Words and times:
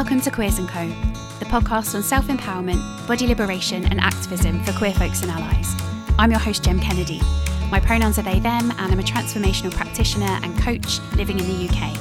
Welcome 0.00 0.22
to 0.22 0.30
Queers 0.30 0.58
& 0.58 0.66
Co, 0.66 0.88
the 1.40 1.44
podcast 1.44 1.94
on 1.94 2.02
self-empowerment, 2.02 3.06
body 3.06 3.26
liberation 3.26 3.84
and 3.84 4.00
activism 4.00 4.64
for 4.64 4.72
queer 4.72 4.94
folks 4.94 5.20
and 5.20 5.30
allies. 5.30 5.74
I'm 6.18 6.30
your 6.30 6.40
host, 6.40 6.64
Jem 6.64 6.80
Kennedy. 6.80 7.20
My 7.70 7.80
pronouns 7.80 8.18
are 8.18 8.22
they, 8.22 8.40
them, 8.40 8.70
and 8.70 8.92
I'm 8.92 8.98
a 8.98 9.02
transformational 9.02 9.74
practitioner 9.74 10.38
and 10.42 10.58
coach 10.58 11.00
living 11.16 11.38
in 11.38 11.46
the 11.46 11.68
UK. 11.68 11.98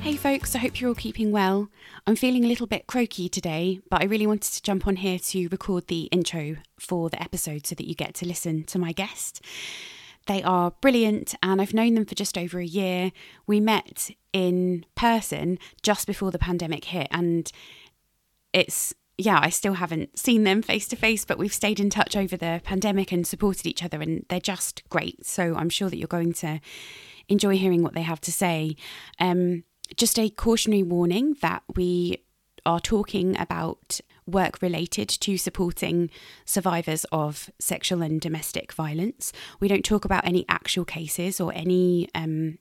Hey 0.00 0.16
folks, 0.16 0.54
I 0.54 0.60
hope 0.60 0.80
you're 0.80 0.88
all 0.88 0.94
keeping 0.94 1.32
well. 1.32 1.68
I'm 2.06 2.16
feeling 2.16 2.46
a 2.46 2.48
little 2.48 2.66
bit 2.66 2.86
croaky 2.86 3.28
today, 3.28 3.82
but 3.90 4.00
I 4.00 4.06
really 4.06 4.26
wanted 4.26 4.54
to 4.54 4.62
jump 4.62 4.86
on 4.86 4.96
here 4.96 5.18
to 5.18 5.48
record 5.48 5.88
the 5.88 6.04
intro 6.04 6.56
for 6.80 7.10
the 7.10 7.22
episode 7.22 7.66
so 7.66 7.74
that 7.74 7.86
you 7.86 7.94
get 7.94 8.14
to 8.14 8.26
listen 8.26 8.64
to 8.64 8.78
my 8.78 8.92
guest. 8.92 9.42
They 10.28 10.42
are 10.42 10.72
brilliant, 10.82 11.34
and 11.42 11.60
I've 11.60 11.74
known 11.74 11.94
them 11.94 12.04
for 12.04 12.14
just 12.14 12.36
over 12.36 12.60
a 12.60 12.66
year. 12.66 13.12
We 13.46 13.60
met 13.60 14.10
in 14.32 14.84
person 14.94 15.58
just 15.82 16.06
before 16.06 16.30
the 16.30 16.38
pandemic 16.38 16.84
hit, 16.84 17.08
and 17.10 17.50
it's 18.52 18.94
yeah, 19.16 19.40
I 19.42 19.48
still 19.48 19.74
haven't 19.74 20.16
seen 20.16 20.44
them 20.44 20.62
face 20.62 20.86
to 20.88 20.96
face, 20.96 21.24
but 21.24 21.38
we've 21.38 21.52
stayed 21.52 21.80
in 21.80 21.90
touch 21.90 22.14
over 22.14 22.36
the 22.36 22.60
pandemic 22.62 23.10
and 23.10 23.26
supported 23.26 23.66
each 23.66 23.82
other, 23.82 24.00
and 24.00 24.24
they're 24.28 24.38
just 24.38 24.88
great. 24.90 25.26
So 25.26 25.56
I'm 25.56 25.70
sure 25.70 25.90
that 25.90 25.96
you're 25.96 26.06
going 26.06 26.34
to 26.34 26.60
enjoy 27.28 27.56
hearing 27.56 27.82
what 27.82 27.94
they 27.94 28.02
have 28.02 28.20
to 28.20 28.32
say. 28.32 28.76
Um, 29.18 29.64
just 29.96 30.18
a 30.18 30.28
cautionary 30.28 30.84
warning 30.84 31.36
that 31.40 31.62
we 31.74 32.22
are 32.66 32.80
talking 32.80 33.36
about 33.40 34.00
work 34.28 34.60
related 34.62 35.08
to 35.08 35.36
supporting 35.38 36.10
survivors 36.44 37.04
of 37.10 37.50
sexual 37.58 38.02
and 38.02 38.20
domestic 38.20 38.72
violence. 38.72 39.32
We 39.60 39.68
don't 39.68 39.84
talk 39.84 40.04
about 40.04 40.26
any 40.26 40.44
actual 40.48 40.84
cases 40.84 41.40
or 41.40 41.52
any 41.54 42.08
um, 42.14 42.58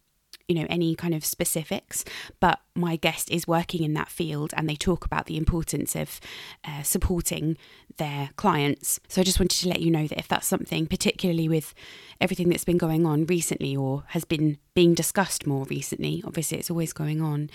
you 0.48 0.55
know 0.55 0.67
any 0.70 0.95
kind 0.95 1.13
of 1.13 1.25
specifics 1.25 2.05
but 2.39 2.59
my 2.73 2.95
guest 2.95 3.30
is 3.30 3.47
working 3.47 3.83
in 3.83 3.94
that 3.94 4.09
field 4.09 4.53
and 4.56 4.69
they 4.69 4.75
talk 4.75 5.06
about 5.06 5.25
the 5.25 5.38
importance 5.38 5.95
of 5.95 6.19
uh, 6.64 6.83
supporting 6.83 7.58
their 7.98 8.30
clients 8.36 9.00
so 9.08 9.22
i 9.22 9.23
just 9.23 9.40
wanted 9.40 9.59
to 9.59 9.70
let 9.70 9.81
you 9.81 9.92
know 9.92 10.08
that 10.08 10.20
if 10.20 10.28
that's 10.28 10.48
something 10.48 10.86
particularly 10.86 11.50
with 11.50 11.73
everything 12.20 12.50
that's 12.50 12.64
been 12.64 12.78
going 12.78 13.06
on 13.06 13.26
recently 13.26 13.76
or 13.76 14.03
has 14.09 14.26
been 14.26 14.58
being 14.73 14.94
discussed 14.94 15.45
more 15.45 15.66
recently 15.66 16.23
obviously 16.25 16.58
it's 16.58 16.72
always 16.72 16.94
going 16.94 17.22
on 17.22 17.50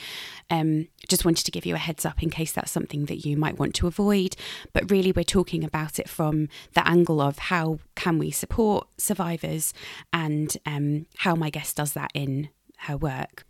um, 0.50 0.88
just 1.08 1.24
wanted 1.24 1.44
to 1.44 1.50
give 1.50 1.66
you 1.66 1.74
a 1.74 1.78
heads 1.78 2.04
up 2.04 2.22
in 2.22 2.30
case 2.30 2.52
that's 2.52 2.70
something 2.70 3.06
that 3.06 3.24
you 3.24 3.36
might 3.36 3.58
want 3.58 3.74
to 3.74 3.86
avoid 3.86 4.36
but 4.72 4.90
really 4.90 5.12
we're 5.12 5.24
talking 5.24 5.64
about 5.64 5.98
it 5.98 6.08
from 6.08 6.48
the 6.74 6.86
angle 6.86 7.20
of 7.20 7.38
how 7.38 7.78
can 7.94 8.18
we 8.18 8.30
support 8.30 8.88
survivors 8.98 9.72
and 10.12 10.56
um, 10.66 11.06
how 11.18 11.34
my 11.34 11.50
guest 11.50 11.76
does 11.76 11.92
that 11.92 12.10
in 12.14 12.48
her 12.82 12.96
work. 12.96 13.44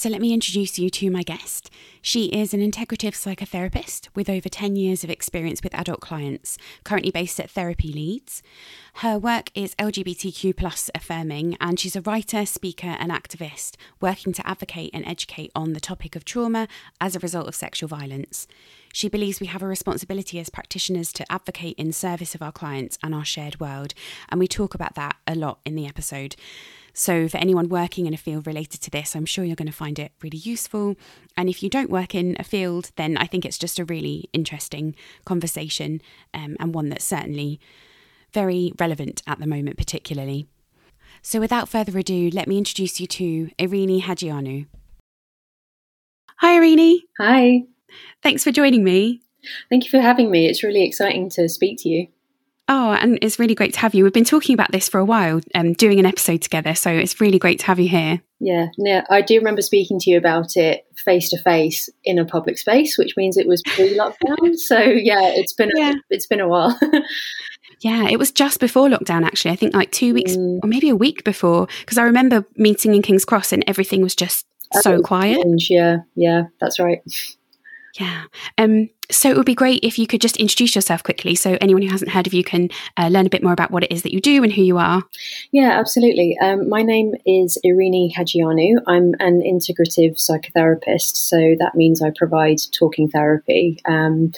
So, 0.00 0.08
let 0.08 0.22
me 0.22 0.32
introduce 0.32 0.78
you 0.78 0.88
to 0.88 1.10
my 1.10 1.22
guest. 1.22 1.68
She 2.00 2.28
is 2.28 2.54
an 2.54 2.60
integrative 2.60 3.12
psychotherapist 3.12 4.08
with 4.14 4.30
over 4.30 4.48
10 4.48 4.74
years 4.74 5.04
of 5.04 5.10
experience 5.10 5.62
with 5.62 5.74
adult 5.74 6.00
clients, 6.00 6.56
currently 6.84 7.10
based 7.10 7.38
at 7.38 7.50
Therapy 7.50 7.92
Leeds. 7.92 8.42
Her 8.94 9.18
work 9.18 9.50
is 9.54 9.74
LGBTQ 9.74 10.56
plus 10.56 10.88
affirming, 10.94 11.58
and 11.60 11.78
she's 11.78 11.96
a 11.96 12.00
writer, 12.00 12.46
speaker, 12.46 12.96
and 12.98 13.12
activist 13.12 13.76
working 14.00 14.32
to 14.32 14.48
advocate 14.48 14.88
and 14.94 15.04
educate 15.04 15.52
on 15.54 15.74
the 15.74 15.80
topic 15.80 16.16
of 16.16 16.24
trauma 16.24 16.66
as 16.98 17.14
a 17.14 17.20
result 17.20 17.46
of 17.46 17.54
sexual 17.54 17.88
violence. 17.88 18.46
She 18.92 19.08
believes 19.08 19.40
we 19.40 19.46
have 19.46 19.62
a 19.62 19.66
responsibility 19.66 20.38
as 20.40 20.50
practitioners 20.50 21.12
to 21.14 21.32
advocate 21.32 21.76
in 21.78 21.92
service 21.92 22.34
of 22.34 22.42
our 22.42 22.52
clients 22.52 22.98
and 23.02 23.14
our 23.14 23.24
shared 23.24 23.60
world, 23.60 23.94
and 24.28 24.40
we 24.40 24.48
talk 24.48 24.74
about 24.74 24.94
that 24.96 25.16
a 25.26 25.34
lot 25.34 25.60
in 25.64 25.76
the 25.76 25.86
episode. 25.86 26.36
So, 26.92 27.28
for 27.28 27.38
anyone 27.38 27.68
working 27.68 28.06
in 28.06 28.14
a 28.14 28.18
field 28.18 28.46
related 28.46 28.80
to 28.82 28.90
this, 28.90 29.14
I'm 29.14 29.26
sure 29.26 29.44
you're 29.44 29.56
going 29.56 29.66
to 29.66 29.72
find 29.72 29.98
it 29.98 30.12
really 30.22 30.38
useful. 30.38 30.96
And 31.36 31.48
if 31.48 31.62
you 31.62 31.70
don't 31.70 31.90
work 31.90 32.14
in 32.14 32.36
a 32.38 32.44
field, 32.44 32.90
then 32.96 33.16
I 33.16 33.26
think 33.26 33.44
it's 33.44 33.58
just 33.58 33.78
a 33.78 33.84
really 33.84 34.28
interesting 34.32 34.96
conversation 35.24 36.02
um, 36.34 36.56
and 36.58 36.74
one 36.74 36.88
that's 36.88 37.04
certainly 37.04 37.60
very 38.32 38.72
relevant 38.78 39.22
at 39.26 39.38
the 39.38 39.46
moment, 39.46 39.76
particularly. 39.76 40.48
So, 41.22 41.38
without 41.38 41.68
further 41.68 41.96
ado, 41.96 42.30
let 42.32 42.48
me 42.48 42.58
introduce 42.58 43.00
you 43.00 43.06
to 43.06 43.50
Irini 43.58 44.02
Hajianu. 44.02 44.66
Hi, 46.38 46.58
Irini. 46.58 47.00
Hi. 47.18 47.62
Thanks 48.22 48.44
for 48.44 48.52
joining 48.52 48.84
me. 48.84 49.22
Thank 49.68 49.84
you 49.84 49.90
for 49.90 50.00
having 50.00 50.30
me. 50.30 50.46
It's 50.46 50.62
really 50.62 50.84
exciting 50.84 51.30
to 51.30 51.48
speak 51.48 51.78
to 51.82 51.88
you. 51.88 52.08
Oh, 52.72 52.92
and 52.92 53.18
it's 53.20 53.40
really 53.40 53.56
great 53.56 53.72
to 53.74 53.80
have 53.80 53.96
you. 53.96 54.04
We've 54.04 54.12
been 54.12 54.24
talking 54.24 54.54
about 54.54 54.70
this 54.70 54.88
for 54.88 54.98
a 55.00 55.04
while, 55.04 55.40
um, 55.56 55.72
doing 55.72 55.98
an 55.98 56.06
episode 56.06 56.40
together. 56.40 56.76
So 56.76 56.88
it's 56.88 57.20
really 57.20 57.38
great 57.38 57.58
to 57.60 57.66
have 57.66 57.80
you 57.80 57.88
here. 57.88 58.20
Yeah, 58.38 58.68
yeah. 58.78 59.04
I 59.10 59.22
do 59.22 59.36
remember 59.36 59.60
speaking 59.60 59.98
to 59.98 60.10
you 60.10 60.16
about 60.16 60.56
it 60.56 60.86
face 60.96 61.30
to 61.30 61.38
face 61.38 61.90
in 62.04 62.16
a 62.16 62.24
public 62.24 62.58
space, 62.58 62.96
which 62.96 63.16
means 63.16 63.36
it 63.36 63.48
was 63.48 63.60
pre-lockdown. 63.62 64.56
so 64.56 64.78
yeah, 64.78 65.32
it's 65.34 65.52
been 65.52 65.70
yeah. 65.74 65.90
A, 65.90 65.94
it's 66.10 66.28
been 66.28 66.38
a 66.38 66.46
while. 66.46 66.78
yeah, 67.80 68.08
it 68.08 68.20
was 68.20 68.30
just 68.30 68.60
before 68.60 68.88
lockdown. 68.88 69.26
Actually, 69.26 69.50
I 69.50 69.56
think 69.56 69.74
like 69.74 69.90
two 69.90 70.14
weeks 70.14 70.36
mm. 70.36 70.60
or 70.62 70.68
maybe 70.68 70.90
a 70.90 70.96
week 70.96 71.24
before, 71.24 71.66
because 71.80 71.98
I 71.98 72.04
remember 72.04 72.46
meeting 72.54 72.94
in 72.94 73.02
King's 73.02 73.24
Cross 73.24 73.52
and 73.52 73.64
everything 73.66 74.00
was 74.00 74.14
just 74.14 74.46
so 74.80 75.02
quiet. 75.02 75.40
Strange. 75.40 75.70
Yeah, 75.70 75.96
yeah, 76.14 76.44
that's 76.60 76.78
right. 76.78 77.02
Yeah. 77.98 78.24
Um, 78.58 78.88
so 79.10 79.28
it 79.28 79.36
would 79.36 79.46
be 79.46 79.54
great 79.54 79.82
if 79.82 79.98
you 79.98 80.06
could 80.06 80.20
just 80.20 80.36
introduce 80.36 80.74
yourself 80.74 81.02
quickly 81.02 81.34
so 81.34 81.58
anyone 81.60 81.82
who 81.82 81.88
hasn't 81.88 82.12
heard 82.12 82.26
of 82.26 82.34
you 82.34 82.44
can 82.44 82.68
uh, 82.96 83.08
learn 83.08 83.26
a 83.26 83.30
bit 83.30 83.42
more 83.42 83.52
about 83.52 83.70
what 83.70 83.82
it 83.82 83.90
is 83.90 84.02
that 84.02 84.12
you 84.12 84.20
do 84.20 84.44
and 84.44 84.52
who 84.52 84.62
you 84.62 84.78
are. 84.78 85.02
Yeah, 85.50 85.70
absolutely. 85.78 86.38
Um, 86.40 86.68
my 86.68 86.82
name 86.82 87.14
is 87.26 87.58
Irini 87.64 88.14
Hajianu. 88.14 88.76
I'm 88.86 89.14
an 89.18 89.42
integrative 89.42 90.16
psychotherapist, 90.16 91.16
so 91.16 91.56
that 91.58 91.74
means 91.74 92.00
I 92.00 92.12
provide 92.16 92.58
talking 92.72 93.08
therapy. 93.08 93.80
Um, 93.84 94.32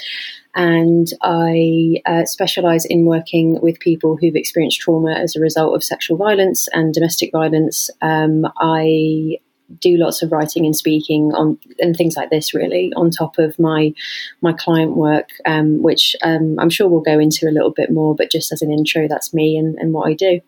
and 0.54 1.08
I 1.22 2.02
uh, 2.04 2.24
specialize 2.26 2.84
in 2.84 3.06
working 3.06 3.58
with 3.62 3.80
people 3.80 4.18
who've 4.20 4.36
experienced 4.36 4.80
trauma 4.80 5.12
as 5.12 5.34
a 5.34 5.40
result 5.40 5.74
of 5.74 5.84
sexual 5.84 6.16
violence 6.16 6.68
and 6.72 6.92
domestic 6.92 7.32
violence. 7.32 7.88
Um, 8.02 8.46
I 8.58 9.38
do 9.80 9.96
lots 9.96 10.22
of 10.22 10.32
writing 10.32 10.66
and 10.66 10.76
speaking 10.76 11.32
on 11.34 11.58
and 11.78 11.96
things 11.96 12.16
like 12.16 12.30
this 12.30 12.54
really 12.54 12.92
on 12.96 13.10
top 13.10 13.38
of 13.38 13.58
my 13.58 13.92
my 14.40 14.52
client 14.52 14.96
work 14.96 15.30
um, 15.46 15.82
which 15.82 16.16
um, 16.22 16.56
i'm 16.58 16.70
sure 16.70 16.88
we'll 16.88 17.00
go 17.00 17.18
into 17.18 17.48
a 17.48 17.52
little 17.52 17.70
bit 17.70 17.90
more 17.90 18.14
but 18.14 18.30
just 18.30 18.52
as 18.52 18.62
an 18.62 18.70
intro 18.70 19.08
that's 19.08 19.34
me 19.34 19.56
and, 19.56 19.76
and 19.78 19.92
what 19.92 20.08
i 20.08 20.14
do 20.14 20.40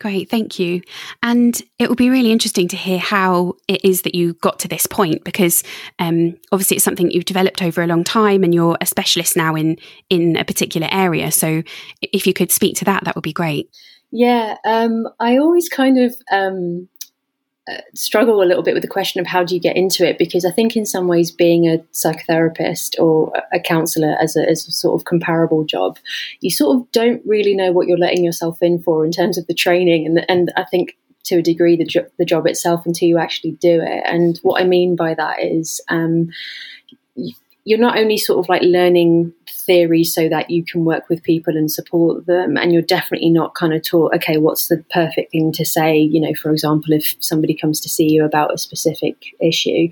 Great, 0.00 0.30
thank 0.30 0.58
you. 0.58 0.80
And 1.22 1.60
it 1.78 1.90
will 1.90 1.94
be 1.94 2.08
really 2.08 2.32
interesting 2.32 2.68
to 2.68 2.76
hear 2.76 2.98
how 2.98 3.56
it 3.68 3.84
is 3.84 4.00
that 4.02 4.14
you 4.14 4.32
got 4.32 4.58
to 4.60 4.68
this 4.68 4.86
point, 4.86 5.24
because 5.24 5.62
um, 5.98 6.38
obviously 6.50 6.78
it's 6.78 6.84
something 6.84 7.10
you've 7.10 7.26
developed 7.26 7.60
over 7.60 7.82
a 7.82 7.86
long 7.86 8.02
time, 8.02 8.42
and 8.42 8.54
you're 8.54 8.78
a 8.80 8.86
specialist 8.86 9.36
now 9.36 9.54
in 9.54 9.76
in 10.08 10.36
a 10.36 10.44
particular 10.44 10.88
area. 10.90 11.30
So, 11.30 11.62
if 12.00 12.26
you 12.26 12.32
could 12.32 12.50
speak 12.50 12.76
to 12.76 12.86
that, 12.86 13.04
that 13.04 13.14
would 13.14 13.24
be 13.24 13.34
great. 13.34 13.68
Yeah, 14.10 14.56
um, 14.64 15.06
I 15.20 15.36
always 15.36 15.68
kind 15.68 15.98
of 15.98 16.16
um, 16.32 16.88
struggle 17.94 18.42
a 18.42 18.44
little 18.44 18.62
bit 18.62 18.74
with 18.74 18.82
the 18.82 18.88
question 18.88 19.20
of 19.20 19.26
how 19.26 19.44
do 19.44 19.54
you 19.54 19.60
get 19.60 19.76
into 19.76 20.06
it 20.06 20.18
because 20.18 20.44
I 20.44 20.50
think 20.50 20.76
in 20.76 20.86
some 20.86 21.06
ways 21.06 21.30
being 21.30 21.68
a 21.68 21.78
psychotherapist 21.92 22.98
or 22.98 23.32
a 23.52 23.60
counselor 23.60 24.16
as 24.20 24.36
a, 24.36 24.48
as 24.48 24.66
a 24.66 24.72
sort 24.72 25.00
of 25.00 25.04
comparable 25.04 25.64
job, 25.64 25.98
you 26.40 26.50
sort 26.50 26.76
of 26.76 26.90
don't 26.92 27.22
really 27.26 27.54
know 27.54 27.72
what 27.72 27.86
you're 27.86 27.98
letting 27.98 28.24
yourself 28.24 28.62
in 28.62 28.82
for 28.82 29.04
in 29.04 29.12
terms 29.12 29.38
of 29.38 29.46
the 29.46 29.54
training 29.54 30.06
and 30.06 30.24
and 30.28 30.52
I 30.56 30.64
think 30.64 30.96
to 31.24 31.36
a 31.36 31.42
degree 31.42 31.76
the, 31.76 31.84
jo- 31.84 32.08
the 32.18 32.24
job 32.24 32.46
itself 32.46 32.86
until 32.86 33.08
you 33.08 33.18
actually 33.18 33.52
do 33.52 33.80
it. 33.80 34.02
And 34.06 34.38
what 34.42 34.60
I 34.60 34.66
mean 34.66 34.96
by 34.96 35.14
that 35.14 35.42
is 35.42 35.80
um, 35.88 36.30
you're 37.64 37.78
not 37.78 37.98
only 37.98 38.16
sort 38.16 38.38
of 38.38 38.48
like 38.48 38.62
learning 38.62 39.32
theory 39.48 40.04
so 40.04 40.28
that 40.28 40.50
you 40.50 40.64
can 40.64 40.84
work 40.84 41.08
with 41.08 41.22
people 41.22 41.56
and 41.56 41.70
support 41.70 42.26
them 42.26 42.56
and 42.56 42.72
you're 42.72 42.82
definitely 42.82 43.30
not 43.30 43.54
kind 43.54 43.74
of 43.74 43.82
taught 43.82 44.14
okay 44.14 44.38
what's 44.38 44.68
the 44.68 44.82
perfect 44.92 45.32
thing 45.32 45.52
to 45.52 45.64
say 45.64 45.98
you 45.98 46.20
know 46.20 46.34
for 46.34 46.50
example 46.50 46.92
if 46.92 47.16
somebody 47.20 47.54
comes 47.54 47.80
to 47.80 47.88
see 47.88 48.08
you 48.08 48.24
about 48.24 48.52
a 48.52 48.58
specific 48.58 49.16
issue 49.40 49.88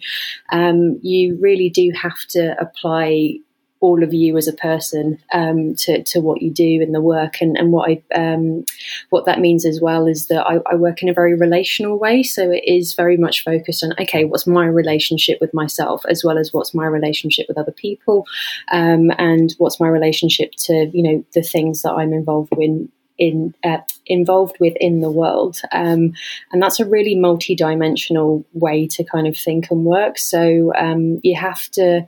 um, 0.50 0.98
you 1.02 1.38
really 1.40 1.68
do 1.68 1.90
have 1.94 2.18
to 2.28 2.58
apply 2.60 3.38
all 3.80 4.02
of 4.02 4.12
you 4.12 4.36
as 4.36 4.48
a 4.48 4.52
person 4.52 5.18
um, 5.32 5.74
to, 5.76 6.02
to 6.02 6.20
what 6.20 6.42
you 6.42 6.50
do 6.50 6.80
in 6.82 6.92
the 6.92 7.00
work. 7.00 7.40
And, 7.40 7.56
and 7.56 7.72
what 7.72 7.90
I 7.90 8.02
um, 8.18 8.64
what 9.10 9.26
that 9.26 9.40
means 9.40 9.64
as 9.64 9.80
well 9.80 10.06
is 10.06 10.26
that 10.28 10.46
I, 10.46 10.58
I, 10.70 10.74
work 10.74 11.02
in 11.02 11.08
a 11.08 11.14
very 11.14 11.34
relational 11.34 11.98
way. 11.98 12.22
So 12.22 12.50
it 12.50 12.64
is 12.66 12.94
very 12.94 13.16
much 13.16 13.44
focused 13.44 13.84
on 13.84 13.92
okay 14.00 14.24
what's 14.24 14.46
my 14.46 14.66
relationship 14.66 15.40
with 15.40 15.54
myself 15.54 16.04
as 16.08 16.24
well 16.24 16.38
as 16.38 16.52
what's 16.52 16.74
my 16.74 16.86
relationship 16.86 17.46
with 17.48 17.58
other 17.58 17.72
people? 17.72 18.26
Um, 18.72 19.10
and 19.18 19.54
what's 19.58 19.80
my 19.80 19.88
relationship 19.88 20.52
to 20.58 20.90
you 20.92 21.02
know 21.02 21.24
the 21.34 21.42
things 21.42 21.82
that 21.82 21.92
I'm 21.92 22.12
involved 22.12 22.54
in 22.58 22.90
in 23.16 23.54
uh, 23.64 23.78
involved 24.06 24.56
with 24.58 24.74
in 24.80 25.00
the 25.00 25.10
world? 25.10 25.60
Um, 25.72 26.14
and 26.52 26.60
that's 26.60 26.80
a 26.80 26.86
really 26.86 27.14
multi-dimensional 27.14 28.44
way 28.54 28.88
to 28.88 29.04
kind 29.04 29.28
of 29.28 29.36
think 29.36 29.70
and 29.70 29.84
work. 29.84 30.18
So 30.18 30.72
um, 30.76 31.20
you 31.22 31.36
have 31.36 31.68
to 31.72 32.06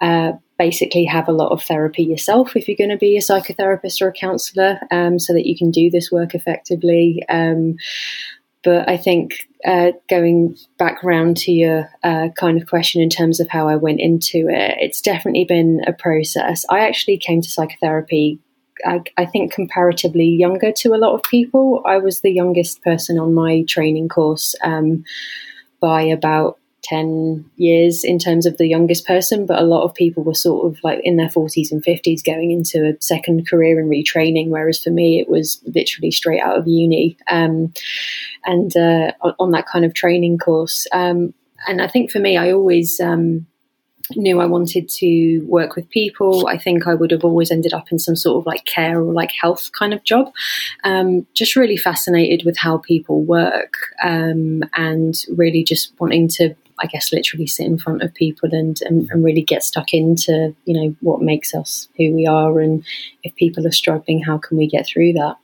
uh, 0.00 0.32
basically 0.58 1.04
have 1.04 1.28
a 1.28 1.32
lot 1.32 1.52
of 1.52 1.62
therapy 1.62 2.02
yourself 2.02 2.56
if 2.56 2.66
you're 2.68 2.76
going 2.76 2.90
to 2.90 2.96
be 2.96 3.16
a 3.16 3.20
psychotherapist 3.20 4.00
or 4.00 4.08
a 4.08 4.12
counselor 4.12 4.78
um, 4.90 5.18
so 5.18 5.32
that 5.32 5.46
you 5.46 5.56
can 5.56 5.70
do 5.70 5.90
this 5.90 6.10
work 6.10 6.34
effectively. 6.34 7.22
Um, 7.28 7.76
but 8.64 8.88
I 8.88 8.96
think 8.96 9.48
uh, 9.64 9.92
going 10.10 10.56
back 10.78 11.02
round 11.04 11.36
to 11.38 11.52
your 11.52 11.88
uh, 12.02 12.28
kind 12.36 12.60
of 12.60 12.68
question 12.68 13.00
in 13.00 13.10
terms 13.10 13.38
of 13.38 13.48
how 13.48 13.68
I 13.68 13.76
went 13.76 14.00
into 14.00 14.48
it, 14.48 14.76
it's 14.80 15.00
definitely 15.00 15.44
been 15.44 15.82
a 15.86 15.92
process. 15.92 16.64
I 16.68 16.80
actually 16.80 17.18
came 17.18 17.40
to 17.42 17.50
psychotherapy 17.50 18.40
I, 18.84 19.00
I, 19.16 19.24
think 19.24 19.52
comparatively 19.52 20.28
younger 20.28 20.70
to 20.70 20.94
a 20.94 20.98
lot 20.98 21.14
of 21.14 21.22
people. 21.22 21.82
I 21.86 21.96
was 21.96 22.20
the 22.20 22.30
youngest 22.30 22.82
person 22.82 23.18
on 23.18 23.32
my 23.32 23.62
training 23.62 24.08
course 24.08 24.54
um, 24.62 25.04
by 25.80 26.02
about 26.02 26.58
10 26.88 27.44
years 27.56 28.04
in 28.04 28.18
terms 28.18 28.46
of 28.46 28.56
the 28.56 28.66
youngest 28.66 29.06
person, 29.06 29.46
but 29.46 29.58
a 29.58 29.64
lot 29.64 29.82
of 29.82 29.94
people 29.94 30.22
were 30.22 30.34
sort 30.34 30.66
of 30.66 30.82
like 30.84 31.00
in 31.02 31.16
their 31.16 31.28
40s 31.28 31.72
and 31.72 31.84
50s 31.84 32.24
going 32.24 32.50
into 32.50 32.86
a 32.86 33.00
second 33.02 33.48
career 33.48 33.80
and 33.80 33.90
retraining, 33.90 34.48
whereas 34.48 34.82
for 34.82 34.90
me, 34.90 35.18
it 35.20 35.28
was 35.28 35.60
literally 35.74 36.10
straight 36.10 36.40
out 36.40 36.58
of 36.58 36.68
uni 36.68 37.16
um, 37.30 37.72
and 38.44 38.76
uh, 38.76 39.12
on 39.38 39.50
that 39.50 39.66
kind 39.66 39.84
of 39.84 39.94
training 39.94 40.38
course. 40.38 40.86
Um, 40.92 41.34
and 41.66 41.82
I 41.82 41.88
think 41.88 42.10
for 42.10 42.20
me, 42.20 42.36
I 42.36 42.52
always. 42.52 43.00
Um, 43.00 43.46
knew 44.14 44.40
I 44.40 44.46
wanted 44.46 44.88
to 44.88 45.40
work 45.46 45.74
with 45.74 45.90
people, 45.90 46.46
I 46.46 46.58
think 46.58 46.86
I 46.86 46.94
would 46.94 47.10
have 47.10 47.24
always 47.24 47.50
ended 47.50 47.72
up 47.72 47.90
in 47.90 47.98
some 47.98 48.14
sort 48.14 48.38
of 48.38 48.46
like 48.46 48.64
care 48.64 49.00
or 49.00 49.12
like 49.12 49.32
health 49.32 49.70
kind 49.76 49.92
of 49.92 50.04
job. 50.04 50.32
Um, 50.84 51.26
just 51.34 51.56
really 51.56 51.76
fascinated 51.76 52.46
with 52.46 52.56
how 52.56 52.78
people 52.78 53.24
work 53.24 53.72
um, 54.04 54.62
and 54.74 55.16
really 55.36 55.64
just 55.64 55.92
wanting 55.98 56.28
to 56.28 56.54
I 56.78 56.86
guess 56.86 57.12
literally 57.12 57.46
sit 57.46 57.66
in 57.66 57.78
front 57.78 58.02
of 58.02 58.14
people 58.14 58.50
and, 58.52 58.78
and, 58.82 59.08
and, 59.10 59.24
really 59.24 59.42
get 59.42 59.62
stuck 59.62 59.94
into 59.94 60.54
you 60.64 60.74
know 60.74 60.94
what 61.00 61.22
makes 61.22 61.54
us 61.54 61.88
who 61.96 62.12
we 62.14 62.26
are. 62.26 62.60
And 62.60 62.84
if 63.22 63.34
people 63.36 63.66
are 63.66 63.72
struggling 63.72 64.22
how 64.22 64.38
can 64.38 64.56
we 64.56 64.66
get 64.66 64.86
through 64.86 65.14
that 65.14 65.36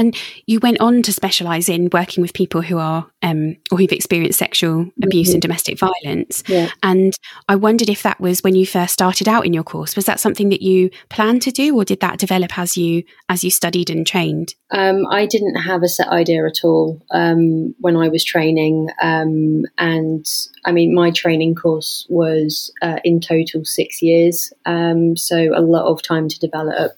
and 0.00 0.16
you 0.46 0.60
went 0.60 0.80
on 0.80 1.02
to 1.02 1.12
specialise 1.12 1.68
in 1.68 1.90
working 1.92 2.22
with 2.22 2.32
people 2.32 2.62
who 2.62 2.78
are 2.78 3.06
um, 3.20 3.56
or 3.70 3.76
who've 3.76 3.92
experienced 3.92 4.38
sexual 4.38 4.86
abuse 5.02 5.28
mm-hmm. 5.28 5.34
and 5.34 5.42
domestic 5.42 5.78
violence. 5.78 6.42
Yeah. 6.46 6.70
And 6.82 7.12
I 7.50 7.56
wondered 7.56 7.90
if 7.90 8.02
that 8.02 8.18
was 8.18 8.40
when 8.40 8.54
you 8.54 8.64
first 8.64 8.94
started 8.94 9.28
out 9.28 9.44
in 9.44 9.52
your 9.52 9.62
course. 9.62 9.96
Was 9.96 10.06
that 10.06 10.18
something 10.18 10.48
that 10.48 10.62
you 10.62 10.88
planned 11.10 11.42
to 11.42 11.50
do, 11.50 11.76
or 11.76 11.84
did 11.84 12.00
that 12.00 12.18
develop 12.18 12.58
as 12.58 12.78
you 12.78 13.02
as 13.28 13.44
you 13.44 13.50
studied 13.50 13.90
and 13.90 14.06
trained? 14.06 14.54
Um, 14.70 15.06
I 15.10 15.26
didn't 15.26 15.56
have 15.56 15.82
a 15.82 15.88
set 15.88 16.08
idea 16.08 16.46
at 16.46 16.64
all 16.64 17.02
um, 17.10 17.74
when 17.78 17.96
I 17.96 18.08
was 18.08 18.24
training, 18.24 18.88
um, 19.02 19.64
and 19.76 20.24
I 20.64 20.72
mean 20.72 20.94
my 20.94 21.10
training 21.10 21.56
course 21.56 22.06
was 22.08 22.72
uh, 22.80 23.00
in 23.04 23.20
total 23.20 23.66
six 23.66 24.00
years, 24.00 24.50
um, 24.64 25.14
so 25.16 25.50
a 25.54 25.60
lot 25.60 25.90
of 25.90 26.00
time 26.00 26.28
to 26.28 26.40
develop. 26.40 26.92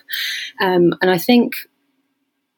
Um, 0.60 0.94
and 1.02 1.10
I 1.10 1.18
think 1.18 1.56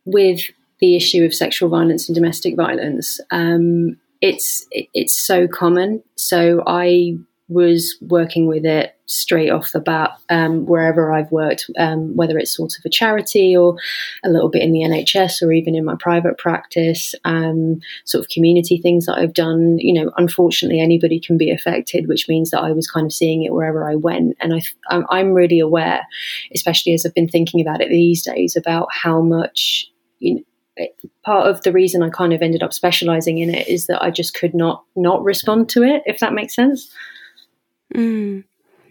with 0.04 0.40
the 0.80 0.96
issue 0.96 1.24
of 1.24 1.34
sexual 1.34 1.68
violence 1.68 2.08
and 2.08 2.14
domestic 2.14 2.56
violence, 2.56 3.20
um, 3.30 3.96
it's 4.20 4.66
it, 4.70 4.88
it's 4.94 5.18
so 5.18 5.46
common. 5.46 6.02
So 6.16 6.62
I 6.66 7.16
was 7.48 7.96
working 8.00 8.46
with 8.46 8.64
it 8.64 8.96
straight 9.06 9.50
off 9.50 9.72
the 9.72 9.80
bat 9.80 10.12
um, 10.30 10.64
wherever 10.64 11.12
I've 11.12 11.30
worked, 11.30 11.70
um, 11.78 12.16
whether 12.16 12.38
it's 12.38 12.56
sort 12.56 12.72
of 12.78 12.82
a 12.86 12.88
charity 12.88 13.54
or 13.54 13.76
a 14.24 14.30
little 14.30 14.48
bit 14.48 14.62
in 14.62 14.72
the 14.72 14.80
NHS 14.80 15.42
or 15.42 15.52
even 15.52 15.74
in 15.74 15.84
my 15.84 15.94
private 15.98 16.38
practice, 16.38 17.14
um, 17.24 17.80
sort 18.06 18.24
of 18.24 18.30
community 18.30 18.78
things 18.78 19.04
that 19.04 19.18
I've 19.18 19.34
done. 19.34 19.78
You 19.78 19.92
know, 20.02 20.10
unfortunately, 20.16 20.80
anybody 20.80 21.20
can 21.20 21.36
be 21.36 21.50
affected, 21.50 22.08
which 22.08 22.28
means 22.28 22.50
that 22.50 22.60
I 22.60 22.72
was 22.72 22.90
kind 22.90 23.04
of 23.04 23.12
seeing 23.12 23.42
it 23.42 23.52
wherever 23.52 23.88
I 23.88 23.94
went. 23.94 24.36
And 24.40 24.54
I, 24.54 24.62
I'm 25.10 25.32
really 25.32 25.60
aware, 25.60 26.00
especially 26.54 26.94
as 26.94 27.04
I've 27.04 27.14
been 27.14 27.28
thinking 27.28 27.60
about 27.60 27.82
it 27.82 27.90
these 27.90 28.24
days, 28.24 28.56
about 28.56 28.88
how 28.90 29.20
much 29.20 29.90
you 30.18 30.34
know, 30.34 30.86
part 31.24 31.48
of 31.48 31.62
the 31.62 31.72
reason 31.72 32.02
I 32.02 32.10
kind 32.10 32.32
of 32.32 32.42
ended 32.42 32.62
up 32.62 32.72
specializing 32.72 33.38
in 33.38 33.54
it 33.54 33.68
is 33.68 33.86
that 33.86 34.02
I 34.02 34.10
just 34.10 34.34
could 34.34 34.54
not 34.54 34.84
not 34.96 35.22
respond 35.22 35.68
to 35.70 35.82
it, 35.82 36.02
if 36.06 36.20
that 36.20 36.32
makes 36.32 36.54
sense. 36.54 36.92
Mm. 37.94 38.44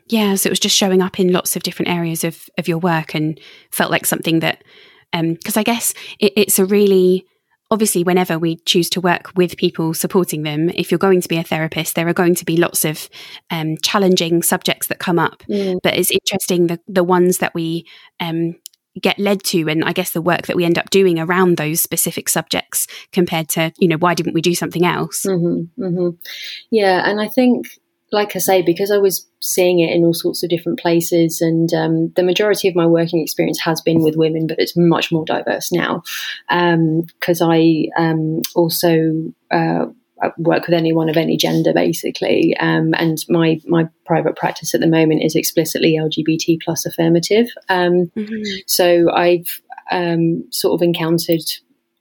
Yeah, 0.07 0.35
so 0.35 0.47
it 0.47 0.51
was 0.51 0.59
just 0.59 0.75
showing 0.75 1.01
up 1.01 1.19
in 1.19 1.31
lots 1.31 1.55
of 1.55 1.63
different 1.63 1.91
areas 1.91 2.23
of 2.23 2.49
of 2.57 2.67
your 2.67 2.77
work, 2.77 3.15
and 3.15 3.39
felt 3.71 3.91
like 3.91 4.05
something 4.05 4.39
that, 4.39 4.63
because 5.11 5.57
um, 5.57 5.61
I 5.61 5.63
guess 5.63 5.93
it, 6.19 6.33
it's 6.35 6.59
a 6.59 6.65
really 6.65 7.25
obviously 7.71 8.03
whenever 8.03 8.37
we 8.37 8.57
choose 8.57 8.89
to 8.91 9.01
work 9.01 9.31
with 9.35 9.57
people 9.57 9.95
supporting 9.95 10.43
them 10.43 10.69
if 10.75 10.91
you're 10.91 10.99
going 10.99 11.21
to 11.21 11.27
be 11.27 11.37
a 11.37 11.43
therapist 11.43 11.95
there 11.95 12.07
are 12.07 12.13
going 12.13 12.35
to 12.35 12.45
be 12.45 12.55
lots 12.55 12.85
of 12.85 13.09
um, 13.49 13.75
challenging 13.81 14.43
subjects 14.43 14.87
that 14.87 14.99
come 14.99 15.17
up 15.17 15.41
mm. 15.49 15.79
but 15.81 15.95
it's 15.95 16.11
interesting 16.11 16.67
the 16.67 16.79
the 16.87 17.03
ones 17.03 17.39
that 17.39 17.53
we 17.55 17.83
um, 18.19 18.53
get 19.01 19.17
led 19.17 19.43
to 19.43 19.67
and 19.67 19.83
i 19.83 19.91
guess 19.91 20.11
the 20.11 20.21
work 20.21 20.47
that 20.47 20.55
we 20.55 20.65
end 20.65 20.77
up 20.77 20.89
doing 20.89 21.19
around 21.19 21.57
those 21.57 21.81
specific 21.81 22.29
subjects 22.29 22.87
compared 23.11 23.49
to 23.49 23.71
you 23.77 23.87
know 23.87 23.97
why 23.97 24.13
didn't 24.13 24.33
we 24.33 24.41
do 24.41 24.53
something 24.53 24.85
else 24.85 25.25
mm-hmm, 25.27 25.83
mm-hmm. 25.83 26.09
yeah 26.69 27.09
and 27.09 27.19
i 27.19 27.27
think 27.27 27.79
like 28.11 28.35
i 28.35 28.39
say 28.39 28.61
because 28.61 28.91
i 28.91 28.97
was 28.97 29.27
seeing 29.39 29.79
it 29.79 29.93
in 29.93 30.03
all 30.03 30.13
sorts 30.13 30.43
of 30.43 30.49
different 30.49 30.79
places 30.79 31.41
and 31.41 31.73
um, 31.73 32.13
the 32.15 32.23
majority 32.23 32.69
of 32.69 32.75
my 32.75 32.85
working 32.85 33.21
experience 33.21 33.59
has 33.59 33.81
been 33.81 34.01
with 34.01 34.15
women 34.15 34.47
but 34.47 34.59
it's 34.59 34.77
much 34.77 35.11
more 35.11 35.25
diverse 35.25 35.71
now 35.71 36.01
because 36.47 37.41
um, 37.41 37.51
i 37.51 37.85
um, 37.97 38.41
also 38.55 39.33
uh, 39.51 39.85
work 40.37 40.67
with 40.67 40.73
anyone 40.73 41.09
of 41.09 41.17
any 41.17 41.37
gender, 41.37 41.73
basically. 41.73 42.55
Um, 42.59 42.93
and 42.95 43.23
my 43.29 43.59
my 43.65 43.87
private 44.05 44.35
practice 44.35 44.73
at 44.73 44.81
the 44.81 44.87
moment 44.87 45.23
is 45.23 45.35
explicitly 45.35 45.97
LGBT 45.99 46.61
plus 46.63 46.85
affirmative. 46.85 47.47
Um, 47.69 48.11
mm-hmm. 48.15 48.43
So 48.67 49.11
I've 49.11 49.61
um, 49.91 50.45
sort 50.51 50.79
of 50.79 50.83
encountered 50.83 51.43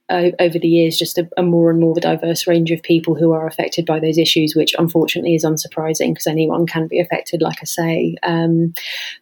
uh, 0.09 0.31
over 0.39 0.59
the 0.59 0.67
years 0.67 0.97
just 0.97 1.17
a, 1.17 1.27
a, 1.37 1.43
more 1.43 1.69
and 1.69 1.79
more 1.79 1.95
diverse 1.95 2.45
range 2.45 2.71
of 2.71 2.83
people 2.83 3.15
who 3.15 3.31
are 3.31 3.47
affected 3.47 3.85
by 3.85 3.99
those 3.99 4.17
issues, 4.17 4.53
which 4.55 4.75
unfortunately 4.77 5.33
is 5.33 5.45
unsurprising 5.45 6.13
because 6.13 6.27
anyone 6.27 6.67
can 6.67 6.87
be 6.87 6.99
affected, 6.99 7.41
like 7.41 7.57
I 7.61 7.65
say. 7.65 8.15
Um, 8.21 8.73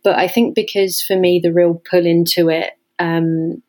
but 0.03 0.17
I 0.17 0.27
think 0.27 0.55
because 0.55 1.01
for 1.01 1.15
me 1.15 1.39
the 1.39 1.53
real 1.53 1.81
pull 1.89 2.05
into 2.05 2.49
it 2.49 2.71
um, 2.97 3.61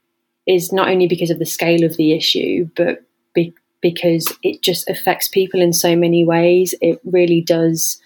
is 0.47 0.73
not 0.73 0.89
only 0.89 1.07
because 1.07 1.31
of 1.31 1.39
the 1.39 1.47
scale 1.47 1.85
of 1.85 1.97
the 1.97 2.13
issue, 2.13 2.69
but 2.75 3.05
be- 3.35 3.55
because 3.83 4.33
it 4.43 4.63
just 4.63 4.89
affects 4.89 5.29
people 5.29 5.61
in 5.61 5.73
so 5.73 5.95
many 5.95 6.25
ways. 6.25 6.75
It 6.81 7.01
really 7.05 7.43
does, 7.43 8.01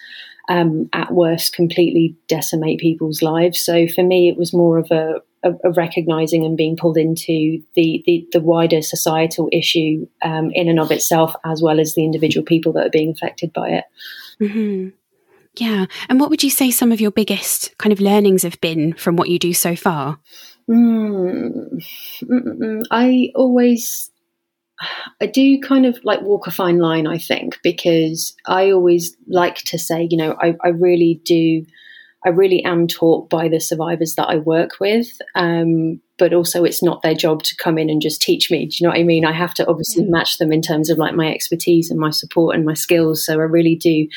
um, 0.49 0.89
at 0.91 1.13
worst, 1.13 1.53
completely 1.53 2.15
decimate 2.27 2.79
people's 2.79 3.21
lives. 3.21 3.63
So 3.63 3.87
for 3.87 4.03
me, 4.03 4.27
it 4.27 4.37
was 4.37 4.53
more 4.53 4.77
of 4.77 4.91
a, 4.91 5.21
a, 5.43 5.51
a 5.63 5.71
recognizing 5.71 6.43
and 6.45 6.57
being 6.57 6.75
pulled 6.75 6.97
into 6.97 7.61
the, 7.75 8.03
the, 8.05 8.27
the 8.33 8.41
wider 8.41 8.81
societal 8.81 9.47
issue 9.53 10.07
um, 10.23 10.51
in 10.51 10.67
and 10.67 10.79
of 10.79 10.91
itself, 10.91 11.33
as 11.45 11.61
well 11.61 11.79
as 11.79 11.93
the 11.93 12.03
individual 12.03 12.45
people 12.45 12.73
that 12.73 12.87
are 12.87 12.91
being 12.91 13.11
affected 13.11 13.53
by 13.53 13.69
it. 13.69 13.85
Mm-hmm. 14.41 14.89
Yeah. 15.55 15.85
And 16.09 16.19
what 16.19 16.29
would 16.29 16.43
you 16.43 16.49
say 16.49 16.69
some 16.69 16.91
of 16.91 17.01
your 17.01 17.11
biggest 17.11 17.75
kind 17.77 17.93
of 17.93 17.99
learnings 17.99 18.43
have 18.43 18.59
been 18.61 18.93
from 18.93 19.15
what 19.15 19.29
you 19.29 19.39
do 19.39 19.53
so 19.53 19.75
far? 19.75 20.19
Mm, 20.69 21.81
I 22.91 23.31
always 23.33 24.11
I 25.21 25.25
do 25.25 25.59
kind 25.59 25.85
of 25.85 25.99
like 26.03 26.21
walk 26.21 26.47
a 26.47 26.51
fine 26.51 26.79
line, 26.79 27.07
I 27.07 27.17
think, 27.17 27.59
because 27.63 28.35
I 28.45 28.71
always 28.71 29.15
like 29.27 29.57
to 29.65 29.79
say, 29.79 30.07
you 30.09 30.17
know, 30.17 30.35
I, 30.39 30.55
I 30.63 30.69
really 30.69 31.21
do, 31.25 31.65
I 32.25 32.29
really 32.29 32.63
am 32.63 32.87
taught 32.87 33.29
by 33.29 33.47
the 33.47 33.59
survivors 33.59 34.15
that 34.15 34.27
I 34.27 34.37
work 34.37 34.79
with. 34.79 35.07
Um, 35.35 35.99
but 36.19 36.33
also, 36.33 36.63
it's 36.63 36.81
not 36.81 37.03
their 37.03 37.13
job 37.13 37.43
to 37.43 37.55
come 37.57 37.77
in 37.77 37.89
and 37.89 38.01
just 38.01 38.21
teach 38.21 38.49
me. 38.49 38.65
Do 38.65 38.75
you 38.79 38.87
know 38.87 38.89
what 38.89 38.99
I 38.99 39.03
mean? 39.03 39.23
I 39.23 39.33
have 39.33 39.53
to 39.55 39.67
obviously 39.67 40.03
yeah. 40.03 40.09
match 40.09 40.39
them 40.39 40.51
in 40.51 40.61
terms 40.61 40.89
of 40.89 40.97
like 40.97 41.13
my 41.13 41.31
expertise 41.31 41.91
and 41.91 41.99
my 41.99 42.09
support 42.09 42.55
and 42.55 42.65
my 42.65 42.73
skills. 42.73 43.23
So 43.23 43.33
I 43.33 43.43
really 43.43 43.75
do 43.75 44.07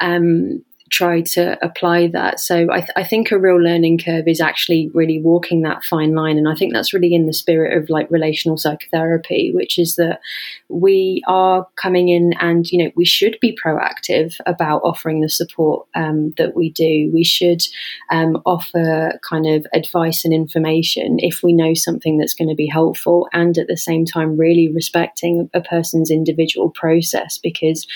um, 0.00 0.64
try 0.92 1.22
to 1.22 1.56
apply 1.64 2.06
that. 2.08 2.38
So 2.38 2.70
I, 2.70 2.80
th- 2.80 2.92
I, 2.96 3.02
think 3.02 3.30
a 3.30 3.38
real 3.38 3.56
learning 3.56 3.96
curve 3.96 4.28
is 4.28 4.42
actually 4.42 4.90
really 4.92 5.18
walking 5.18 5.62
that 5.62 5.82
fine 5.84 6.14
line. 6.14 6.36
And 6.36 6.46
I 6.46 6.54
think 6.54 6.74
that's 6.74 6.92
really 6.92 7.14
in 7.14 7.24
the 7.24 7.32
spirit 7.32 7.76
of 7.76 7.88
like 7.88 8.10
relational 8.10 8.58
psychotherapy, 8.58 9.52
which 9.54 9.78
is 9.78 9.96
that 9.96 10.20
we 10.68 11.22
are 11.26 11.66
coming 11.76 12.10
in 12.10 12.34
and, 12.40 12.70
you 12.70 12.84
know, 12.84 12.90
we 12.94 13.06
should 13.06 13.38
be 13.40 13.56
proactive 13.64 14.38
about 14.44 14.82
offering 14.84 15.22
the 15.22 15.30
support 15.30 15.88
um, 15.94 16.34
that 16.36 16.54
we 16.54 16.70
do. 16.70 17.10
We 17.10 17.24
should 17.24 17.62
um, 18.10 18.42
offer 18.44 19.18
kind 19.26 19.46
of 19.46 19.66
advice 19.72 20.26
and 20.26 20.34
information 20.34 21.16
if 21.20 21.42
we 21.42 21.54
know 21.54 21.72
something 21.72 22.18
that's 22.18 22.34
going 22.34 22.50
to 22.50 22.54
be 22.54 22.66
helpful 22.66 23.30
and 23.32 23.56
at 23.56 23.66
the 23.66 23.78
same 23.78 24.04
time 24.04 24.36
really 24.36 24.70
respecting 24.70 25.48
a 25.54 25.62
person's 25.62 26.10
individual 26.10 26.68
process 26.68 27.38
because 27.38 27.86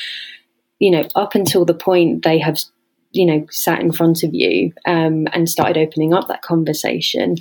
you 0.79 0.91
know, 0.91 1.09
up 1.15 1.35
until 1.35 1.65
the 1.65 1.75
point 1.75 2.23
they 2.23 2.39
have 2.39 2.59
you 3.13 3.27
know, 3.27 3.47
sat 3.51 3.81
in 3.81 3.93
front 3.93 4.23
of 4.23 4.35
you 4.35 4.73
um, 4.87 5.27
and 5.33 5.49
started 5.49 5.77
opening 5.77 6.13
up 6.13 6.29
that 6.29 6.43
conversation, 6.43 7.37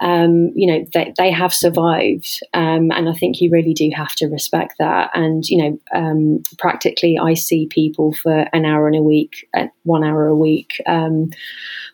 um, 0.00 0.52
you 0.54 0.66
know, 0.66 0.86
they, 0.94 1.12
they 1.16 1.30
have 1.30 1.52
survived. 1.52 2.40
Um, 2.54 2.90
and 2.92 3.08
I 3.08 3.12
think 3.12 3.40
you 3.40 3.50
really 3.50 3.74
do 3.74 3.90
have 3.94 4.14
to 4.16 4.26
respect 4.26 4.74
that. 4.78 5.10
And, 5.14 5.46
you 5.48 5.58
know, 5.58 5.80
um, 5.94 6.42
practically, 6.58 7.18
I 7.18 7.34
see 7.34 7.66
people 7.66 8.12
for 8.12 8.46
an 8.52 8.64
hour 8.64 8.88
in 8.88 8.94
a 8.94 9.02
week, 9.02 9.48
uh, 9.56 9.66
one 9.82 10.04
hour 10.04 10.26
a 10.26 10.36
week, 10.36 10.80
um, 10.86 11.30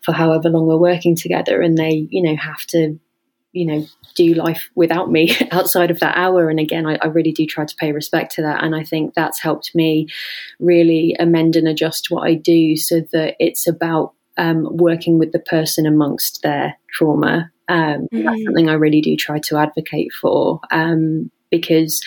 for 0.02 0.12
however 0.12 0.48
long 0.48 0.66
we're 0.66 0.76
working 0.76 1.16
together, 1.16 1.60
and 1.60 1.76
they, 1.76 2.06
you 2.10 2.22
know, 2.22 2.36
have 2.36 2.64
to 2.68 2.98
you 3.54 3.64
know 3.64 3.86
do 4.14 4.34
life 4.34 4.70
without 4.74 5.10
me 5.10 5.36
outside 5.50 5.90
of 5.90 6.00
that 6.00 6.16
hour. 6.16 6.48
And 6.48 6.60
again 6.60 6.86
I, 6.86 6.96
I, 6.96 7.06
really 7.06 7.32
do 7.32 7.46
try 7.46 7.64
to 7.64 7.76
pay 7.76 7.92
respect 7.92 8.34
to 8.34 8.42
that. 8.42 8.62
And 8.62 8.74
i 8.74 8.82
think 8.84 9.14
that's 9.14 9.40
helped 9.40 9.74
me 9.74 10.08
really 10.58 11.14
amend 11.18 11.56
and 11.56 11.68
adjust 11.68 12.10
what 12.10 12.28
i 12.28 12.34
do 12.34 12.76
so 12.76 13.00
that 13.12 13.36
it's 13.38 13.66
about 13.66 14.12
um, 14.36 14.66
working 14.76 15.18
with 15.18 15.30
the 15.30 15.38
person 15.38 15.86
amongst 15.86 16.42
their 16.42 16.76
trauma. 16.92 17.50
Um, 17.68 18.08
mm-hmm. 18.12 18.24
that's 18.24 18.44
something 18.44 18.68
i 18.68 18.74
really 18.74 19.00
do 19.00 19.16
try 19.16 19.38
to 19.40 19.56
advocate 19.56 20.12
for 20.12 20.60
um, 20.70 21.30
because 21.50 22.04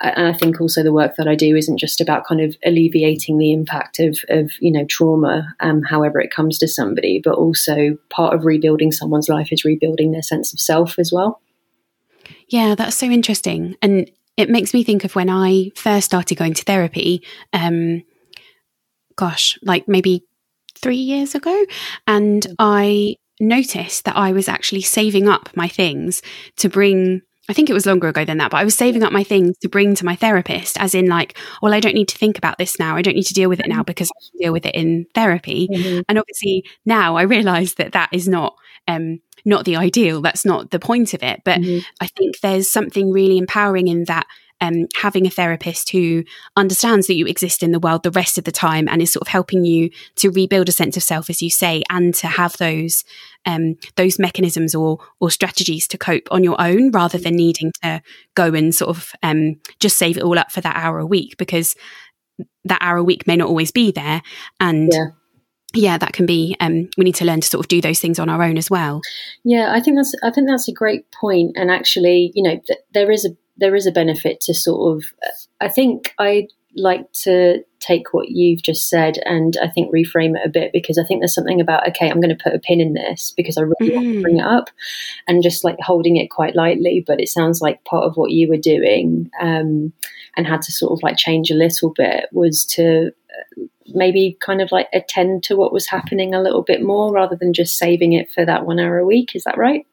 and 0.00 0.26
I 0.26 0.32
think 0.32 0.60
also 0.60 0.82
the 0.82 0.92
work 0.92 1.16
that 1.16 1.28
I 1.28 1.34
do 1.34 1.56
isn't 1.56 1.78
just 1.78 2.00
about 2.00 2.26
kind 2.26 2.40
of 2.40 2.56
alleviating 2.64 3.38
the 3.38 3.52
impact 3.52 4.00
of, 4.00 4.18
of 4.28 4.52
you 4.60 4.72
know 4.72 4.84
trauma, 4.86 5.54
um, 5.60 5.82
however 5.82 6.20
it 6.20 6.30
comes 6.30 6.58
to 6.58 6.68
somebody, 6.68 7.20
but 7.22 7.34
also 7.34 7.98
part 8.08 8.34
of 8.34 8.44
rebuilding 8.44 8.92
someone's 8.92 9.28
life 9.28 9.52
is 9.52 9.64
rebuilding 9.64 10.12
their 10.12 10.22
sense 10.22 10.52
of 10.52 10.60
self 10.60 10.98
as 10.98 11.12
well. 11.12 11.40
Yeah, 12.48 12.74
that's 12.74 12.96
so 12.96 13.06
interesting, 13.06 13.76
and 13.82 14.10
it 14.36 14.48
makes 14.48 14.72
me 14.72 14.82
think 14.82 15.04
of 15.04 15.14
when 15.14 15.28
I 15.28 15.70
first 15.74 16.06
started 16.06 16.38
going 16.38 16.54
to 16.54 16.64
therapy. 16.64 17.22
Um, 17.52 18.02
gosh, 19.16 19.58
like 19.62 19.86
maybe 19.86 20.24
three 20.76 20.96
years 20.96 21.34
ago, 21.34 21.66
and 22.06 22.46
I 22.58 23.16
noticed 23.38 24.04
that 24.04 24.16
I 24.16 24.32
was 24.32 24.48
actually 24.48 24.82
saving 24.82 25.28
up 25.28 25.50
my 25.54 25.68
things 25.68 26.22
to 26.56 26.68
bring 26.68 27.22
I 27.50 27.52
think 27.52 27.68
it 27.68 27.74
was 27.74 27.84
longer 27.84 28.08
ago 28.08 28.24
than 28.24 28.38
that, 28.38 28.52
but 28.52 28.58
I 28.58 28.64
was 28.64 28.76
saving 28.76 29.02
up 29.02 29.12
my 29.12 29.24
things 29.24 29.58
to 29.58 29.68
bring 29.68 29.96
to 29.96 30.04
my 30.04 30.14
therapist, 30.14 30.80
as 30.80 30.94
in, 30.94 31.06
like, 31.06 31.36
well, 31.60 31.74
I 31.74 31.80
don't 31.80 31.94
need 31.94 32.08
to 32.08 32.16
think 32.16 32.38
about 32.38 32.58
this 32.58 32.78
now. 32.78 32.96
I 32.96 33.02
don't 33.02 33.16
need 33.16 33.26
to 33.26 33.34
deal 33.34 33.48
with 33.48 33.58
it 33.58 33.68
now 33.68 33.76
mm-hmm. 33.76 33.82
because 33.82 34.08
I 34.08 34.18
can 34.20 34.38
deal 34.44 34.52
with 34.52 34.66
it 34.66 34.74
in 34.76 35.06
therapy. 35.16 35.68
Mm-hmm. 35.70 36.02
And 36.08 36.18
obviously, 36.18 36.64
now 36.86 37.16
I 37.16 37.22
realize 37.22 37.74
that 37.74 37.92
that 37.92 38.10
is 38.12 38.28
not. 38.28 38.54
Um, 38.88 39.20
not 39.46 39.64
the 39.64 39.76
ideal. 39.76 40.20
That's 40.20 40.44
not 40.44 40.70
the 40.70 40.78
point 40.78 41.14
of 41.14 41.22
it. 41.22 41.40
But 41.46 41.60
mm-hmm. 41.60 41.78
I 41.98 42.08
think 42.08 42.40
there's 42.40 42.70
something 42.70 43.10
really 43.10 43.38
empowering 43.38 43.88
in 43.88 44.04
that 44.04 44.26
um, 44.60 44.86
having 45.00 45.26
a 45.26 45.30
therapist 45.30 45.90
who 45.90 46.24
understands 46.56 47.06
that 47.06 47.14
you 47.14 47.26
exist 47.26 47.62
in 47.62 47.72
the 47.72 47.78
world 47.78 48.02
the 48.02 48.10
rest 48.10 48.38
of 48.38 48.44
the 48.44 48.52
time 48.52 48.88
and 48.88 49.00
is 49.00 49.12
sort 49.12 49.22
of 49.22 49.28
helping 49.28 49.64
you 49.64 49.90
to 50.16 50.30
rebuild 50.30 50.68
a 50.68 50.72
sense 50.72 50.96
of 50.96 51.02
self, 51.02 51.30
as 51.30 51.42
you 51.42 51.50
say, 51.50 51.82
and 51.90 52.14
to 52.16 52.26
have 52.26 52.56
those 52.58 53.04
um, 53.46 53.76
those 53.96 54.18
mechanisms 54.18 54.74
or 54.74 54.98
or 55.20 55.30
strategies 55.30 55.88
to 55.88 55.98
cope 55.98 56.28
on 56.30 56.44
your 56.44 56.60
own, 56.60 56.90
rather 56.90 57.18
than 57.18 57.36
needing 57.36 57.72
to 57.82 58.02
go 58.34 58.54
and 58.54 58.74
sort 58.74 58.90
of 58.90 59.12
um, 59.22 59.60
just 59.78 59.96
save 59.96 60.16
it 60.16 60.22
all 60.22 60.38
up 60.38 60.52
for 60.52 60.60
that 60.60 60.76
hour 60.76 60.98
a 60.98 61.06
week 61.06 61.36
because 61.38 61.74
that 62.64 62.78
hour 62.80 62.98
a 62.98 63.04
week 63.04 63.26
may 63.26 63.36
not 63.36 63.48
always 63.48 63.72
be 63.72 63.90
there, 63.90 64.22
and 64.58 64.90
yeah 64.92 65.06
yeah, 65.72 65.98
that 65.98 66.12
can 66.12 66.26
be. 66.26 66.56
Um, 66.60 66.88
we 66.96 67.04
need 67.04 67.14
to 67.16 67.24
learn 67.24 67.40
to 67.40 67.48
sort 67.48 67.64
of 67.64 67.68
do 67.68 67.80
those 67.80 68.00
things 68.00 68.18
on 68.18 68.28
our 68.28 68.42
own 68.42 68.58
as 68.58 68.70
well. 68.70 69.00
Yeah, 69.44 69.72
I 69.72 69.80
think 69.80 69.96
that's. 69.96 70.14
I 70.22 70.30
think 70.30 70.48
that's 70.48 70.68
a 70.68 70.72
great 70.72 71.10
point. 71.12 71.52
And 71.56 71.70
actually, 71.70 72.32
you 72.34 72.42
know, 72.42 72.60
th- 72.66 72.80
there 72.92 73.10
is 73.10 73.24
a 73.24 73.30
there 73.60 73.76
is 73.76 73.86
a 73.86 73.92
benefit 73.92 74.40
to 74.42 74.54
sort 74.54 74.96
of. 74.96 75.04
I 75.60 75.68
think 75.68 76.14
I 76.18 76.48
like 76.76 77.10
to 77.12 77.62
take 77.80 78.12
what 78.12 78.28
you've 78.28 78.62
just 78.62 78.88
said 78.88 79.18
and 79.24 79.56
I 79.60 79.68
think 79.68 79.92
reframe 79.92 80.36
it 80.36 80.46
a 80.46 80.50
bit 80.50 80.72
because 80.72 80.98
I 80.98 81.04
think 81.04 81.20
there's 81.20 81.34
something 81.34 81.60
about 81.60 81.88
okay, 81.88 82.08
I'm 82.08 82.20
going 82.20 82.36
to 82.36 82.42
put 82.42 82.54
a 82.54 82.60
pin 82.60 82.80
in 82.80 82.92
this 82.92 83.32
because 83.36 83.56
I 83.56 83.62
really 83.62 83.92
mm. 83.92 83.94
want 83.94 84.06
to 84.06 84.18
mm. 84.18 84.22
bring 84.22 84.38
it 84.38 84.44
up, 84.44 84.70
and 85.26 85.42
just 85.42 85.64
like 85.64 85.76
holding 85.80 86.16
it 86.16 86.30
quite 86.30 86.56
lightly. 86.56 87.04
But 87.06 87.20
it 87.20 87.28
sounds 87.28 87.60
like 87.60 87.84
part 87.84 88.04
of 88.04 88.16
what 88.16 88.30
you 88.30 88.48
were 88.48 88.56
doing 88.56 89.30
um, 89.40 89.92
and 90.36 90.46
had 90.46 90.62
to 90.62 90.72
sort 90.72 90.92
of 90.92 91.02
like 91.02 91.16
change 91.16 91.50
a 91.50 91.54
little 91.54 91.90
bit 91.90 92.26
was 92.32 92.64
to 92.66 93.08
uh, 93.08 93.62
maybe 93.88 94.36
kind 94.40 94.60
of 94.62 94.70
like 94.70 94.88
attend 94.92 95.42
to 95.44 95.56
what 95.56 95.72
was 95.72 95.86
happening 95.86 96.34
a 96.34 96.42
little 96.42 96.62
bit 96.62 96.82
more 96.82 97.12
rather 97.12 97.36
than 97.36 97.52
just 97.52 97.78
saving 97.78 98.12
it 98.12 98.30
for 98.30 98.44
that 98.44 98.64
one 98.66 98.78
hour 98.78 98.98
a 98.98 99.06
week. 99.06 99.34
Is 99.34 99.44
that 99.44 99.58
right? 99.58 99.86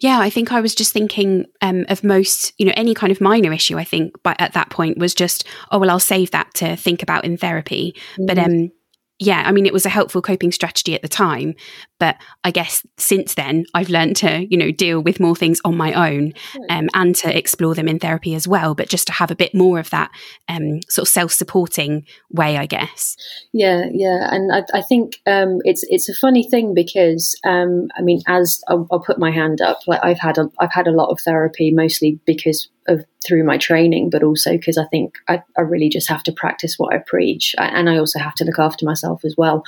Yeah, 0.00 0.18
I 0.18 0.30
think 0.30 0.52
I 0.52 0.60
was 0.60 0.74
just 0.74 0.92
thinking 0.92 1.46
um, 1.60 1.84
of 1.88 2.02
most, 2.02 2.52
you 2.58 2.66
know, 2.66 2.72
any 2.76 2.94
kind 2.94 3.10
of 3.10 3.20
minor 3.20 3.52
issue. 3.52 3.78
I 3.78 3.84
think, 3.84 4.14
but 4.22 4.40
at 4.40 4.54
that 4.54 4.70
point 4.70 4.98
was 4.98 5.14
just, 5.14 5.46
oh 5.70 5.78
well, 5.78 5.90
I'll 5.90 6.00
save 6.00 6.30
that 6.30 6.52
to 6.54 6.76
think 6.76 7.02
about 7.02 7.24
in 7.24 7.36
therapy. 7.36 7.94
Mm-hmm. 8.12 8.26
But 8.26 8.38
um, 8.38 8.70
yeah, 9.20 9.42
I 9.44 9.52
mean, 9.52 9.66
it 9.66 9.72
was 9.72 9.84
a 9.84 9.90
helpful 9.90 10.22
coping 10.22 10.52
strategy 10.52 10.94
at 10.94 11.02
the 11.02 11.08
time, 11.08 11.54
but 11.98 12.16
I 12.44 12.52
guess 12.52 12.86
since 12.98 13.34
then 13.34 13.64
I've 13.74 13.88
learned 13.88 14.14
to, 14.16 14.46
you 14.48 14.56
know, 14.56 14.70
deal 14.70 15.00
with 15.00 15.18
more 15.18 15.34
things 15.34 15.60
on 15.64 15.76
my 15.76 15.92
own 15.92 16.34
um, 16.70 16.88
and 16.94 17.16
to 17.16 17.36
explore 17.36 17.74
them 17.74 17.88
in 17.88 17.98
therapy 17.98 18.36
as 18.36 18.46
well. 18.46 18.76
But 18.76 18.88
just 18.88 19.08
to 19.08 19.12
have 19.12 19.32
a 19.32 19.36
bit 19.36 19.54
more 19.54 19.80
of 19.80 19.90
that 19.90 20.12
um, 20.48 20.80
sort 20.88 21.08
of 21.08 21.12
self-supporting 21.12 22.06
way, 22.30 22.56
I 22.56 22.66
guess. 22.66 23.16
Yeah, 23.52 23.86
yeah, 23.92 24.28
and 24.32 24.52
I, 24.52 24.78
I 24.78 24.82
think 24.82 25.20
um, 25.26 25.58
it's 25.64 25.84
it's 25.88 26.08
a 26.08 26.14
funny 26.14 26.48
thing 26.48 26.72
because 26.72 27.36
um, 27.44 27.88
I 27.96 28.02
mean, 28.02 28.22
as 28.28 28.62
I'll, 28.68 28.86
I'll, 28.92 29.00
put 29.00 29.18
my 29.18 29.32
hand 29.32 29.60
up, 29.60 29.80
like 29.88 30.00
I've 30.04 30.20
had 30.20 30.38
a 30.38 30.48
I've 30.60 30.72
had 30.72 30.86
a 30.86 30.92
lot 30.92 31.10
of 31.10 31.18
therapy, 31.20 31.72
mostly 31.72 32.20
because 32.24 32.68
of 32.88 33.04
through 33.26 33.44
my 33.44 33.58
training, 33.58 34.10
but 34.10 34.22
also 34.22 34.52
because 34.52 34.78
I 34.78 34.86
think 34.86 35.14
I, 35.28 35.42
I, 35.56 35.60
really 35.60 35.88
just 35.88 36.08
have 36.08 36.22
to 36.24 36.32
practice 36.32 36.78
what 36.78 36.94
I 36.94 36.98
preach, 36.98 37.54
and 37.58 37.88
I 37.88 37.98
also 37.98 38.18
have 38.18 38.34
to 38.36 38.44
look 38.44 38.58
after 38.58 38.86
myself 38.86 39.24
as 39.24 39.34
well. 39.36 39.64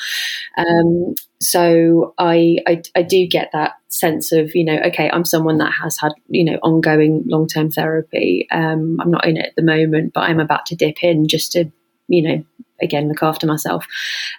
Um, 0.56 1.14
so 1.40 2.14
I, 2.18 2.58
I, 2.66 2.82
I 2.94 3.02
do 3.02 3.26
get 3.26 3.50
that 3.52 3.72
sense 3.88 4.30
of 4.30 4.54
you 4.54 4.64
know 4.64 4.78
okay 4.86 5.10
I'm 5.10 5.24
someone 5.24 5.58
that 5.58 5.72
has 5.72 5.98
had 5.98 6.12
you 6.28 6.44
know 6.44 6.58
ongoing 6.62 7.24
long 7.26 7.46
term 7.46 7.70
therapy. 7.70 8.46
Um, 8.50 8.98
I'm 9.00 9.10
not 9.10 9.26
in 9.26 9.36
it 9.36 9.46
at 9.46 9.56
the 9.56 9.62
moment, 9.62 10.12
but 10.14 10.22
I'm 10.22 10.40
about 10.40 10.66
to 10.66 10.76
dip 10.76 11.02
in 11.02 11.28
just 11.28 11.52
to 11.52 11.70
you 12.08 12.22
know 12.22 12.44
again 12.82 13.08
look 13.08 13.22
after 13.22 13.46
myself. 13.46 13.86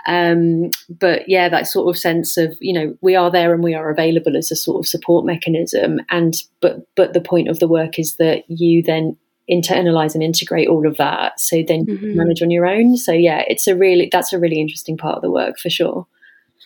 Um, 0.07 0.71
but 0.89 1.27
yeah 1.27 1.49
that 1.49 1.67
sort 1.67 1.89
of 1.89 1.99
sense 1.99 2.37
of 2.37 2.55
you 2.59 2.73
know 2.73 2.97
we 3.01 3.15
are 3.15 3.31
there 3.31 3.53
and 3.53 3.63
we 3.63 3.73
are 3.73 3.89
available 3.89 4.35
as 4.37 4.51
a 4.51 4.55
sort 4.55 4.79
of 4.79 4.87
support 4.87 5.25
mechanism. 5.25 5.99
And 6.09 6.35
but 6.61 6.87
but 6.95 7.13
the 7.13 7.21
point 7.21 7.49
of 7.49 7.59
the 7.59 7.67
work 7.67 7.99
is 7.99 8.15
that 8.15 8.43
you 8.49 8.83
then 8.83 9.17
internalize 9.49 10.13
and 10.13 10.23
integrate 10.23 10.69
all 10.69 10.87
of 10.87 10.97
that. 10.97 11.39
So 11.39 11.63
then 11.67 11.85
mm-hmm. 11.85 12.15
manage 12.15 12.41
on 12.41 12.51
your 12.51 12.65
own. 12.65 12.97
So 12.97 13.11
yeah 13.11 13.43
it's 13.47 13.67
a 13.67 13.75
really 13.75 14.09
that's 14.11 14.33
a 14.33 14.39
really 14.39 14.59
interesting 14.59 14.97
part 14.97 15.15
of 15.15 15.21
the 15.21 15.31
work 15.31 15.59
for 15.59 15.69
sure. 15.69 16.07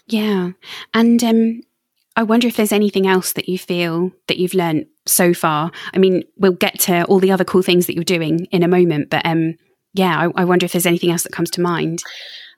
Yeah. 0.07 0.51
And 0.93 1.23
um 1.23 1.61
I 2.15 2.23
wonder 2.23 2.47
if 2.47 2.55
there's 2.55 2.71
anything 2.71 3.07
else 3.07 3.33
that 3.33 3.49
you 3.49 3.57
feel 3.57 4.11
that 4.27 4.37
you've 4.37 4.53
learned 4.53 4.85
so 5.05 5.33
far. 5.33 5.71
I 5.93 5.97
mean, 5.97 6.23
we'll 6.37 6.53
get 6.53 6.79
to 6.81 7.03
all 7.05 7.19
the 7.19 7.31
other 7.31 7.43
cool 7.43 7.61
things 7.61 7.87
that 7.87 7.95
you're 7.95 8.03
doing 8.03 8.45
in 8.51 8.63
a 8.63 8.67
moment, 8.67 9.09
but 9.09 9.25
um, 9.25 9.57
yeah, 9.95 10.29
I, 10.35 10.41
I, 10.41 10.45
wonder 10.45 10.65
if 10.65 10.73
there's 10.73 10.85
anything 10.85 11.11
else 11.11 11.23
that 11.23 11.31
comes 11.31 11.49
to 11.51 11.61
mind. 11.61 12.03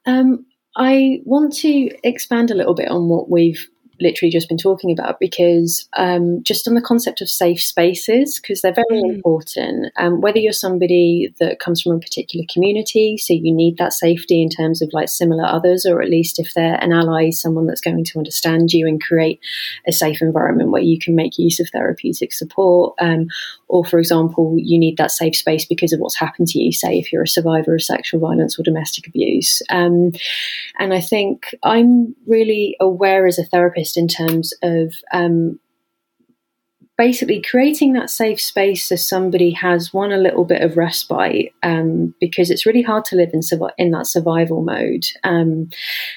Um, 0.06 0.46
I 0.75 1.22
want 1.24 1.53
to 1.58 1.89
expand 2.03 2.51
a 2.51 2.56
little 2.56 2.74
bit 2.74 2.89
on 2.89 3.10
what 3.10 3.29
we've 3.29 3.67
literally 4.00 4.32
just 4.32 4.48
been 4.48 4.58
talking 4.58 4.91
about 4.91 5.20
because 5.20 5.88
um, 5.98 6.41
just 6.44 6.67
on 6.67 6.75
the 6.75 6.82
concept 6.82 7.22
of 7.22 7.29
safe 7.29 7.62
spaces 7.62 8.39
because 8.39 8.62
they're 8.62 8.74
very 8.74 9.01
mm. 9.01 9.15
important 9.15 9.91
um, 9.98 10.22
whether 10.22 10.38
you're 10.39 10.53
somebody 10.53 11.34
that 11.39 11.60
comes 11.60 11.82
from 11.82 11.94
a 11.94 12.00
particular 12.00 12.46
community 12.51 13.17
so 13.17 13.34
you 13.34 13.53
need 13.53 13.77
that 13.77 13.94
safety 13.94 14.41
in 14.41 14.50
terms 14.50 14.82
of 14.82 14.89
like 14.94 15.10
similar 15.10 15.46
others 15.46 15.86
or 15.86 16.01
at 16.01 16.10
least 16.10 16.39
if 16.39 16.53
they're 16.53 16.75
an 16.75 16.94
ally 16.94 17.29
someone 17.29 17.65
that's 17.65 17.82
going 17.82 18.03
to 18.03 18.17
understand 18.17 18.72
you 18.72 18.88
and 18.88 19.01
create 19.01 19.39
a 19.88 19.91
safe 19.91 20.22
environment 20.22 20.72
where 20.72 20.82
you 20.82 21.00
can 21.00 21.15
make 21.15 21.38
use 21.38 21.60
of 21.60 21.70
therapeutic 21.72 22.34
support 22.34 22.94
um, 23.00 23.27
or 23.67 23.83
for 23.86 24.00
example 24.00 24.55
you 24.57 24.79
need 24.79 24.97
that 24.97 25.12
safe 25.12 25.36
space 25.36 25.65
because 25.65 25.93
of 25.93 26.00
what's 26.00 26.17
happened 26.17 26.47
to 26.47 26.59
you 26.59 26.71
say 26.71 26.97
if 26.97 27.12
you're 27.12 27.24
a 27.24 27.27
survivor 27.27 27.75
of 27.75 27.83
sexual 27.83 28.19
violence 28.19 28.57
or 28.59 28.63
domestic 28.63 29.07
abuse. 29.07 29.62
Um, 29.69 30.12
and 30.79 30.93
i 30.93 31.01
think 31.01 31.55
i'm 31.63 32.15
really 32.25 32.75
aware 32.79 33.27
as 33.27 33.39
a 33.39 33.45
therapist 33.45 33.97
in 33.97 34.07
terms 34.07 34.53
of 34.63 34.93
um, 35.12 35.59
basically 36.97 37.41
creating 37.41 37.93
that 37.93 38.09
safe 38.09 38.41
space 38.41 38.86
so 38.86 38.95
somebody 38.95 39.51
has 39.51 39.93
one 39.93 40.12
a 40.12 40.17
little 40.17 40.45
bit 40.45 40.62
of 40.62 40.77
respite 40.77 41.53
um, 41.63 42.13
because 42.19 42.50
it's 42.50 42.65
really 42.65 42.81
hard 42.81 43.05
to 43.05 43.15
live 43.15 43.29
in 43.33 43.41
in 43.77 43.91
that 43.91 44.07
survival 44.07 44.63
mode. 44.63 45.05
Um, 45.24 45.69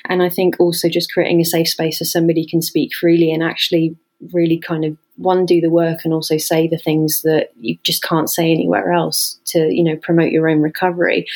and 0.07 0.23
i 0.23 0.29
think 0.29 0.57
also 0.59 0.89
just 0.89 1.13
creating 1.13 1.41
a 1.41 1.45
safe 1.45 1.69
space 1.69 1.99
so 1.99 2.05
somebody 2.05 2.47
can 2.47 2.63
speak 2.63 2.95
freely 2.95 3.31
and 3.31 3.43
actually 3.43 3.97
really 4.33 4.59
kind 4.59 4.85
of 4.85 4.97
one 5.21 5.45
do 5.45 5.61
the 5.61 5.71
work 5.71 6.01
and 6.05 6.15
also 6.15 6.39
say 6.39 6.67
the 6.67 6.79
things 6.79 7.23
that 7.23 7.51
you 7.61 7.77
just 7.83 8.03
can't 8.03 8.31
say 8.31 8.51
anywhere 8.51 8.93
else 8.93 9.39
to 9.45 9.73
you 9.73 9.85
know 9.85 9.97
promote 9.97 10.33
your 10.33 10.49
own 10.49 10.61
recovery 10.61 11.27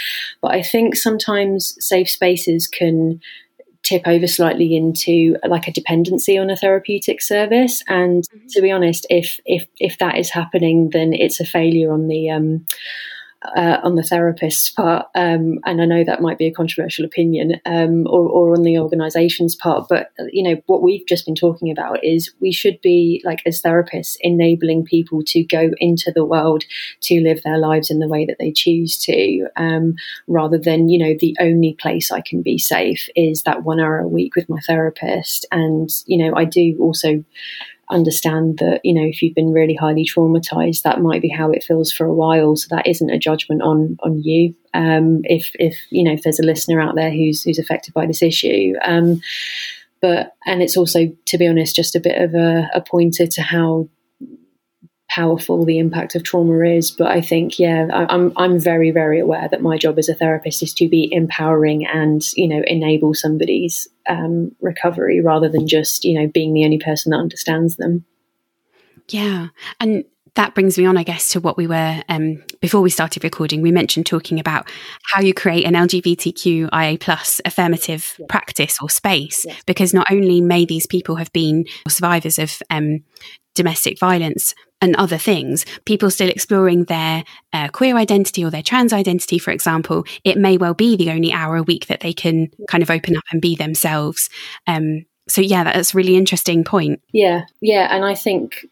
but 0.41 0.53
i 0.53 0.63
think 0.63 0.97
sometimes 0.97 1.77
safe 1.85 2.09
spaces 2.09 2.67
can 2.67 3.21
tip 3.83 4.03
over 4.07 4.27
slightly 4.27 4.75
into 4.75 5.37
like 5.47 5.69
a 5.69 5.73
dependency 5.73 6.39
on 6.39 6.49
a 6.49 6.57
therapeutic 6.57 7.21
service 7.21 7.83
and 7.87 8.25
mm-hmm. 8.25 8.47
to 8.49 8.63
be 8.63 8.71
honest 8.71 9.07
if 9.11 9.39
if 9.45 9.67
if 9.79 9.99
that 9.99 10.19
is 10.19 10.31
happening 10.31 10.91
then 10.91 11.13
it's 11.13 11.39
a 11.39 11.45
failure 11.45 11.93
on 11.93 12.09
the 12.09 12.31
um 12.31 12.67
uh, 13.57 13.79
on 13.83 13.95
the 13.95 14.03
therapist's 14.03 14.71
part, 14.71 15.07
um, 15.15 15.59
and 15.65 15.81
I 15.81 15.85
know 15.85 16.05
that 16.05 16.23
might 16.23 16.39
be 16.39 16.47
a 16.47 16.53
controversial 16.53 17.05
opinion, 17.05 17.61
um, 17.67 18.07
or, 18.07 18.29
or, 18.29 18.55
on 18.55 18.63
the 18.63 18.79
organisation's 18.79 19.55
part. 19.55 19.89
But 19.89 20.11
you 20.33 20.43
know 20.43 20.61
what 20.67 20.83
we've 20.83 21.07
just 21.07 21.27
been 21.27 21.35
talking 21.35 21.71
about 21.71 22.03
is 22.05 22.33
we 22.41 22.53
should 22.53 22.81
be 22.81 23.23
like 23.25 23.43
as 23.47 23.63
therapists 23.63 24.17
enabling 24.21 24.85
people 24.85 25.23
to 25.27 25.45
go 25.45 25.71
into 25.79 26.13
the 26.15 26.25
world 26.25 26.65
to 27.03 27.21
live 27.21 27.43
their 27.43 27.59
lives 27.59 27.91
in 27.91 27.99
the 27.99 28.09
way 28.09 28.25
that 28.25 28.37
they 28.39 28.53
choose 28.53 28.99
to, 29.05 29.47
um, 29.57 29.95
rather 30.27 30.59
than 30.59 30.89
you 30.89 30.99
know 30.99 31.15
the 31.19 31.37
only 31.41 31.77
place 31.81 32.11
I 32.11 32.21
can 32.21 32.43
be 32.43 32.59
safe 32.59 33.09
is 33.17 33.43
that 33.43 33.65
one 33.65 33.81
hour 33.81 33.99
a 33.99 34.09
week 34.09 34.37
with 34.37 34.49
my 34.49 34.61
therapist. 34.67 35.47
And 35.53 35.91
you 36.07 36.19
know 36.19 36.37
I 36.37 36.45
do 36.45 36.77
also 36.81 37.25
understand 37.91 38.59
that 38.59 38.81
you 38.85 38.95
know 38.95 39.07
if 39.07 39.23
you've 39.23 39.35
been 39.35 39.53
really 39.53 39.75
highly 39.75 40.05
traumatized 40.05 40.83
that 40.83 41.01
might 41.01 41.23
be 41.23 41.29
how 41.29 41.51
it 41.51 41.65
feels 41.65 41.93
for 41.93 42.07
a 42.07 42.15
while. 42.15 42.57
So 42.57 42.75
that 42.75 42.87
isn't 42.87 43.11
a 43.11 43.19
judgment 43.19 43.63
on 43.63 43.97
on 44.01 44.23
you. 44.23 44.55
Um, 44.73 45.21
if 45.25 45.51
if 45.55 45.77
you 45.91 46.05
know 46.05 46.13
if 46.13 46.23
there's 46.23 46.41
a 46.41 46.45
listener 46.47 46.81
out 46.81 46.95
there 46.95 47.11
who's 47.11 47.43
who's 47.43 47.59
affected 47.59 47.95
by 47.95 48.07
this 48.07 48.23
issue 48.23 48.73
um, 48.85 49.21
but 50.01 50.35
and 50.45 50.63
it's 50.63 50.77
also 50.77 51.11
to 51.27 51.39
be 51.39 51.47
honest 51.47 51.77
just 51.77 51.97
a 51.97 52.01
bit 52.01 52.21
of 52.21 52.35
a, 52.35 52.69
a 52.75 52.81
pointer 52.81 53.27
to 53.27 53.41
how 53.41 53.89
powerful 55.15 55.65
the 55.65 55.79
impact 55.79 56.15
of 56.15 56.25
trauma 56.25 56.59
is. 56.65 56.91
But 56.91 57.09
I 57.09 57.21
think, 57.21 57.59
yeah, 57.59 57.87
I, 57.93 58.13
I'm 58.13 58.33
I'm 58.37 58.59
very 58.59 58.91
very 58.91 59.21
aware 59.21 59.49
that 59.49 59.63
my 59.63 59.79
job 59.79 59.99
as 59.99 60.09
a 60.09 60.15
therapist 60.15 60.63
is 60.63 60.75
to 60.75 60.89
be 60.89 61.09
empowering 61.13 61.87
and 61.87 62.23
you 62.35 62.49
know 62.49 62.63
enable 62.67 63.15
somebody's 63.15 63.89
um, 64.09 64.53
recovery 64.61 65.21
rather 65.21 65.49
than 65.49 65.69
just 65.69 66.05
you 66.05 66.19
know 66.19 66.27
being 66.27 66.53
the 66.55 66.65
only 66.65 66.79
person 66.79 67.11
that 67.11 67.19
understands 67.19 67.77
them. 67.77 68.05
Yeah, 69.09 69.49
and 69.81 70.05
that 70.35 70.55
brings 70.55 70.77
me 70.77 70.85
on, 70.85 70.97
I 70.97 71.05
guess, 71.05 71.31
to 71.31 71.41
what 71.41 71.57
we 71.57 71.69
were 71.69 72.03
um, 72.09 72.43
before 72.61 72.81
we 72.81 72.91
started 72.91 73.23
recording. 73.23 73.63
We 73.63 73.71
mentioned 73.71 74.07
talking 74.07 74.41
about 74.41 74.69
how 75.13 75.21
you 75.21 75.33
create 75.33 75.65
an 75.65 75.75
LGBTQIA 75.75 76.99
plus 76.99 77.41
affirmative 77.45 78.17
yeah. 78.19 78.27
practice 78.29 78.79
or 78.83 78.91
space, 78.91 79.45
yeah. 79.47 79.55
because 79.67 79.95
not 79.95 80.09
only 80.11 80.41
may 80.41 80.65
these 80.65 80.87
people 80.87 81.17
have 81.17 81.33
been 81.33 81.67
survivors 81.89 82.39
of 82.41 82.61
um, 82.71 83.05
domestic 83.55 83.99
violence 83.99 84.55
and 84.81 84.95
other 84.97 85.19
things, 85.19 85.65
people 85.85 86.11
still 86.11 86.29
exploring 86.29 86.85
their 86.85 87.25
uh, 87.53 87.69
queer 87.69 87.97
identity 87.97 88.45
or 88.45 88.51
their 88.51 88.63
trans 88.63 88.93
identity, 88.93 89.39
for 89.39 89.51
example, 89.51 90.05
it 90.25 90.37
may 90.37 90.57
well 90.57 90.75
be 90.75 90.97
the 90.97 91.11
only 91.11 91.33
hour 91.33 91.57
a 91.57 91.63
week 91.63 91.87
that 91.87 92.01
they 92.01 92.13
can 92.13 92.51
kind 92.69 92.83
of 92.83 92.91
open 92.91 93.17
up 93.17 93.25
and 93.33 93.41
be 93.41 93.57
themselves. 93.57 94.29
Um, 94.67 95.07
so 95.29 95.41
yeah, 95.41 95.65
that's 95.65 95.95
a 95.95 95.97
really 95.97 96.17
interesting 96.17 96.65
point. 96.65 97.01
Yeah, 97.13 97.47
yeah, 97.63 97.89
and 97.91 98.05
I 98.05 98.15
think 98.15 98.67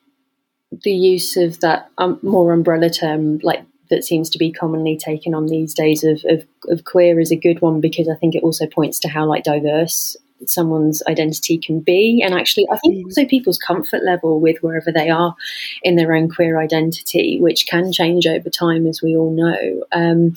the 0.82 0.92
use 0.92 1.36
of 1.36 1.60
that 1.60 1.88
um, 1.98 2.18
more 2.22 2.52
umbrella 2.52 2.90
term, 2.90 3.38
like 3.42 3.64
that 3.90 4.04
seems 4.04 4.30
to 4.30 4.38
be 4.38 4.52
commonly 4.52 4.96
taken 4.96 5.34
on 5.34 5.46
these 5.46 5.74
days 5.74 6.02
of, 6.02 6.22
of, 6.26 6.46
of, 6.68 6.84
queer 6.84 7.20
is 7.20 7.30
a 7.30 7.36
good 7.36 7.60
one 7.60 7.80
because 7.80 8.08
I 8.08 8.14
think 8.14 8.34
it 8.34 8.42
also 8.42 8.66
points 8.66 8.98
to 9.00 9.08
how 9.08 9.26
like 9.26 9.44
diverse 9.44 10.16
someone's 10.46 11.02
identity 11.08 11.58
can 11.58 11.80
be 11.80 12.22
and 12.24 12.34
actually 12.34 12.66
I 12.70 12.78
think 12.78 12.96
mm. 12.96 13.04
also 13.04 13.24
people's 13.24 13.58
comfort 13.58 14.02
level 14.04 14.40
with 14.40 14.62
wherever 14.62 14.92
they 14.92 15.10
are 15.10 15.34
in 15.82 15.96
their 15.96 16.14
own 16.14 16.28
queer 16.28 16.58
identity 16.60 17.38
which 17.40 17.66
can 17.66 17.92
change 17.92 18.26
over 18.26 18.50
time 18.50 18.86
as 18.86 19.02
we 19.02 19.16
all 19.16 19.34
know 19.34 19.84
um, 19.92 20.34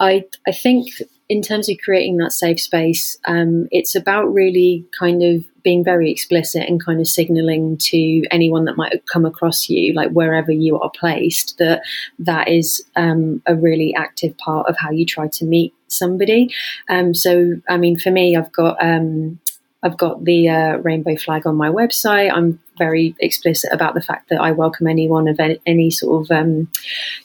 I 0.00 0.24
I 0.46 0.52
think 0.52 0.88
in 1.28 1.42
terms 1.42 1.68
of 1.68 1.78
creating 1.82 2.18
that 2.18 2.32
safe 2.32 2.60
space 2.60 3.16
um, 3.26 3.68
it's 3.70 3.94
about 3.94 4.32
really 4.32 4.84
kind 4.98 5.22
of 5.22 5.44
being 5.62 5.84
very 5.84 6.10
explicit 6.10 6.68
and 6.68 6.84
kind 6.84 7.00
of 7.00 7.06
signaling 7.06 7.76
to 7.76 8.24
anyone 8.30 8.64
that 8.64 8.76
might 8.76 9.04
come 9.06 9.24
across 9.24 9.68
you, 9.68 9.92
like 9.94 10.10
wherever 10.10 10.50
you 10.50 10.78
are 10.78 10.90
placed, 10.90 11.58
that 11.58 11.82
that 12.18 12.48
is 12.48 12.84
um, 12.96 13.42
a 13.46 13.54
really 13.54 13.94
active 13.94 14.36
part 14.38 14.68
of 14.68 14.76
how 14.76 14.90
you 14.90 15.06
try 15.06 15.28
to 15.28 15.44
meet 15.44 15.74
somebody. 15.88 16.52
Um, 16.88 17.14
so, 17.14 17.54
I 17.68 17.76
mean, 17.76 17.98
for 17.98 18.10
me, 18.10 18.36
I've 18.36 18.52
got 18.52 18.82
um, 18.82 19.38
I've 19.82 19.96
got 19.96 20.24
the 20.24 20.48
uh, 20.48 20.76
rainbow 20.78 21.16
flag 21.16 21.46
on 21.46 21.56
my 21.56 21.68
website. 21.68 22.32
I'm 22.32 22.60
very 22.78 23.14
explicit 23.20 23.70
about 23.72 23.94
the 23.94 24.02
fact 24.02 24.28
that 24.30 24.40
I 24.40 24.52
welcome 24.52 24.86
anyone 24.86 25.28
of 25.28 25.38
any, 25.38 25.60
any 25.66 25.90
sort 25.90 26.24
of 26.24 26.36
um, 26.36 26.68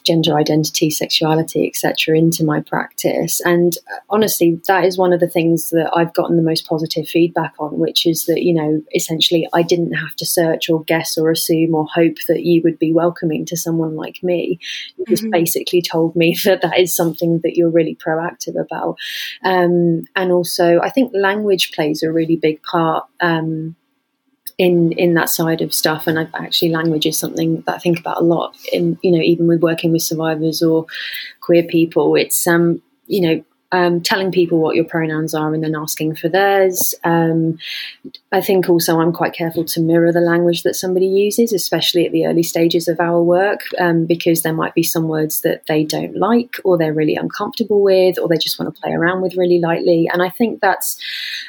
gender 0.04 0.36
identity, 0.36 0.90
sexuality, 0.90 1.66
etc., 1.66 2.16
into 2.16 2.44
my 2.44 2.60
practice. 2.60 3.40
And 3.40 3.76
uh, 3.92 4.00
honestly, 4.10 4.60
that 4.66 4.84
is 4.84 4.98
one 4.98 5.12
of 5.12 5.20
the 5.20 5.28
things 5.28 5.70
that 5.70 5.90
I've 5.94 6.14
gotten 6.14 6.36
the 6.36 6.42
most 6.42 6.66
positive 6.66 7.08
feedback 7.08 7.54
on, 7.58 7.78
which 7.78 8.06
is 8.06 8.26
that 8.26 8.42
you 8.42 8.54
know, 8.54 8.82
essentially, 8.94 9.48
I 9.52 9.62
didn't 9.62 9.92
have 9.92 10.14
to 10.16 10.26
search 10.26 10.68
or 10.68 10.84
guess 10.84 11.16
or 11.16 11.30
assume 11.30 11.74
or 11.74 11.86
hope 11.86 12.16
that 12.28 12.44
you 12.44 12.62
would 12.62 12.78
be 12.78 12.92
welcoming 12.92 13.44
to 13.46 13.56
someone 13.56 13.96
like 13.96 14.22
me. 14.22 14.58
You 14.96 15.04
mm-hmm. 15.04 15.12
just 15.12 15.30
basically 15.30 15.82
told 15.82 16.14
me 16.16 16.36
that 16.44 16.62
that 16.62 16.78
is 16.78 16.94
something 16.94 17.40
that 17.42 17.56
you're 17.56 17.70
really 17.70 17.96
proactive 17.96 18.60
about. 18.60 18.96
Um, 19.44 20.04
and 20.14 20.32
also, 20.32 20.80
I 20.80 20.90
think 20.90 21.12
language 21.14 21.72
plays 21.72 22.02
a 22.02 22.12
really 22.12 22.36
big 22.36 22.62
part. 22.62 23.06
Um, 23.20 23.76
in 24.58 24.92
in 24.92 25.14
that 25.14 25.30
side 25.30 25.62
of 25.62 25.72
stuff. 25.72 26.06
And 26.06 26.18
I've, 26.18 26.34
actually, 26.34 26.70
language 26.70 27.06
is 27.06 27.18
something 27.18 27.62
that 27.62 27.76
I 27.76 27.78
think 27.78 28.00
about 28.00 28.20
a 28.20 28.24
lot. 28.24 28.56
In 28.72 28.98
you 29.02 29.12
know, 29.12 29.22
even 29.22 29.46
with 29.46 29.62
working 29.62 29.92
with 29.92 30.02
survivors 30.02 30.62
or 30.62 30.86
queer 31.40 31.62
people, 31.62 32.14
it's 32.16 32.46
um 32.46 32.82
you 33.06 33.20
know 33.20 33.44
um, 33.70 34.00
telling 34.00 34.32
people 34.32 34.58
what 34.58 34.76
your 34.76 34.84
pronouns 34.84 35.34
are 35.34 35.52
and 35.52 35.62
then 35.62 35.76
asking 35.76 36.16
for 36.16 36.28
theirs. 36.28 36.94
Um, 37.04 37.58
I 38.32 38.40
think 38.40 38.68
also 38.68 38.98
I'm 38.98 39.12
quite 39.12 39.34
careful 39.34 39.64
to 39.66 39.80
mirror 39.80 40.12
the 40.12 40.20
language 40.20 40.62
that 40.62 40.74
somebody 40.74 41.06
uses, 41.06 41.52
especially 41.52 42.06
at 42.06 42.12
the 42.12 42.26
early 42.26 42.42
stages 42.42 42.88
of 42.88 42.98
our 42.98 43.22
work, 43.22 43.60
um, 43.78 44.06
because 44.06 44.42
there 44.42 44.54
might 44.54 44.74
be 44.74 44.82
some 44.82 45.08
words 45.08 45.42
that 45.42 45.66
they 45.66 45.84
don't 45.84 46.16
like 46.16 46.56
or 46.64 46.78
they're 46.78 46.94
really 46.94 47.14
uncomfortable 47.14 47.82
with 47.82 48.18
or 48.18 48.28
they 48.28 48.38
just 48.38 48.58
want 48.58 48.74
to 48.74 48.80
play 48.80 48.92
around 48.92 49.20
with 49.20 49.36
really 49.36 49.60
lightly. 49.60 50.08
And 50.10 50.22
I 50.22 50.30
think 50.30 50.60
that's 50.60 50.98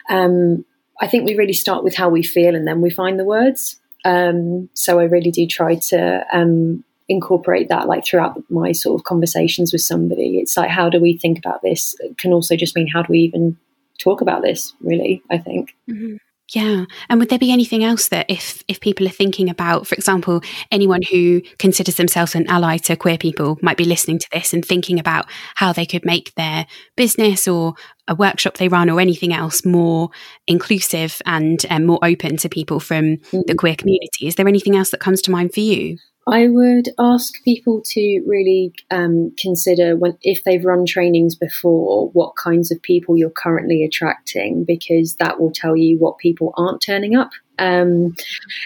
um, 0.09 0.65
I 1.01 1.07
think 1.07 1.25
we 1.25 1.35
really 1.35 1.53
start 1.53 1.83
with 1.83 1.95
how 1.95 2.09
we 2.09 2.23
feel 2.23 2.55
and 2.55 2.67
then 2.67 2.81
we 2.81 2.89
find 2.89 3.19
the 3.19 3.25
words. 3.25 3.79
Um, 4.05 4.69
so 4.73 4.99
I 4.99 5.03
really 5.03 5.31
do 5.31 5.45
try 5.47 5.75
to 5.75 6.25
um, 6.31 6.83
incorporate 7.07 7.69
that 7.69 7.88
like 7.88 8.05
throughout 8.05 8.41
my 8.49 8.71
sort 8.71 8.99
of 8.99 9.03
conversations 9.03 9.71
with 9.71 9.81
somebody. 9.81 10.39
It's 10.39 10.55
like, 10.55 10.69
how 10.69 10.89
do 10.89 10.99
we 10.99 11.17
think 11.17 11.38
about 11.38 11.62
this? 11.62 11.95
It 11.99 12.17
can 12.17 12.33
also 12.33 12.55
just 12.55 12.75
mean, 12.75 12.88
how 12.88 13.01
do 13.01 13.12
we 13.12 13.19
even 13.19 13.57
talk 13.97 14.21
about 14.21 14.41
this, 14.41 14.73
really, 14.81 15.21
I 15.29 15.38
think. 15.38 15.75
Mm-hmm. 15.89 16.17
Yeah. 16.55 16.85
And 17.09 17.19
would 17.19 17.29
there 17.29 17.38
be 17.38 17.51
anything 17.51 17.83
else 17.83 18.07
that 18.07 18.25
if 18.27 18.63
if 18.67 18.79
people 18.79 19.05
are 19.05 19.12
thinking 19.12 19.49
about, 19.49 19.85
for 19.85 19.93
example, 19.93 20.41
anyone 20.71 21.01
who 21.03 21.41
considers 21.59 21.95
themselves 21.95 22.33
an 22.33 22.47
ally 22.47 22.77
to 22.77 22.95
queer 22.95 23.17
people 23.19 23.59
might 23.62 23.77
be 23.77 23.85
listening 23.85 24.17
to 24.19 24.27
this 24.31 24.51
and 24.53 24.65
thinking 24.65 24.99
about 24.99 25.25
how 25.55 25.71
they 25.71 25.85
could 25.85 26.05
make 26.05 26.33
their 26.35 26.65
business 26.95 27.47
or 27.47 27.75
a 28.07 28.15
workshop 28.15 28.57
they 28.57 28.67
run 28.67 28.89
or 28.89 28.99
anything 28.99 29.31
else 29.31 29.63
more 29.63 30.09
inclusive 30.47 31.21
and 31.27 31.65
um, 31.69 31.85
more 31.85 31.99
open 32.01 32.38
to 32.38 32.49
people 32.49 32.79
from 32.79 33.17
the 33.45 33.55
queer 33.55 33.75
community? 33.75 34.25
Is 34.27 34.35
there 34.35 34.47
anything 34.47 34.75
else 34.75 34.89
that 34.89 34.99
comes 34.99 35.21
to 35.23 35.31
mind 35.31 35.53
for 35.53 35.59
you? 35.59 35.97
I 36.29 36.47
would 36.47 36.89
ask 36.99 37.43
people 37.43 37.81
to 37.85 38.23
really 38.25 38.73
um, 38.91 39.33
consider 39.37 39.95
when, 39.95 40.17
if 40.21 40.43
they've 40.43 40.63
run 40.63 40.85
trainings 40.85 41.35
before, 41.35 42.09
what 42.09 42.35
kinds 42.35 42.71
of 42.71 42.81
people 42.81 43.17
you're 43.17 43.29
currently 43.29 43.83
attracting, 43.83 44.63
because 44.63 45.15
that 45.15 45.39
will 45.39 45.51
tell 45.51 45.75
you 45.75 45.97
what 45.97 46.17
people 46.17 46.53
aren't 46.57 46.81
turning 46.81 47.15
up, 47.15 47.31
um, 47.57 48.15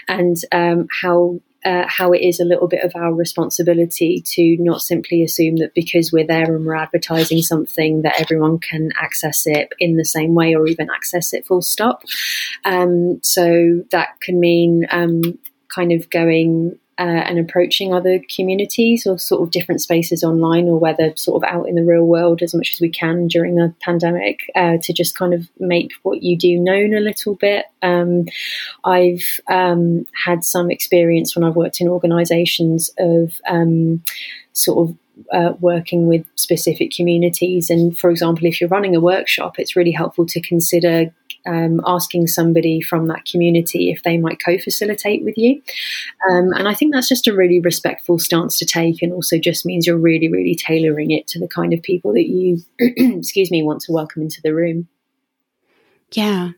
and 0.08 0.36
um, 0.52 0.86
how 1.02 1.40
uh, 1.64 1.86
how 1.88 2.12
it 2.12 2.20
is 2.20 2.40
a 2.40 2.44
little 2.44 2.68
bit 2.68 2.84
of 2.84 2.92
our 2.94 3.14
responsibility 3.14 4.22
to 4.24 4.56
not 4.60 4.82
simply 4.82 5.22
assume 5.22 5.56
that 5.56 5.74
because 5.74 6.12
we're 6.12 6.26
there 6.26 6.54
and 6.54 6.66
we're 6.66 6.74
advertising 6.74 7.40
something 7.40 8.02
that 8.02 8.20
everyone 8.20 8.58
can 8.58 8.90
access 9.00 9.46
it 9.46 9.72
in 9.78 9.96
the 9.96 10.04
same 10.04 10.34
way 10.34 10.54
or 10.54 10.66
even 10.66 10.90
access 10.90 11.32
it 11.32 11.46
full 11.46 11.62
stop. 11.62 12.02
Um, 12.66 13.18
so 13.22 13.82
that 13.92 14.20
can 14.20 14.38
mean 14.38 14.86
um, 14.90 15.38
kind 15.74 15.92
of 15.92 16.10
going 16.10 16.78
uh, 16.98 17.02
and 17.02 17.38
approaching 17.38 17.92
other 17.92 18.20
communities 18.34 19.06
or 19.06 19.18
sort 19.18 19.42
of 19.42 19.50
different 19.50 19.80
spaces 19.80 20.22
online 20.22 20.68
or 20.68 20.78
whether 20.78 21.14
sort 21.16 21.42
of 21.42 21.50
out 21.50 21.68
in 21.68 21.74
the 21.74 21.84
real 21.84 22.04
world 22.04 22.42
as 22.42 22.54
much 22.54 22.70
as 22.72 22.80
we 22.80 22.88
can 22.88 23.26
during 23.26 23.56
the 23.56 23.74
pandemic 23.80 24.50
uh, 24.54 24.76
to 24.82 24.92
just 24.92 25.16
kind 25.18 25.34
of 25.34 25.48
make 25.58 25.92
what 26.02 26.22
you 26.22 26.36
do 26.36 26.58
known 26.58 26.94
a 26.94 27.00
little 27.00 27.34
bit. 27.34 27.66
Um, 27.82 28.26
I've 28.84 29.24
um, 29.48 30.06
had 30.24 30.44
some 30.44 30.70
experience 30.70 31.34
when 31.34 31.44
I've 31.44 31.56
worked 31.56 31.80
in 31.80 31.88
organisations 31.88 32.90
of 32.98 33.40
um, 33.48 34.02
sort 34.52 34.88
of 34.88 34.96
uh, 35.32 35.54
working 35.60 36.06
with 36.06 36.26
specific 36.36 36.90
communities. 36.90 37.70
And 37.70 37.96
for 37.96 38.10
example, 38.10 38.46
if 38.46 38.60
you're 38.60 38.68
running 38.68 38.96
a 38.96 39.00
workshop, 39.00 39.58
it's 39.58 39.76
really 39.76 39.92
helpful 39.92 40.26
to 40.26 40.40
consider 40.40 41.12
um, 41.46 41.80
asking 41.86 42.26
somebody 42.26 42.80
from 42.80 43.08
that 43.08 43.24
community 43.24 43.90
if 43.90 44.02
they 44.02 44.16
might 44.18 44.42
co 44.44 44.58
facilitate 44.58 45.24
with 45.24 45.36
you. 45.36 45.62
Um, 46.30 46.52
and 46.52 46.68
I 46.68 46.74
think 46.74 46.92
that's 46.92 47.08
just 47.08 47.26
a 47.26 47.34
really 47.34 47.60
respectful 47.60 48.18
stance 48.18 48.58
to 48.58 48.66
take, 48.66 49.02
and 49.02 49.12
also 49.12 49.38
just 49.38 49.66
means 49.66 49.86
you're 49.86 49.96
really, 49.96 50.28
really 50.28 50.54
tailoring 50.54 51.10
it 51.10 51.26
to 51.28 51.38
the 51.38 51.48
kind 51.48 51.72
of 51.72 51.82
people 51.82 52.12
that 52.14 52.26
you, 52.26 52.58
excuse 52.78 53.50
me, 53.50 53.62
want 53.62 53.80
to 53.82 53.92
welcome 53.92 54.22
into 54.22 54.40
the 54.42 54.54
room. 54.54 54.88
Yeah. 56.12 56.50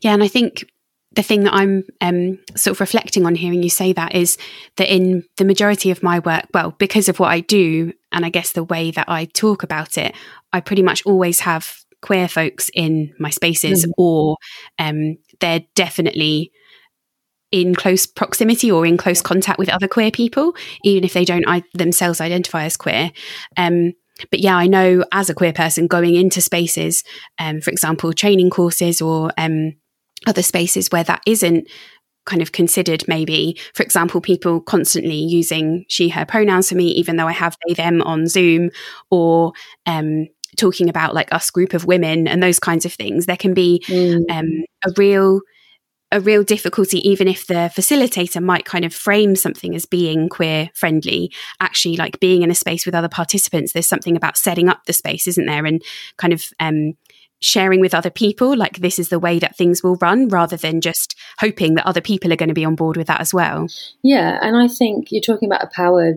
Yeah. 0.00 0.14
And 0.14 0.22
I 0.22 0.28
think 0.28 0.68
the 1.12 1.22
thing 1.22 1.44
that 1.44 1.54
I'm 1.54 1.84
um, 2.00 2.38
sort 2.54 2.76
of 2.76 2.80
reflecting 2.80 3.24
on 3.26 3.34
hearing 3.34 3.62
you 3.62 3.70
say 3.70 3.92
that 3.92 4.14
is 4.14 4.36
that 4.76 4.92
in 4.92 5.24
the 5.36 5.44
majority 5.44 5.90
of 5.90 6.02
my 6.02 6.18
work, 6.18 6.46
well, 6.52 6.74
because 6.78 7.08
of 7.08 7.18
what 7.18 7.30
I 7.30 7.40
do, 7.40 7.92
and 8.12 8.24
I 8.24 8.28
guess 8.28 8.52
the 8.52 8.64
way 8.64 8.90
that 8.90 9.08
I 9.08 9.24
talk 9.24 9.62
about 9.62 9.96
it, 9.96 10.14
I 10.52 10.60
pretty 10.60 10.82
much 10.82 11.04
always 11.06 11.40
have 11.40 11.84
queer 12.02 12.28
folks 12.28 12.70
in 12.74 13.12
my 13.18 13.30
spaces, 13.30 13.84
mm. 13.84 13.92
or 13.96 14.36
um, 14.78 15.16
they're 15.40 15.64
definitely 15.74 16.52
in 17.50 17.74
close 17.74 18.06
proximity 18.06 18.70
or 18.70 18.84
in 18.84 18.96
close 18.96 19.22
contact 19.22 19.58
with 19.58 19.68
other 19.68 19.88
queer 19.88 20.10
people, 20.10 20.54
even 20.84 21.04
if 21.04 21.12
they 21.12 21.24
don't 21.24 21.48
I- 21.48 21.62
themselves 21.74 22.20
identify 22.20 22.64
as 22.64 22.76
queer. 22.76 23.10
Um, 23.56 23.92
but 24.30 24.40
yeah, 24.40 24.56
I 24.56 24.66
know 24.66 25.04
as 25.12 25.30
a 25.30 25.34
queer 25.34 25.52
person 25.52 25.86
going 25.86 26.14
into 26.14 26.40
spaces, 26.40 27.04
um, 27.38 27.60
for 27.60 27.70
example, 27.70 28.12
training 28.12 28.50
courses 28.50 29.00
or 29.00 29.30
um, 29.38 29.74
other 30.26 30.42
spaces 30.42 30.90
where 30.90 31.04
that 31.04 31.22
isn't 31.26 31.68
kind 32.26 32.42
of 32.42 32.52
considered 32.52 33.06
maybe, 33.08 33.58
for 33.74 33.82
example, 33.82 34.20
people 34.20 34.60
constantly 34.60 35.16
using 35.16 35.84
she, 35.88 36.10
her 36.10 36.26
pronouns 36.26 36.68
for 36.68 36.74
me, 36.74 36.88
even 36.88 37.16
though 37.16 37.28
I 37.28 37.32
have 37.32 37.56
they, 37.66 37.74
them 37.74 38.02
on 38.02 38.26
Zoom, 38.26 38.70
or 39.10 39.52
um, 39.86 40.26
talking 40.58 40.88
about 40.88 41.14
like 41.14 41.32
us 41.32 41.50
group 41.50 41.72
of 41.72 41.86
women 41.86 42.28
and 42.28 42.42
those 42.42 42.58
kinds 42.58 42.84
of 42.84 42.92
things. 42.92 43.26
There 43.26 43.36
can 43.36 43.54
be 43.54 43.82
mm. 43.86 44.24
um, 44.30 44.64
a 44.84 44.92
real 44.96 45.40
a 46.10 46.20
real 46.20 46.42
difficulty, 46.42 47.06
even 47.06 47.28
if 47.28 47.46
the 47.46 47.70
facilitator 47.76 48.42
might 48.42 48.64
kind 48.64 48.84
of 48.84 48.94
frame 48.94 49.36
something 49.36 49.74
as 49.74 49.84
being 49.84 50.28
queer 50.30 50.70
friendly, 50.74 51.30
actually, 51.60 51.96
like 51.96 52.18
being 52.18 52.42
in 52.42 52.50
a 52.50 52.54
space 52.54 52.86
with 52.86 52.94
other 52.94 53.10
participants, 53.10 53.72
there's 53.72 53.88
something 53.88 54.16
about 54.16 54.38
setting 54.38 54.70
up 54.70 54.84
the 54.86 54.94
space, 54.94 55.26
isn't 55.26 55.44
there? 55.44 55.66
And 55.66 55.82
kind 56.16 56.32
of 56.32 56.46
um, 56.60 56.94
sharing 57.40 57.80
with 57.80 57.94
other 57.94 58.10
people, 58.10 58.56
like 58.56 58.78
this 58.78 58.98
is 58.98 59.10
the 59.10 59.18
way 59.18 59.38
that 59.38 59.56
things 59.56 59.82
will 59.82 59.96
run, 59.96 60.28
rather 60.28 60.56
than 60.56 60.80
just 60.80 61.14
hoping 61.40 61.74
that 61.74 61.86
other 61.86 62.00
people 62.00 62.32
are 62.32 62.36
going 62.36 62.48
to 62.48 62.54
be 62.54 62.64
on 62.64 62.74
board 62.74 62.96
with 62.96 63.08
that 63.08 63.20
as 63.20 63.34
well. 63.34 63.66
Yeah. 64.02 64.38
And 64.40 64.56
I 64.56 64.66
think 64.66 65.08
you're 65.10 65.20
talking 65.20 65.48
about 65.48 65.64
a 65.64 65.70
power 65.74 66.14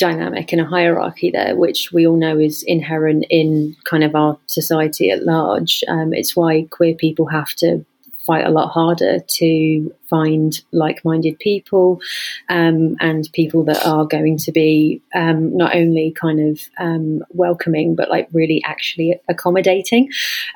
dynamic 0.00 0.52
and 0.52 0.60
a 0.60 0.64
hierarchy 0.64 1.30
there, 1.30 1.54
which 1.54 1.92
we 1.92 2.06
all 2.06 2.16
know 2.16 2.38
is 2.38 2.64
inherent 2.64 3.26
in 3.30 3.76
kind 3.84 4.02
of 4.02 4.14
our 4.16 4.38
society 4.46 5.10
at 5.10 5.24
large. 5.24 5.84
Um, 5.86 6.12
it's 6.12 6.34
why 6.34 6.66
queer 6.70 6.94
people 6.94 7.26
have 7.26 7.54
to 7.56 7.84
fight 8.26 8.46
a 8.46 8.50
lot 8.50 8.70
harder 8.70 9.18
to 9.26 9.94
find 10.08 10.60
like-minded 10.72 11.38
people 11.38 12.00
um, 12.48 12.96
and 13.00 13.28
people 13.32 13.64
that 13.64 13.84
are 13.86 14.06
going 14.06 14.36
to 14.36 14.52
be 14.52 15.00
um, 15.14 15.56
not 15.56 15.74
only 15.74 16.12
kind 16.12 16.40
of 16.50 16.60
um, 16.78 17.22
welcoming 17.30 17.94
but 17.94 18.10
like 18.10 18.28
really 18.32 18.62
actually 18.64 19.18
accommodating. 19.28 20.08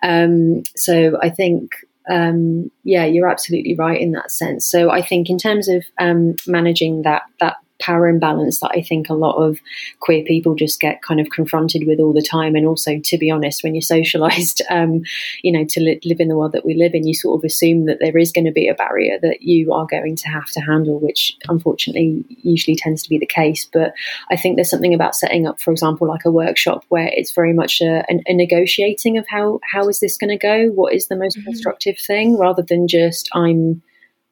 Um, 0.02 0.62
so 0.76 1.18
I 1.22 1.30
think 1.30 1.70
um, 2.10 2.70
yeah, 2.82 3.06
you're 3.06 3.30
absolutely 3.30 3.74
right 3.74 4.00
in 4.00 4.12
that 4.12 4.30
sense. 4.30 4.70
So 4.70 4.90
I 4.90 5.00
think 5.00 5.30
in 5.30 5.38
terms 5.38 5.68
of 5.68 5.84
um, 5.98 6.36
managing 6.46 7.02
that 7.02 7.22
that 7.40 7.56
power 7.80 8.08
imbalance 8.08 8.60
that 8.60 8.70
I 8.72 8.82
think 8.82 9.08
a 9.08 9.14
lot 9.14 9.36
of 9.36 9.58
queer 10.00 10.24
people 10.24 10.54
just 10.54 10.80
get 10.80 11.02
kind 11.02 11.20
of 11.20 11.30
confronted 11.30 11.86
with 11.86 11.98
all 11.98 12.12
the 12.12 12.22
time. 12.22 12.54
And 12.54 12.66
also, 12.66 12.98
to 12.98 13.18
be 13.18 13.30
honest, 13.30 13.62
when 13.62 13.74
you're 13.74 13.82
socialized, 13.82 14.62
um, 14.70 15.02
you 15.42 15.52
know, 15.52 15.64
to 15.64 15.80
li- 15.80 16.00
live 16.04 16.20
in 16.20 16.28
the 16.28 16.36
world 16.36 16.52
that 16.52 16.64
we 16.64 16.74
live 16.74 16.94
in, 16.94 17.06
you 17.06 17.14
sort 17.14 17.40
of 17.40 17.44
assume 17.44 17.86
that 17.86 17.98
there 18.00 18.16
is 18.16 18.32
going 18.32 18.44
to 18.44 18.52
be 18.52 18.68
a 18.68 18.74
barrier 18.74 19.18
that 19.22 19.42
you 19.42 19.72
are 19.72 19.86
going 19.86 20.16
to 20.16 20.28
have 20.28 20.50
to 20.52 20.60
handle, 20.60 21.00
which 21.00 21.36
unfortunately 21.48 22.24
usually 22.28 22.76
tends 22.76 23.02
to 23.02 23.08
be 23.08 23.18
the 23.18 23.26
case. 23.26 23.68
But 23.72 23.92
I 24.30 24.36
think 24.36 24.56
there's 24.56 24.70
something 24.70 24.94
about 24.94 25.16
setting 25.16 25.46
up, 25.46 25.60
for 25.60 25.72
example, 25.72 26.08
like 26.08 26.24
a 26.24 26.30
workshop 26.30 26.84
where 26.88 27.10
it's 27.12 27.32
very 27.32 27.52
much 27.52 27.80
a, 27.80 28.04
a, 28.08 28.22
a 28.26 28.34
negotiating 28.34 29.18
of 29.18 29.26
how 29.28 29.60
how 29.72 29.88
is 29.88 30.00
this 30.00 30.16
going 30.16 30.30
to 30.30 30.36
go? 30.36 30.68
What 30.68 30.94
is 30.94 31.08
the 31.08 31.16
most 31.16 31.36
mm-hmm. 31.36 31.46
constructive 31.46 31.98
thing, 31.98 32.38
rather 32.38 32.62
than 32.62 32.86
just 32.88 33.28
I'm 33.34 33.82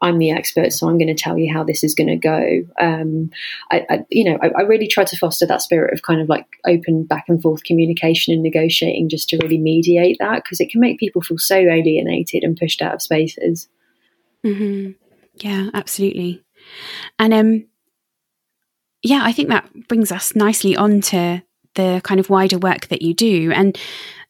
I'm 0.02 0.18
the 0.18 0.32
expert, 0.32 0.72
so 0.72 0.88
I'm 0.88 0.98
going 0.98 1.14
to 1.14 1.22
tell 1.22 1.38
you 1.38 1.52
how 1.52 1.62
this 1.62 1.84
is 1.84 1.94
going 1.94 2.08
to 2.08 2.16
go. 2.16 2.64
Um, 2.78 3.30
I, 3.70 3.86
I, 3.88 4.04
you 4.10 4.24
know, 4.24 4.36
I, 4.42 4.48
I, 4.48 4.62
really 4.62 4.88
try 4.88 5.04
to 5.04 5.16
foster 5.16 5.46
that 5.46 5.62
spirit 5.62 5.94
of 5.94 6.02
kind 6.02 6.20
of 6.20 6.28
like 6.28 6.44
open 6.66 7.04
back 7.04 7.26
and 7.28 7.40
forth 7.40 7.62
communication 7.62 8.34
and 8.34 8.42
negotiating, 8.42 9.08
just 9.08 9.28
to 9.28 9.38
really 9.38 9.58
mediate 9.58 10.16
that 10.18 10.42
because 10.42 10.60
it 10.60 10.70
can 10.70 10.80
make 10.80 10.98
people 10.98 11.22
feel 11.22 11.38
so 11.38 11.56
alienated 11.56 12.42
and 12.42 12.56
pushed 12.56 12.82
out 12.82 12.94
of 12.94 13.02
spaces. 13.02 13.68
Mm-hmm. 14.44 14.90
Yeah, 15.36 15.70
absolutely. 15.72 16.42
And 17.20 17.32
um, 17.32 17.66
yeah, 19.02 19.20
I 19.22 19.32
think 19.32 19.48
that 19.50 19.70
brings 19.88 20.10
us 20.10 20.34
nicely 20.34 20.76
on 20.76 21.00
to 21.02 21.42
the 21.74 22.00
kind 22.02 22.18
of 22.18 22.28
wider 22.28 22.58
work 22.58 22.88
that 22.88 23.02
you 23.02 23.14
do, 23.14 23.52
and 23.52 23.78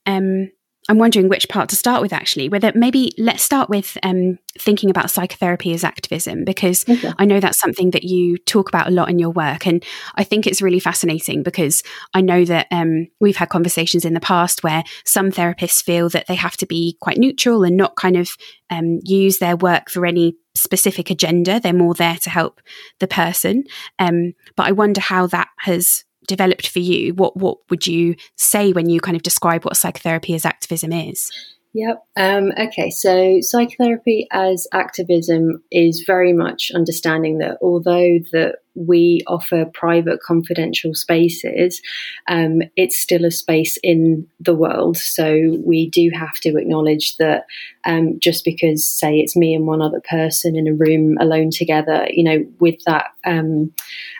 um, 0.06 0.50
I'm 0.88 0.98
wondering 0.98 1.28
which 1.28 1.48
part 1.48 1.68
to 1.68 1.76
start 1.76 2.02
with 2.02 2.12
actually. 2.12 2.48
Whether 2.48 2.72
maybe 2.74 3.12
let's 3.16 3.42
start 3.42 3.70
with 3.70 3.96
um, 4.02 4.38
thinking 4.58 4.90
about 4.90 5.10
psychotherapy 5.10 5.72
as 5.72 5.84
activism, 5.84 6.44
because 6.44 6.84
okay. 6.88 7.12
I 7.18 7.24
know 7.24 7.38
that's 7.38 7.60
something 7.60 7.92
that 7.92 8.02
you 8.02 8.36
talk 8.38 8.68
about 8.68 8.88
a 8.88 8.90
lot 8.90 9.08
in 9.08 9.18
your 9.18 9.30
work. 9.30 9.66
And 9.66 9.84
I 10.16 10.24
think 10.24 10.46
it's 10.46 10.60
really 10.60 10.80
fascinating 10.80 11.44
because 11.44 11.84
I 12.14 12.20
know 12.20 12.44
that 12.46 12.66
um, 12.72 13.06
we've 13.20 13.36
had 13.36 13.48
conversations 13.48 14.04
in 14.04 14.14
the 14.14 14.20
past 14.20 14.64
where 14.64 14.82
some 15.04 15.30
therapists 15.30 15.82
feel 15.82 16.08
that 16.10 16.26
they 16.26 16.34
have 16.34 16.56
to 16.58 16.66
be 16.66 16.96
quite 17.00 17.18
neutral 17.18 17.62
and 17.62 17.76
not 17.76 17.96
kind 17.96 18.16
of 18.16 18.36
um, 18.70 18.98
use 19.04 19.38
their 19.38 19.56
work 19.56 19.88
for 19.88 20.04
any 20.04 20.34
specific 20.54 21.10
agenda. 21.10 21.60
They're 21.60 21.72
more 21.72 21.94
there 21.94 22.16
to 22.16 22.30
help 22.30 22.60
the 22.98 23.06
person. 23.06 23.64
Um, 23.98 24.32
but 24.56 24.66
I 24.66 24.72
wonder 24.72 25.00
how 25.00 25.28
that 25.28 25.48
has 25.58 26.04
developed 26.26 26.68
for 26.68 26.78
you, 26.78 27.14
what 27.14 27.36
what 27.36 27.58
would 27.70 27.86
you 27.86 28.14
say 28.36 28.72
when 28.72 28.88
you 28.88 29.00
kind 29.00 29.16
of 29.16 29.22
describe 29.22 29.64
what 29.64 29.76
psychotherapy 29.76 30.34
as 30.34 30.44
activism 30.44 30.92
is? 30.92 31.30
Yep. 31.74 32.04
Um, 32.16 32.52
okay. 32.58 32.90
So 32.90 33.38
psychotherapy 33.40 34.28
as 34.30 34.66
activism 34.74 35.62
is 35.70 36.04
very 36.06 36.34
much 36.34 36.70
understanding 36.74 37.38
that 37.38 37.56
although 37.62 38.18
that 38.32 38.56
we 38.74 39.22
offer 39.26 39.66
private, 39.72 40.20
confidential 40.20 40.94
spaces, 40.94 41.80
um, 42.28 42.62
it's 42.76 42.98
still 42.98 43.24
a 43.24 43.30
space 43.30 43.78
in 43.82 44.26
the 44.40 44.54
world. 44.54 44.96
So 44.96 45.58
we 45.64 45.90
do 45.90 46.10
have 46.14 46.34
to 46.42 46.56
acknowledge 46.56 47.16
that 47.16 47.46
um, 47.84 48.18
just 48.20 48.44
because, 48.44 48.86
say, 48.86 49.18
it's 49.18 49.36
me 49.36 49.54
and 49.54 49.66
one 49.66 49.82
other 49.82 50.00
person 50.08 50.56
in 50.56 50.68
a 50.68 50.74
room 50.74 51.16
alone 51.20 51.50
together, 51.50 52.06
you 52.10 52.24
know, 52.24 52.44
with 52.60 52.82
that 52.86 53.06
um, 53.24 53.72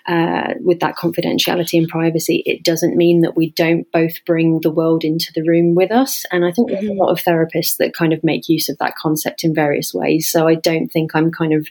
uh, 0.07 0.55
with 0.61 0.81
that 0.81 0.97
confidentiality 0.97 1.79
and 1.79 1.89
privacy, 1.89 2.43
it 2.45 2.65
doesn't 2.65 2.97
mean 2.97 3.21
that 3.21 3.37
we 3.37 3.51
don't 3.53 3.91
both 3.93 4.25
bring 4.27 4.61
the 4.61 4.71
world 4.71 5.05
into 5.05 5.33
the 5.33 5.43
room 5.43 5.75
with 5.75 5.93
us. 5.93 6.25
And 6.33 6.45
I 6.45 6.51
think 6.51 6.71
there's 6.71 6.85
a 6.85 6.89
mm-hmm. 6.89 6.99
lot 6.99 7.13
of 7.13 7.21
therapists 7.21 7.77
that 7.79 7.95
kind 7.95 8.13
of 8.13 8.25
make 8.25 8.49
use 8.49 8.69
of 8.69 8.79
that 8.79 8.97
concept 8.97 9.45
in 9.45 9.55
various 9.55 9.95
ways. 9.95 10.29
So 10.31 10.49
I 10.49 10.57
don't 10.57 10.89
think 10.89 11.15
I'm 11.15 11.31
kind 11.31 11.53
of 11.53 11.69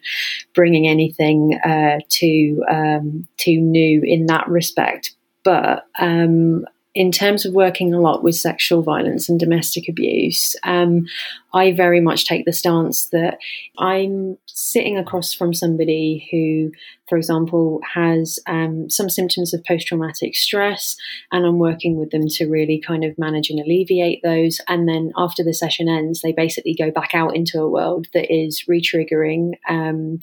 bringing 0.53 0.87
anything 0.87 1.59
uh, 1.63 1.99
to 2.07 2.63
um, 2.71 3.27
too 3.37 3.59
new 3.59 4.01
in 4.03 4.25
that 4.27 4.47
respect. 4.47 5.13
But 5.43 5.85
um, 5.99 6.65
in 6.93 7.11
terms 7.11 7.45
of 7.45 7.53
working 7.53 7.93
a 7.93 8.01
lot 8.01 8.23
with 8.23 8.35
sexual 8.35 8.81
violence 8.81 9.29
and 9.29 9.39
domestic 9.39 9.87
abuse, 9.87 10.55
um, 10.63 11.05
I 11.53 11.71
very 11.73 12.01
much 12.01 12.25
take 12.25 12.45
the 12.45 12.53
stance 12.53 13.09
that 13.09 13.39
I'm 13.77 14.37
sitting 14.45 14.97
across 14.97 15.33
from 15.33 15.53
somebody 15.53 16.27
who, 16.31 16.71
for 17.09 17.17
example, 17.17 17.81
has 17.93 18.39
um, 18.47 18.89
some 18.89 19.09
symptoms 19.09 19.53
of 19.53 19.63
post 19.63 19.87
traumatic 19.87 20.35
stress, 20.35 20.95
and 21.31 21.45
I'm 21.45 21.59
working 21.59 21.97
with 21.97 22.11
them 22.11 22.27
to 22.27 22.49
really 22.49 22.81
kind 22.85 23.03
of 23.03 23.17
manage 23.17 23.49
and 23.49 23.59
alleviate 23.59 24.21
those. 24.23 24.59
And 24.67 24.87
then 24.87 25.11
after 25.17 25.43
the 25.43 25.53
session 25.53 25.89
ends, 25.89 26.21
they 26.21 26.31
basically 26.31 26.73
go 26.73 26.91
back 26.91 27.13
out 27.13 27.35
into 27.35 27.61
a 27.61 27.69
world 27.69 28.07
that 28.13 28.33
is 28.33 28.65
re 28.67 28.81
triggering. 28.81 29.53
Um, 29.67 30.19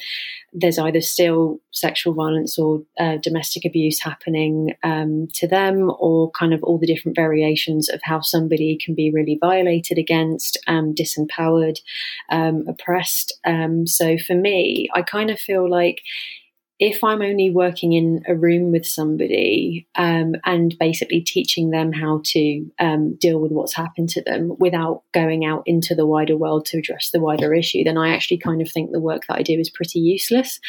there's 0.52 0.78
either 0.78 1.00
still 1.00 1.60
sexual 1.72 2.14
violence 2.14 2.58
or 2.58 2.82
uh, 2.98 3.18
domestic 3.18 3.64
abuse 3.64 4.00
happening 4.00 4.74
um, 4.82 5.28
to 5.34 5.46
them, 5.46 5.90
or 5.98 6.30
kind 6.30 6.54
of 6.54 6.62
all 6.62 6.78
the 6.78 6.86
different 6.86 7.16
variations 7.16 7.88
of 7.88 8.00
how 8.02 8.20
somebody 8.20 8.78
can 8.82 8.94
be 8.94 9.10
really 9.10 9.38
violated 9.40 9.98
against, 9.98 10.58
um, 10.66 10.94
disempowered, 11.18 11.78
um, 12.30 12.64
oppressed. 12.68 13.38
Um, 13.44 13.86
so 13.86 14.16
for 14.18 14.34
me, 14.34 14.88
I 14.94 15.02
kind 15.02 15.30
of 15.30 15.38
feel 15.38 15.68
like 15.68 16.00
if 16.78 17.02
I'm 17.02 17.22
only 17.22 17.50
working 17.50 17.92
in 17.92 18.22
a 18.28 18.36
room 18.36 18.70
with 18.70 18.86
somebody 18.86 19.88
um, 19.96 20.36
and 20.44 20.76
basically 20.78 21.20
teaching 21.20 21.70
them 21.70 21.92
how 21.92 22.20
to 22.26 22.70
um, 22.78 23.16
deal 23.16 23.40
with 23.40 23.50
what's 23.50 23.74
happened 23.74 24.10
to 24.10 24.22
them 24.22 24.54
without 24.60 25.02
going 25.12 25.44
out 25.44 25.64
into 25.66 25.96
the 25.96 26.06
wider 26.06 26.36
world 26.36 26.66
to 26.66 26.78
address 26.78 27.10
the 27.10 27.20
wider 27.20 27.52
issue, 27.52 27.82
then 27.82 27.98
I 27.98 28.14
actually 28.14 28.38
kind 28.38 28.62
of 28.62 28.70
think 28.70 28.92
the 28.92 29.00
work 29.00 29.22
that 29.28 29.38
I 29.38 29.42
do 29.42 29.58
is 29.58 29.70
pretty 29.70 29.98
useless. 29.98 30.60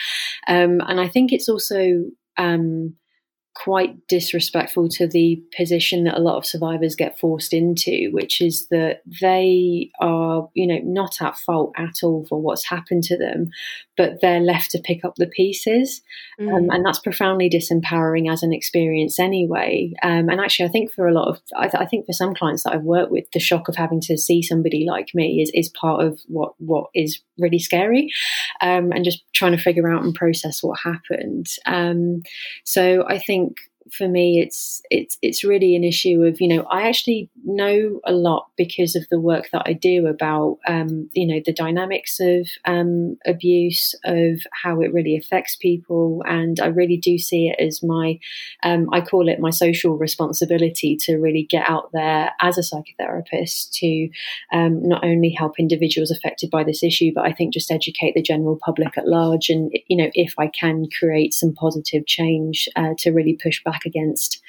Um, 0.47 0.81
and 0.88 0.99
I 0.99 1.07
think 1.07 1.31
it's 1.31 1.47
also 1.47 2.05
um, 2.38 2.95
quite 3.55 4.07
disrespectful 4.07 4.88
to 4.88 5.07
the 5.07 5.41
position 5.55 6.05
that 6.05 6.17
a 6.17 6.21
lot 6.21 6.38
of 6.38 6.45
survivors 6.45 6.95
get 6.95 7.19
forced 7.19 7.53
into, 7.53 8.09
which 8.12 8.41
is 8.41 8.67
that 8.69 9.01
they 9.21 9.89
are, 9.99 10.49
you 10.53 10.65
know, 10.65 10.79
not 10.83 11.21
at 11.21 11.38
fault 11.38 11.73
at 11.77 11.95
all 12.03 12.25
for 12.29 12.41
what's 12.41 12.65
happened 12.65 13.03
to 13.03 13.17
them, 13.17 13.49
but 13.97 14.21
they're 14.21 14.39
left 14.39 14.71
to 14.71 14.79
pick 14.79 15.03
up 15.03 15.15
the 15.15 15.27
pieces. 15.27 16.01
Mm. 16.39 16.55
Um, 16.55 16.69
and 16.69 16.85
that's 16.85 16.99
profoundly 16.99 17.49
disempowering 17.49 18.31
as 18.31 18.43
an 18.43 18.53
experience 18.53 19.19
anyway. 19.19 19.93
Um, 20.03 20.29
and 20.29 20.39
actually, 20.39 20.69
I 20.69 20.71
think 20.71 20.93
for 20.93 21.07
a 21.07 21.13
lot 21.13 21.27
of, 21.27 21.39
I, 21.57 21.67
th- 21.67 21.81
I, 21.81 21.85
think 21.85 22.05
for 22.05 22.13
some 22.13 22.33
clients 22.33 22.63
that 22.63 22.73
I've 22.73 22.83
worked 22.83 23.12
with, 23.12 23.25
the 23.33 23.39
shock 23.39 23.67
of 23.67 23.75
having 23.75 23.99
to 24.01 24.17
see 24.17 24.41
somebody 24.41 24.85
like 24.88 25.09
me 25.13 25.41
is, 25.41 25.51
is 25.53 25.69
part 25.69 26.01
of 26.01 26.19
what, 26.27 26.53
what 26.59 26.89
is 26.95 27.19
really 27.38 27.59
scary 27.59 28.09
um, 28.62 28.91
and 28.91 29.03
just 29.03 29.23
trying 29.33 29.51
to 29.51 29.62
figure 29.62 29.89
out 29.91 30.03
and 30.03 30.15
process 30.15 30.62
what 30.63 30.79
happened. 30.79 31.47
Um, 31.65 32.21
so 32.63 33.05
I 33.07 33.17
think 33.17 33.38
think 33.39 33.68
for 33.91 34.08
me, 34.08 34.39
it's 34.39 34.82
it's 34.89 35.17
it's 35.21 35.43
really 35.43 35.75
an 35.75 35.84
issue 35.84 36.23
of 36.23 36.39
you 36.41 36.47
know 36.47 36.63
I 36.71 36.88
actually 36.88 37.30
know 37.43 37.99
a 38.06 38.12
lot 38.12 38.47
because 38.58 38.95
of 38.95 39.08
the 39.10 39.19
work 39.19 39.49
that 39.52 39.63
I 39.65 39.73
do 39.73 40.08
about 40.08 40.60
um, 40.67 41.10
you 41.13 41.28
know 41.28 41.41
the 41.43 41.54
dynamics 41.54 42.19
of 42.19 42.47
um, 42.65 43.17
abuse, 43.25 43.95
of 44.06 44.41
how 44.52 44.82
it 44.82 44.93
really 44.93 45.17
affects 45.17 45.56
people, 45.56 46.23
and 46.25 46.60
I 46.60 46.67
really 46.67 46.97
do 46.97 47.17
see 47.17 47.47
it 47.49 47.63
as 47.63 47.82
my 47.84 48.19
um, 48.63 48.88
I 48.91 49.02
call 49.02 49.28
it 49.30 49.39
my 49.39 49.49
social 49.49 49.97
responsibility 49.97 50.95
to 51.02 51.17
really 51.17 51.47
get 51.49 51.69
out 51.69 51.89
there 51.93 52.32
as 52.41 52.58
a 52.58 52.62
psychotherapist 52.62 53.71
to 53.80 54.10
um, 54.54 54.82
not 54.88 55.04
only 55.04 55.30
help 55.30 55.60
individuals 55.60 56.12
affected 56.12 56.49
by 56.49 56.63
this 56.63 56.84
issue, 56.84 57.12
but 57.13 57.25
I 57.25 57.34
think 57.34 57.54
just 57.54 57.71
educate 57.71 58.13
the 58.15 58.21
general 58.21 58.60
public 58.63 58.97
at 58.97 59.08
large, 59.08 59.49
and 59.49 59.71
you 59.88 59.97
know 59.97 60.10
if 60.13 60.34
I 60.38 60.47
can 60.47 60.86
create 60.97 61.34
some 61.34 61.54
positive 61.54 62.06
change 62.06 62.69
uh, 62.75 62.93
to 62.99 63.12
really 63.12 63.38
push 63.41 63.63
back 63.63 63.78
against, 63.85 64.41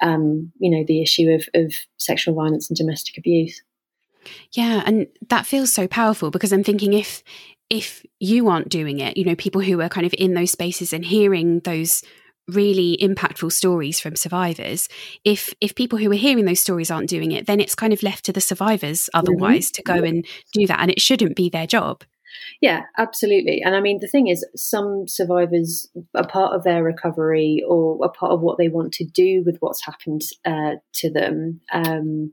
um, 0.00 0.52
you 0.58 0.70
know, 0.70 0.84
the 0.86 1.02
issue 1.02 1.30
of, 1.30 1.48
of 1.54 1.72
sexual 1.96 2.34
violence 2.34 2.68
and 2.68 2.76
domestic 2.76 3.18
abuse. 3.18 3.62
Yeah, 4.52 4.82
and 4.86 5.08
that 5.28 5.46
feels 5.46 5.72
so 5.72 5.88
powerful 5.88 6.30
because 6.30 6.52
I'm 6.52 6.64
thinking 6.64 6.92
if 6.92 7.22
if 7.70 8.04
you 8.20 8.48
aren't 8.48 8.68
doing 8.68 9.00
it, 9.00 9.16
you 9.16 9.24
know, 9.24 9.34
people 9.34 9.62
who 9.62 9.80
are 9.80 9.88
kind 9.88 10.06
of 10.06 10.14
in 10.18 10.34
those 10.34 10.50
spaces 10.50 10.92
and 10.92 11.04
hearing 11.04 11.60
those 11.60 12.02
really 12.48 12.98
impactful 13.00 13.52
stories 13.52 14.00
from 14.00 14.16
survivors 14.16 14.88
if 15.24 15.54
if 15.60 15.76
people 15.76 15.98
who 15.98 16.10
are 16.10 16.16
hearing 16.16 16.44
those 16.44 16.58
stories 16.58 16.90
aren't 16.90 17.08
doing 17.08 17.30
it 17.30 17.46
then 17.46 17.60
it's 17.60 17.76
kind 17.76 17.92
of 17.92 18.02
left 18.02 18.24
to 18.24 18.32
the 18.32 18.40
survivors 18.40 19.02
mm-hmm. 19.02 19.18
otherwise 19.20 19.70
mm-hmm. 19.70 19.74
to 19.74 19.82
go 19.82 20.04
and 20.04 20.26
do 20.52 20.66
that 20.66 20.80
and 20.80 20.90
it 20.90 21.00
shouldn't 21.00 21.36
be 21.36 21.48
their 21.48 21.68
job 21.68 22.02
yeah, 22.60 22.82
absolutely. 22.98 23.62
And 23.62 23.74
I 23.74 23.80
mean, 23.80 23.98
the 24.00 24.08
thing 24.08 24.28
is, 24.28 24.46
some 24.56 25.06
survivors, 25.08 25.88
a 26.14 26.26
part 26.26 26.54
of 26.54 26.64
their 26.64 26.82
recovery 26.82 27.62
or 27.66 27.98
a 28.04 28.08
part 28.08 28.32
of 28.32 28.40
what 28.40 28.58
they 28.58 28.68
want 28.68 28.92
to 28.94 29.04
do 29.04 29.42
with 29.44 29.56
what's 29.60 29.84
happened 29.84 30.22
uh, 30.44 30.76
to 30.94 31.10
them 31.10 31.60
um, 31.72 32.32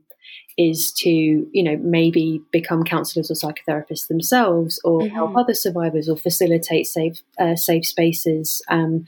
is 0.56 0.92
to, 0.98 1.10
you 1.10 1.62
know, 1.62 1.76
maybe 1.80 2.40
become 2.52 2.84
counsellors 2.84 3.30
or 3.30 3.34
psychotherapists 3.34 4.08
themselves 4.08 4.80
or 4.84 5.00
mm-hmm. 5.00 5.14
help 5.14 5.36
other 5.36 5.54
survivors 5.54 6.08
or 6.08 6.16
facilitate 6.16 6.86
safe, 6.86 7.20
uh, 7.38 7.56
safe 7.56 7.86
spaces. 7.86 8.62
Um, 8.68 9.06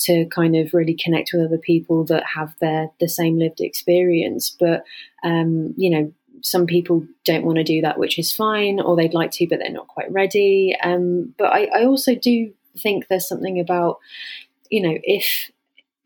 to 0.00 0.24
kind 0.26 0.56
of 0.56 0.72
really 0.72 0.94
connect 0.94 1.30
with 1.32 1.44
other 1.44 1.58
people 1.58 2.04
that 2.06 2.24
have 2.34 2.54
their 2.58 2.88
the 3.00 3.08
same 3.08 3.38
lived 3.38 3.60
experience, 3.60 4.56
but 4.58 4.82
um, 5.22 5.74
you 5.76 5.90
know, 5.90 6.12
some 6.42 6.66
people 6.66 7.06
don't 7.24 7.44
want 7.44 7.58
to 7.58 7.64
do 7.64 7.80
that, 7.82 7.98
which 7.98 8.18
is 8.18 8.32
fine, 8.32 8.80
or 8.80 8.96
they'd 8.96 9.14
like 9.14 9.30
to, 9.32 9.46
but 9.48 9.58
they're 9.58 9.70
not 9.70 9.88
quite 9.88 10.10
ready. 10.12 10.76
Um, 10.82 11.34
but 11.38 11.52
I, 11.52 11.68
I 11.74 11.84
also 11.84 12.14
do 12.14 12.52
think 12.78 13.08
there's 13.08 13.28
something 13.28 13.60
about, 13.60 13.98
you 14.70 14.82
know, 14.82 14.98
if 15.02 15.50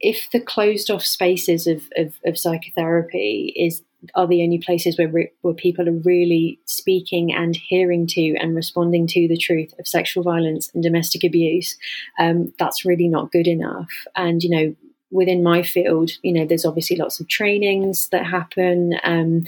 if 0.00 0.28
the 0.32 0.40
closed 0.40 0.90
off 0.90 1.04
spaces 1.04 1.66
of, 1.66 1.82
of, 1.96 2.14
of 2.26 2.38
psychotherapy 2.38 3.54
is 3.56 3.82
are 4.14 4.26
the 4.26 4.42
only 4.42 4.58
places 4.58 4.98
where 4.98 5.30
where 5.40 5.54
people 5.54 5.88
are 5.88 6.00
really 6.04 6.60
speaking 6.66 7.32
and 7.32 7.56
hearing 7.56 8.06
to 8.06 8.36
and 8.36 8.54
responding 8.54 9.06
to 9.06 9.26
the 9.28 9.36
truth 9.36 9.72
of 9.78 9.88
sexual 9.88 10.22
violence 10.22 10.70
and 10.74 10.82
domestic 10.82 11.24
abuse, 11.24 11.76
um, 12.18 12.52
that's 12.58 12.84
really 12.84 13.08
not 13.08 13.32
good 13.32 13.46
enough. 13.46 13.90
And 14.14 14.42
you 14.42 14.50
know, 14.50 14.76
within 15.14 15.44
my 15.44 15.62
field, 15.62 16.10
you 16.22 16.32
know, 16.32 16.44
there's 16.44 16.64
obviously 16.64 16.96
lots 16.96 17.20
of 17.20 17.28
trainings 17.28 18.08
that 18.08 18.26
happen 18.26 18.98
um, 19.04 19.46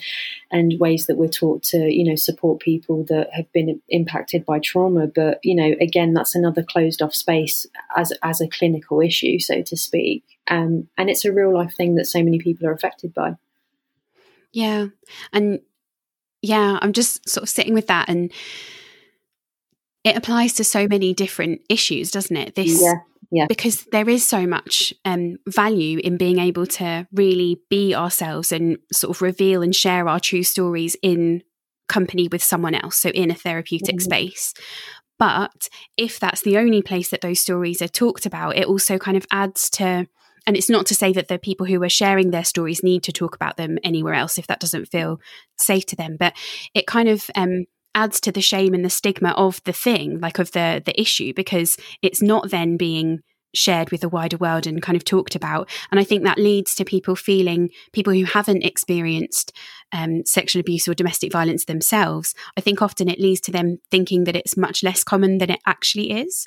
and 0.53 0.79
ways 0.79 1.07
that 1.07 1.17
we're 1.17 1.27
taught 1.27 1.65
to, 1.65 1.93
you 1.93 2.05
know, 2.05 2.15
support 2.15 2.61
people 2.61 3.05
that 3.09 3.29
have 3.33 3.51
been 3.53 3.83
impacted 3.89 4.47
by 4.47 4.61
trauma. 4.61 5.09
But 5.09 5.41
you 5.43 5.57
know, 5.57 5.75
again, 5.81 6.15
that's 6.15 6.37
another 6.37 6.63
closed 6.63 7.03
off 7.03 7.15
space 7.15 7.67
as 7.97 8.13
as 8.23 8.41
a 8.41 8.49
clinical 8.49 9.01
issue, 9.01 9.41
so 9.41 9.61
to 9.63 9.77
speak. 9.77 10.25
Um, 10.49 10.89
and 10.97 11.11
it's 11.11 11.25
a 11.25 11.33
real 11.33 11.53
life 11.53 11.75
thing 11.77 11.97
that 11.97 12.07
so 12.07 12.23
many 12.23 12.39
people 12.39 12.69
are 12.69 12.73
affected 12.73 13.13
by. 13.13 13.35
Yeah, 14.53 14.87
and 15.33 15.61
yeah, 16.43 16.79
I'm 16.81 16.93
just 16.93 17.29
sort 17.29 17.43
of 17.43 17.49
sitting 17.49 17.75
with 17.75 17.89
that 17.89 18.09
and 18.09 18.33
it 20.05 20.17
applies 20.17 20.53
to 20.55 20.63
so 20.63 20.87
many 20.87 21.13
different 21.13 21.63
issues, 21.69 22.13
doesn't 22.13 22.37
it? 22.37 22.55
This 22.55 22.81
yeah 22.81 23.01
yeah. 23.31 23.47
because 23.47 23.85
there 23.93 24.09
is 24.09 24.27
so 24.27 24.47
much 24.47 24.93
um, 25.05 25.37
value 25.49 25.99
in 26.03 26.17
being 26.17 26.39
able 26.39 26.67
to 26.67 27.07
really 27.13 27.61
be 27.71 27.95
ourselves 27.95 28.53
and 28.53 28.79
sort 28.93 29.17
of 29.17 29.23
reveal 29.23 29.63
and 29.63 29.75
share 29.75 30.09
our 30.09 30.21
true 30.21 30.43
stories 30.43 30.97
in 31.03 31.43
company 31.89 32.29
with 32.29 32.43
someone 32.43 32.75
else 32.75 32.97
so 32.97 33.11
in 33.11 33.31
a 33.31 33.35
therapeutic 33.35 33.97
mm-hmm. 33.97 34.05
space 34.05 34.55
but 35.19 35.69
if 35.97 36.19
that's 36.19 36.43
the 36.43 36.59
only 36.59 36.83
place 36.83 37.11
that 37.11 37.21
those 37.21 37.41
stories 37.41 37.81
are 37.81 37.89
talked 37.89 38.27
about 38.27 38.57
it 38.57 38.67
also 38.67 38.99
kind 38.99 39.17
of 39.17 39.25
adds 39.31 39.71
to 39.71 40.07
and 40.49 40.57
it's 40.57 40.71
not 40.71 40.87
to 40.87 40.95
say 40.95 41.13
that 41.13 41.29
the 41.29 41.39
people 41.39 41.67
who 41.67 41.83
are 41.83 41.89
sharing 41.89 42.31
their 42.31 42.45
stories 42.45 42.83
need 42.83 43.03
to 43.03 43.13
talk 43.13 43.35
about 43.35 43.57
them 43.57 43.79
anywhere 43.85 44.15
else 44.15 44.37
if 44.37 44.47
that 44.49 44.61
doesn't 44.61 44.87
feel 44.87 45.21
safe 45.57 45.87
to 45.87 45.97
them 45.97 46.17
but 46.19 46.35
it 46.75 46.87
kind 46.87 47.09
of 47.09 47.31
um, 47.37 47.67
adds 47.97 48.21
to 48.21 48.31
the 48.31 48.41
shame 48.41 48.75
and 48.75 48.85
the 48.85 48.91
stigma 48.91 49.31
of 49.31 49.61
the 49.65 49.73
thing, 49.73 50.21
like 50.21 50.39
of 50.39 50.53
the 50.53 50.81
the 50.85 50.99
issue, 51.01 51.33
because 51.35 51.77
it's 52.03 52.23
not 52.23 52.51
then 52.51 52.77
being 52.77 53.21
shared 53.55 53.91
with 53.91 54.03
the 54.03 54.09
wider 54.09 54.37
world 54.37 54.67
and 54.67 54.83
kind 54.83 54.97
of 54.97 55.05
talked 55.05 55.35
about. 55.35 55.69
And 55.91 55.99
I 55.99 56.05
think 56.05 56.23
that 56.23 56.39
leads 56.39 56.75
to 56.75 56.85
people 56.85 57.17
feeling, 57.17 57.71
people 57.93 58.13
who 58.13 58.25
haven't 58.25 58.65
experienced 58.65 59.53
um, 59.93 60.27
sexual 60.27 60.61
abuse 60.61 60.87
or 60.87 60.95
domestic 60.95 61.33
violence 61.33 61.65
themselves, 61.65 62.35
I 62.57 62.61
think 62.61 62.83
often 62.83 63.09
it 63.09 63.19
leads 63.19 63.41
to 63.43 63.53
them 63.53 63.79
thinking 63.91 64.25
that 64.25 64.37
it's 64.37 64.57
much 64.57 64.83
less 64.83 65.03
common 65.03 65.39
than 65.39 65.51
it 65.51 65.61
actually 65.67 66.13
is. 66.13 66.47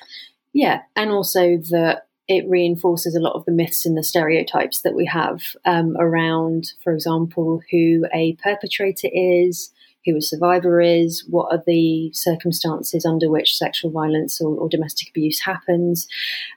Yeah. 0.53 0.81
And 0.95 1.09
also 1.09 1.57
that 1.71 2.07
it 2.27 2.47
reinforces 2.47 3.15
a 3.15 3.19
lot 3.19 3.33
of 3.33 3.45
the 3.45 3.51
myths 3.51 3.88
and 3.88 3.97
the 3.97 4.03
stereotypes 4.03 4.81
that 4.81 4.93
we 4.93 5.07
have 5.07 5.41
um, 5.65 5.95
around, 5.97 6.73
for 6.83 6.93
example, 6.93 7.62
who 7.71 8.05
a 8.13 8.35
perpetrator 8.43 9.09
is, 9.12 9.71
who 10.05 10.17
a 10.17 10.21
survivor 10.21 10.81
is, 10.81 11.25
what 11.29 11.51
are 11.51 11.63
the 11.65 12.12
circumstances 12.13 13.05
under 13.05 13.29
which 13.29 13.57
sexual 13.57 13.91
violence 13.91 14.39
or, 14.39 14.55
or 14.55 14.69
domestic 14.69 15.09
abuse 15.09 15.41
happens. 15.41 16.07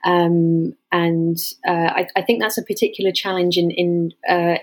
Um, 0.05 0.73
and 0.91 1.37
uh, 1.67 1.91
I, 1.95 2.07
I, 2.15 2.21
think 2.21 2.41
that's 2.41 2.57
a 2.57 2.63
particular 2.63 3.11
challenge 3.11 3.57
in, 3.57 3.71
in 3.71 4.11
uh, 4.29 4.57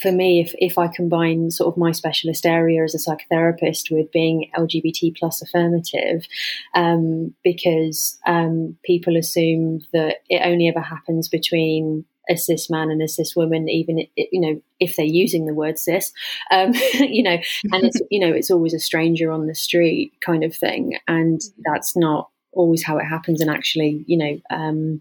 for 0.00 0.12
me, 0.12 0.40
if, 0.40 0.54
if 0.58 0.76
I 0.76 0.88
combine 0.88 1.50
sort 1.50 1.72
of 1.72 1.78
my 1.78 1.92
specialist 1.92 2.44
area 2.44 2.82
as 2.82 2.94
a 2.94 2.98
psychotherapist 2.98 3.90
with 3.90 4.10
being 4.12 4.50
LGBT 4.56 5.16
plus 5.16 5.40
affirmative, 5.40 6.26
um, 6.74 7.34
because 7.44 8.18
um, 8.26 8.76
people 8.84 9.16
assume 9.16 9.80
that 9.92 10.16
it 10.28 10.42
only 10.44 10.68
ever 10.68 10.80
happens 10.80 11.28
between 11.28 12.04
a 12.28 12.36
cis 12.36 12.68
man 12.70 12.90
and 12.90 13.02
a 13.02 13.08
cis 13.08 13.34
woman, 13.34 13.68
even 13.68 14.06
you 14.16 14.40
know 14.40 14.60
if 14.80 14.96
they're 14.96 15.06
using 15.06 15.46
the 15.46 15.54
word 15.54 15.78
cis, 15.78 16.12
um, 16.50 16.72
you 16.94 17.22
know, 17.22 17.38
and 17.72 17.84
it's 17.84 18.00
you 18.10 18.20
know 18.20 18.32
it's 18.32 18.50
always 18.50 18.74
a 18.74 18.80
stranger 18.80 19.30
on 19.30 19.46
the 19.46 19.54
street 19.54 20.12
kind 20.24 20.44
of 20.44 20.54
thing, 20.54 20.98
and 21.06 21.40
that's 21.64 21.96
not 21.96 22.30
always 22.52 22.84
how 22.84 22.98
it 22.98 23.04
happens. 23.04 23.40
And 23.40 23.50
actually, 23.50 24.04
you 24.06 24.16
know, 24.16 24.40
um, 24.50 25.00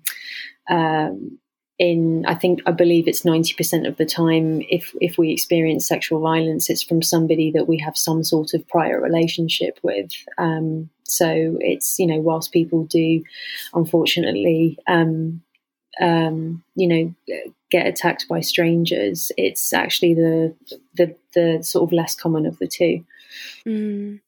um, 0.70 1.40
in 1.80 2.26
I 2.26 2.34
think 2.34 2.62
I 2.66 2.72
believe 2.72 3.08
it's 3.08 3.26
ninety 3.26 3.54
percent 3.54 3.86
of 3.86 3.98
the 3.98 4.06
time, 4.06 4.64
if 4.70 4.94
if 5.00 5.18
we 5.18 5.32
experience 5.32 5.88
sexual 5.88 6.20
violence, 6.20 6.70
it's 6.70 6.84
from 6.84 7.02
somebody 7.02 7.52
that 7.52 7.68
we 7.68 7.78
have 7.80 7.98
some 7.98 8.24
sort 8.24 8.54
of 8.54 8.68
prior 8.68 9.00
relationship 9.00 9.80
with. 9.84 10.12
Um, 10.38 10.90
so 11.04 11.58
it's 11.60 12.00
you 12.00 12.08
know, 12.08 12.20
whilst 12.20 12.52
people 12.52 12.86
do, 12.86 13.24
unfortunately. 13.74 14.78
Um, 14.88 15.42
um, 16.02 16.64
you 16.76 16.88
know, 16.88 17.16
get 17.70 17.88
attacked 17.88 18.28
by 18.28 18.42
strangers. 18.42 19.32
It's 19.38 19.74
actually 19.74 20.14
the 20.14 20.56
the 20.96 21.16
the 21.34 21.64
sort 21.64 21.84
of 21.84 21.94
less 21.94 22.16
common 22.16 22.46
of 22.46 22.58
the 22.60 22.68
two. 22.68 23.04
Mm. 23.66 24.20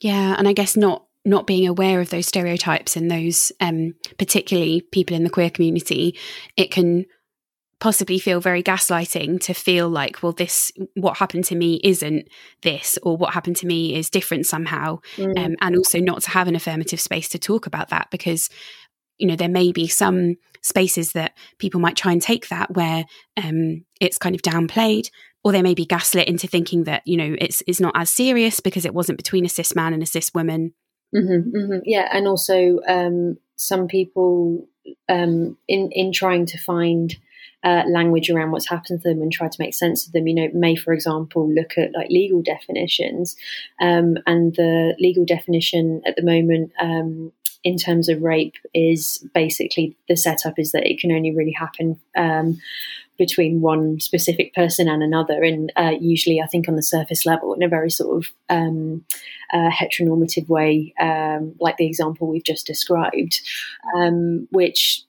Yeah, 0.00 0.34
and 0.36 0.48
I 0.48 0.52
guess 0.52 0.76
not 0.76 1.04
not 1.24 1.46
being 1.46 1.68
aware 1.68 2.00
of 2.00 2.10
those 2.10 2.26
stereotypes 2.26 2.96
and 2.96 3.10
those 3.10 3.52
um, 3.60 3.94
particularly 4.18 4.80
people 4.80 5.16
in 5.16 5.24
the 5.24 5.30
queer 5.30 5.50
community, 5.50 6.18
it 6.56 6.70
can 6.70 7.06
possibly 7.82 8.18
feel 8.18 8.40
very 8.40 8.62
gaslighting 8.62 9.40
to 9.40 9.52
feel 9.52 9.88
like 9.88 10.22
well 10.22 10.30
this 10.30 10.70
what 10.94 11.16
happened 11.16 11.44
to 11.44 11.56
me 11.56 11.80
isn't 11.82 12.28
this 12.60 12.96
or 13.02 13.16
what 13.16 13.34
happened 13.34 13.56
to 13.56 13.66
me 13.66 13.96
is 13.96 14.08
different 14.08 14.46
somehow 14.46 14.96
mm. 15.16 15.36
um, 15.36 15.56
and 15.60 15.74
also 15.74 15.98
not 15.98 16.22
to 16.22 16.30
have 16.30 16.46
an 16.46 16.54
affirmative 16.54 17.00
space 17.00 17.28
to 17.28 17.40
talk 17.40 17.66
about 17.66 17.88
that 17.88 18.06
because 18.12 18.48
you 19.18 19.26
know 19.26 19.34
there 19.34 19.48
may 19.48 19.72
be 19.72 19.88
some 19.88 20.36
spaces 20.62 21.12
that 21.12 21.36
people 21.58 21.80
might 21.80 21.96
try 21.96 22.12
and 22.12 22.22
take 22.22 22.48
that 22.48 22.72
where 22.74 23.04
um, 23.42 23.84
it's 24.00 24.18
kind 24.18 24.34
of 24.34 24.42
downplayed 24.42 25.10
or 25.44 25.52
they 25.52 25.62
may 25.62 25.74
be 25.74 25.84
gaslit 25.84 26.28
into 26.28 26.46
thinking 26.46 26.84
that 26.84 27.02
you 27.04 27.16
know 27.16 27.36
it's 27.38 27.62
it's 27.66 27.80
not 27.80 27.94
as 27.96 28.10
serious 28.10 28.60
because 28.60 28.84
it 28.84 28.94
wasn't 28.94 29.18
between 29.18 29.44
a 29.44 29.48
cis 29.48 29.74
man 29.74 29.92
and 29.92 30.02
a 30.02 30.06
cis 30.06 30.32
woman 30.34 30.72
mm-hmm, 31.14 31.56
mm-hmm. 31.56 31.78
yeah 31.84 32.08
and 32.12 32.26
also 32.26 32.78
um, 32.88 33.36
some 33.56 33.88
people 33.88 34.68
um, 35.08 35.56
in 35.68 35.90
in 35.92 36.12
trying 36.12 36.46
to 36.46 36.58
find 36.58 37.16
uh, 37.64 37.84
language 37.88 38.28
around 38.28 38.50
what's 38.50 38.68
happened 38.68 39.00
to 39.00 39.08
them 39.08 39.22
and 39.22 39.32
try 39.32 39.48
to 39.48 39.60
make 39.60 39.74
sense 39.74 40.06
of 40.06 40.12
them. 40.12 40.26
You 40.26 40.34
know, 40.34 40.48
may, 40.52 40.74
for 40.74 40.92
example, 40.92 41.48
look 41.48 41.78
at 41.78 41.92
like 41.94 42.08
legal 42.10 42.42
definitions, 42.42 43.36
um, 43.80 44.16
and 44.26 44.54
the 44.56 44.96
legal 44.98 45.24
definition 45.24 46.02
at 46.04 46.16
the 46.16 46.24
moment 46.24 46.72
um, 46.80 47.32
in 47.64 47.76
terms 47.76 48.08
of 48.08 48.22
rape 48.22 48.56
is 48.74 49.24
basically 49.34 49.96
the 50.08 50.16
setup 50.16 50.58
is 50.58 50.72
that 50.72 50.86
it 50.86 50.98
can 50.98 51.12
only 51.12 51.34
really 51.34 51.52
happen 51.52 52.00
um, 52.16 52.58
between 53.18 53.60
one 53.60 54.00
specific 54.00 54.54
person 54.54 54.88
and 54.88 55.02
another, 55.02 55.42
and 55.42 55.72
uh, 55.76 55.92
usually, 56.00 56.40
I 56.40 56.46
think, 56.46 56.68
on 56.68 56.76
the 56.76 56.82
surface 56.82 57.24
level, 57.24 57.54
in 57.54 57.62
a 57.62 57.68
very 57.68 57.90
sort 57.90 58.16
of 58.16 58.30
um, 58.48 59.04
uh, 59.52 59.70
heteronormative 59.70 60.48
way, 60.48 60.94
um, 60.98 61.54
like 61.60 61.76
the 61.76 61.86
example 61.86 62.26
we've 62.26 62.44
just 62.44 62.66
described, 62.66 63.40
um, 63.96 64.48
which 64.50 65.02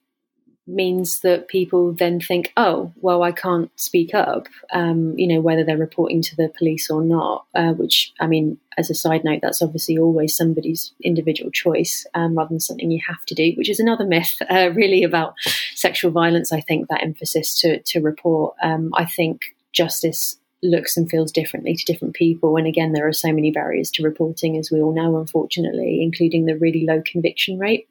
means 0.65 1.19
that 1.21 1.47
people 1.47 1.93
then 1.93 2.19
think, 2.19 2.54
oh, 2.56 2.93
well, 3.02 3.23
I 3.23 3.32
can't 3.32 3.69
speak 3.76 4.13
up, 4.13 4.47
um, 4.71 5.17
you 5.17 5.28
know, 5.28 5.41
whether 5.41 5.63
they're 5.63 5.78
reporting 5.78 6.21
to 6.21 6.36
the 6.36 6.49
police 6.58 6.89
or 6.89 7.02
not, 7.02 7.45
uh, 7.54 7.73
which, 7.73 8.13
I 8.19 8.28
mean, 8.28 8.58
as 8.78 8.89
a 8.89 8.95
side 8.95 9.23
note, 9.23 9.39
that's 9.41 9.62
obviously 9.62 9.97
always 9.97 10.36
somebody's 10.36 10.93
individual 11.04 11.52
choice 11.52 12.06
um, 12.13 12.36
rather 12.36 12.49
than 12.49 12.60
something 12.60 12.91
you 12.91 13.02
have 13.08 13.26
to 13.26 13.36
do, 13.36 13.54
which 13.58 13.69
is 13.69 13.80
another 13.80 14.06
myth, 14.06 14.36
uh, 14.49 14.71
really, 14.73 15.04
about 15.04 15.36
sexual 15.76 16.12
violence. 16.12 16.52
I 16.52 16.62
think 16.62 16.88
that 16.88 17.04
emphasis 17.04 17.60
to, 17.62 17.82
to 17.82 17.99
report. 17.99 18.56
Um, 18.63 18.91
I 18.95 19.06
think 19.06 19.56
justice 19.73 20.38
looks 20.63 20.95
and 20.95 21.10
feels 21.10 21.32
differently 21.32 21.76
to 21.76 21.86
different 21.86 22.15
people. 22.15 22.56
And 22.56 22.65
again, 22.65 22.93
there 22.93 23.08
are 23.08 23.13
so 23.13 23.34
many 23.34 23.52
barriers 23.52 23.91
to 23.91 24.04
reporting, 24.04 24.58
as 24.58 24.71
we 24.71 24.82
all 24.82 24.93
know, 24.93 25.17
unfortunately, 25.17 26.02
including 26.02 26.45
the 26.45 26.58
really 26.58 26.86
low 26.86 27.02
conviction 27.06 27.60
rate. 27.60 27.88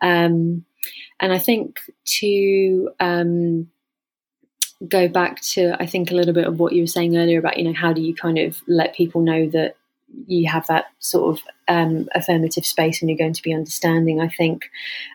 Um, 0.00 0.64
and 1.20 1.32
I 1.32 1.38
think 1.38 1.80
to 2.20 2.90
um, 3.00 3.70
go 4.86 5.08
back 5.08 5.40
to, 5.40 5.76
I 5.80 5.86
think 5.86 6.10
a 6.10 6.14
little 6.14 6.34
bit 6.34 6.46
of 6.46 6.58
what 6.58 6.72
you 6.72 6.82
were 6.82 6.88
saying 6.88 7.16
earlier 7.16 7.38
about, 7.38 7.58
you 7.58 7.64
know, 7.64 7.72
how 7.72 7.92
do 7.92 8.02
you 8.02 8.14
kind 8.14 8.38
of 8.38 8.60
let 8.66 8.94
people 8.94 9.22
know 9.22 9.48
that 9.50 9.76
you 10.26 10.48
have 10.48 10.66
that 10.66 10.86
sort 10.98 11.36
of 11.36 11.44
um, 11.68 12.08
affirmative 12.14 12.64
space 12.64 13.00
and 13.00 13.10
you're 13.10 13.18
going 13.18 13.32
to 13.32 13.42
be 13.42 13.52
understanding. 13.52 14.20
I 14.20 14.28
think 14.28 14.70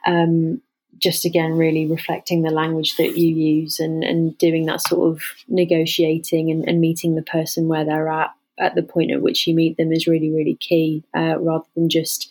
um, 0.05 0.61
just 0.97 1.25
again, 1.25 1.53
really 1.53 1.85
reflecting 1.85 2.41
the 2.41 2.51
language 2.51 2.97
that 2.97 3.17
you 3.17 3.33
use 3.33 3.79
and, 3.79 4.03
and 4.03 4.37
doing 4.37 4.65
that 4.65 4.81
sort 4.81 5.09
of 5.11 5.23
negotiating 5.47 6.51
and, 6.51 6.67
and, 6.67 6.81
meeting 6.81 7.15
the 7.15 7.23
person 7.23 7.67
where 7.67 7.85
they're 7.85 8.09
at 8.09 8.31
at 8.59 8.75
the 8.75 8.83
point 8.83 9.11
at 9.11 9.21
which 9.21 9.47
you 9.47 9.55
meet 9.55 9.77
them 9.77 9.91
is 9.91 10.07
really, 10.07 10.29
really 10.29 10.55
key, 10.55 11.03
uh, 11.15 11.39
rather 11.39 11.65
than 11.75 11.89
just 11.89 12.29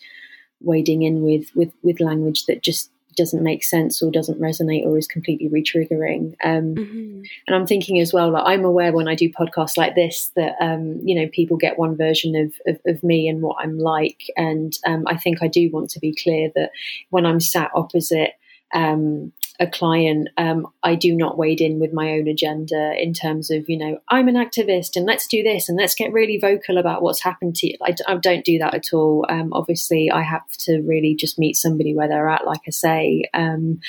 wading 0.61 1.01
in 1.01 1.23
with, 1.23 1.53
with, 1.55 1.73
with 1.83 1.99
language 1.99 2.45
that 2.45 2.61
just 2.61 2.89
doesn't 3.15 3.43
make 3.43 3.63
sense 3.63 4.01
or 4.01 4.11
doesn't 4.11 4.39
resonate 4.39 4.85
or 4.85 4.97
is 4.97 5.07
completely 5.07 5.49
retriggering. 5.49 6.35
Um, 6.43 6.75
mm-hmm. 6.75 7.21
And 7.47 7.55
I'm 7.55 7.67
thinking 7.67 7.99
as 7.99 8.13
well, 8.13 8.31
like 8.31 8.43
I'm 8.45 8.65
aware 8.65 8.91
when 8.91 9.07
I 9.07 9.15
do 9.15 9.29
podcasts 9.29 9.77
like 9.77 9.95
this 9.95 10.31
that 10.35 10.55
um, 10.61 10.99
you 11.03 11.19
know 11.19 11.27
people 11.31 11.57
get 11.57 11.79
one 11.79 11.95
version 11.95 12.35
of, 12.35 12.53
of, 12.67 12.79
of 12.85 13.03
me 13.03 13.27
and 13.27 13.41
what 13.41 13.57
I'm 13.59 13.77
like, 13.77 14.23
and 14.37 14.77
um, 14.85 15.03
I 15.07 15.17
think 15.17 15.41
I 15.41 15.47
do 15.47 15.69
want 15.71 15.89
to 15.91 15.99
be 15.99 16.15
clear 16.15 16.51
that 16.55 16.71
when 17.09 17.25
I'm 17.25 17.39
sat 17.39 17.71
opposite 17.73 18.33
um, 18.73 19.31
a 19.61 19.67
client, 19.67 20.27
um, 20.37 20.65
I 20.81 20.95
do 20.95 21.15
not 21.15 21.37
wade 21.37 21.61
in 21.61 21.79
with 21.79 21.93
my 21.93 22.13
own 22.13 22.27
agenda 22.27 22.95
in 22.99 23.13
terms 23.13 23.51
of, 23.51 23.69
you 23.69 23.77
know, 23.77 23.99
I'm 24.09 24.27
an 24.27 24.33
activist 24.33 24.95
and 24.95 25.05
let's 25.05 25.27
do 25.27 25.43
this 25.43 25.69
and 25.69 25.77
let's 25.77 25.93
get 25.93 26.11
really 26.11 26.39
vocal 26.39 26.79
about 26.79 27.03
what's 27.03 27.21
happened 27.21 27.55
to 27.57 27.67
you. 27.67 27.77
I, 27.79 27.93
I 28.07 28.15
don't 28.15 28.43
do 28.43 28.57
that 28.57 28.73
at 28.73 28.91
all. 28.91 29.23
Um, 29.29 29.53
obviously, 29.53 30.09
I 30.09 30.23
have 30.23 30.49
to 30.61 30.81
really 30.81 31.13
just 31.13 31.37
meet 31.37 31.55
somebody 31.55 31.93
where 31.93 32.07
they're 32.07 32.27
at, 32.27 32.47
like 32.47 32.61
I 32.67 32.71
say, 32.71 33.25
um, 33.35 33.81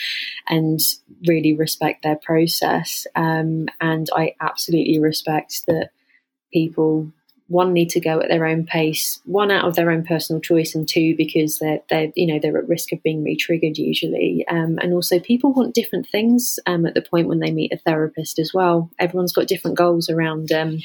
and 0.46 0.78
really 1.26 1.54
respect 1.54 2.02
their 2.02 2.16
process. 2.16 3.06
Um, 3.16 3.68
and 3.80 4.10
I 4.14 4.34
absolutely 4.42 4.98
respect 4.98 5.64
that 5.68 5.88
people 6.52 7.10
one 7.52 7.74
need 7.74 7.90
to 7.90 8.00
go 8.00 8.18
at 8.18 8.28
their 8.28 8.46
own 8.46 8.64
pace, 8.64 9.20
one 9.24 9.50
out 9.50 9.66
of 9.66 9.74
their 9.76 9.90
own 9.90 10.04
personal 10.04 10.40
choice, 10.40 10.74
and 10.74 10.88
two 10.88 11.14
because 11.16 11.58
they're 11.58 11.80
they're 11.88 12.10
you 12.16 12.26
know 12.26 12.38
they're 12.40 12.56
at 12.56 12.68
risk 12.68 12.92
of 12.92 13.02
being 13.02 13.22
re-triggered 13.22 13.76
usually. 13.76 14.44
Um, 14.48 14.78
and 14.80 14.94
also, 14.94 15.20
people 15.20 15.52
want 15.52 15.74
different 15.74 16.08
things 16.08 16.58
um, 16.66 16.86
at 16.86 16.94
the 16.94 17.02
point 17.02 17.28
when 17.28 17.40
they 17.40 17.50
meet 17.50 17.72
a 17.72 17.76
therapist 17.76 18.38
as 18.38 18.52
well. 18.54 18.90
Everyone's 18.98 19.34
got 19.34 19.46
different 19.46 19.76
goals 19.76 20.08
around 20.08 20.50
um, 20.50 20.78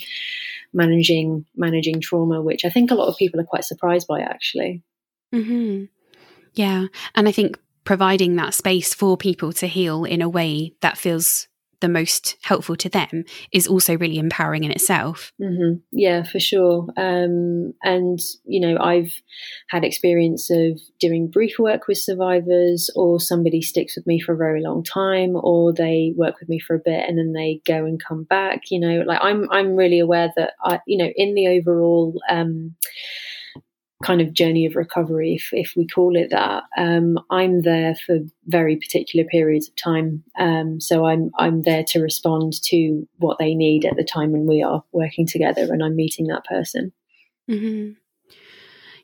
managing 0.73 1.45
managing 1.55 2.01
trauma, 2.01 2.41
which 2.41 2.65
I 2.65 2.69
think 2.69 2.91
a 2.91 2.95
lot 2.95 3.07
of 3.07 3.17
people 3.17 3.39
are 3.39 3.45
quite 3.45 3.65
surprised 3.65 4.07
by 4.07 4.21
actually. 4.21 4.83
Mm-hmm. 5.33 5.85
Yeah, 6.53 6.87
and 7.15 7.27
I 7.27 7.31
think 7.31 7.57
providing 7.85 8.35
that 8.35 8.53
space 8.53 8.93
for 8.93 9.15
people 9.15 9.53
to 9.53 9.67
heal 9.67 10.03
in 10.03 10.21
a 10.21 10.27
way 10.27 10.73
that 10.81 10.97
feels 10.97 11.47
the 11.79 11.89
most 11.89 12.37
helpful 12.41 12.75
to 12.75 12.89
them 12.89 13.23
is 13.51 13.67
also 13.67 13.97
really 13.97 14.17
empowering 14.17 14.63
in 14.63 14.71
itself. 14.71 15.31
Mm-hmm. 15.41 15.79
Yeah, 15.91 16.23
for 16.23 16.39
sure. 16.39 16.87
Um, 16.97 17.73
and, 17.83 18.19
you 18.45 18.59
know, 18.59 18.77
I've 18.81 19.13
had 19.69 19.83
experience 19.83 20.49
of 20.49 20.79
doing 20.99 21.29
brief 21.29 21.59
work 21.59 21.87
with 21.87 21.99
survivors, 21.99 22.89
or 22.95 23.19
somebody 23.19 23.61
sticks 23.61 23.95
with 23.95 24.07
me 24.07 24.19
for 24.19 24.33
a 24.33 24.37
very 24.37 24.61
long 24.61 24.83
time, 24.83 25.35
or 25.35 25.71
they 25.71 26.13
work 26.15 26.39
with 26.39 26.49
me 26.49 26.59
for 26.59 26.75
a 26.75 26.81
bit 26.83 27.07
and 27.07 27.17
then 27.17 27.33
they 27.33 27.61
go 27.65 27.85
and 27.85 28.03
come 28.03 28.23
back. 28.23 28.63
You 28.71 28.79
know, 28.79 29.03
like 29.05 29.19
I'm, 29.21 29.47
I'm 29.51 29.75
really 29.75 29.99
aware 29.99 30.31
that 30.35 30.53
I, 30.63 30.79
you 30.87 30.97
know, 30.97 31.11
in 31.15 31.35
the 31.35 31.47
overall, 31.47 32.19
um, 32.29 32.75
kind 34.03 34.21
of 34.21 34.33
journey 34.33 34.65
of 34.65 34.75
recovery, 34.75 35.33
if, 35.33 35.49
if 35.51 35.73
we 35.75 35.87
call 35.87 36.15
it 36.15 36.29
that, 36.29 36.63
um, 36.77 37.17
I'm 37.31 37.63
there 37.63 37.95
for 37.95 38.19
very 38.45 38.75
particular 38.75 39.27
periods 39.27 39.67
of 39.67 39.75
time. 39.75 40.23
Um, 40.37 40.79
so 40.79 41.05
I'm 41.05 41.31
I'm 41.37 41.63
there 41.63 41.83
to 41.89 41.99
respond 41.99 42.61
to 42.65 43.07
what 43.17 43.39
they 43.39 43.55
need 43.55 43.85
at 43.85 43.95
the 43.95 44.03
time 44.03 44.31
when 44.31 44.45
we 44.45 44.61
are 44.61 44.83
working 44.91 45.25
together 45.25 45.63
and 45.63 45.83
I'm 45.83 45.95
meeting 45.95 46.27
that 46.27 46.45
person. 46.45 46.93
Mm-hmm. 47.49 47.93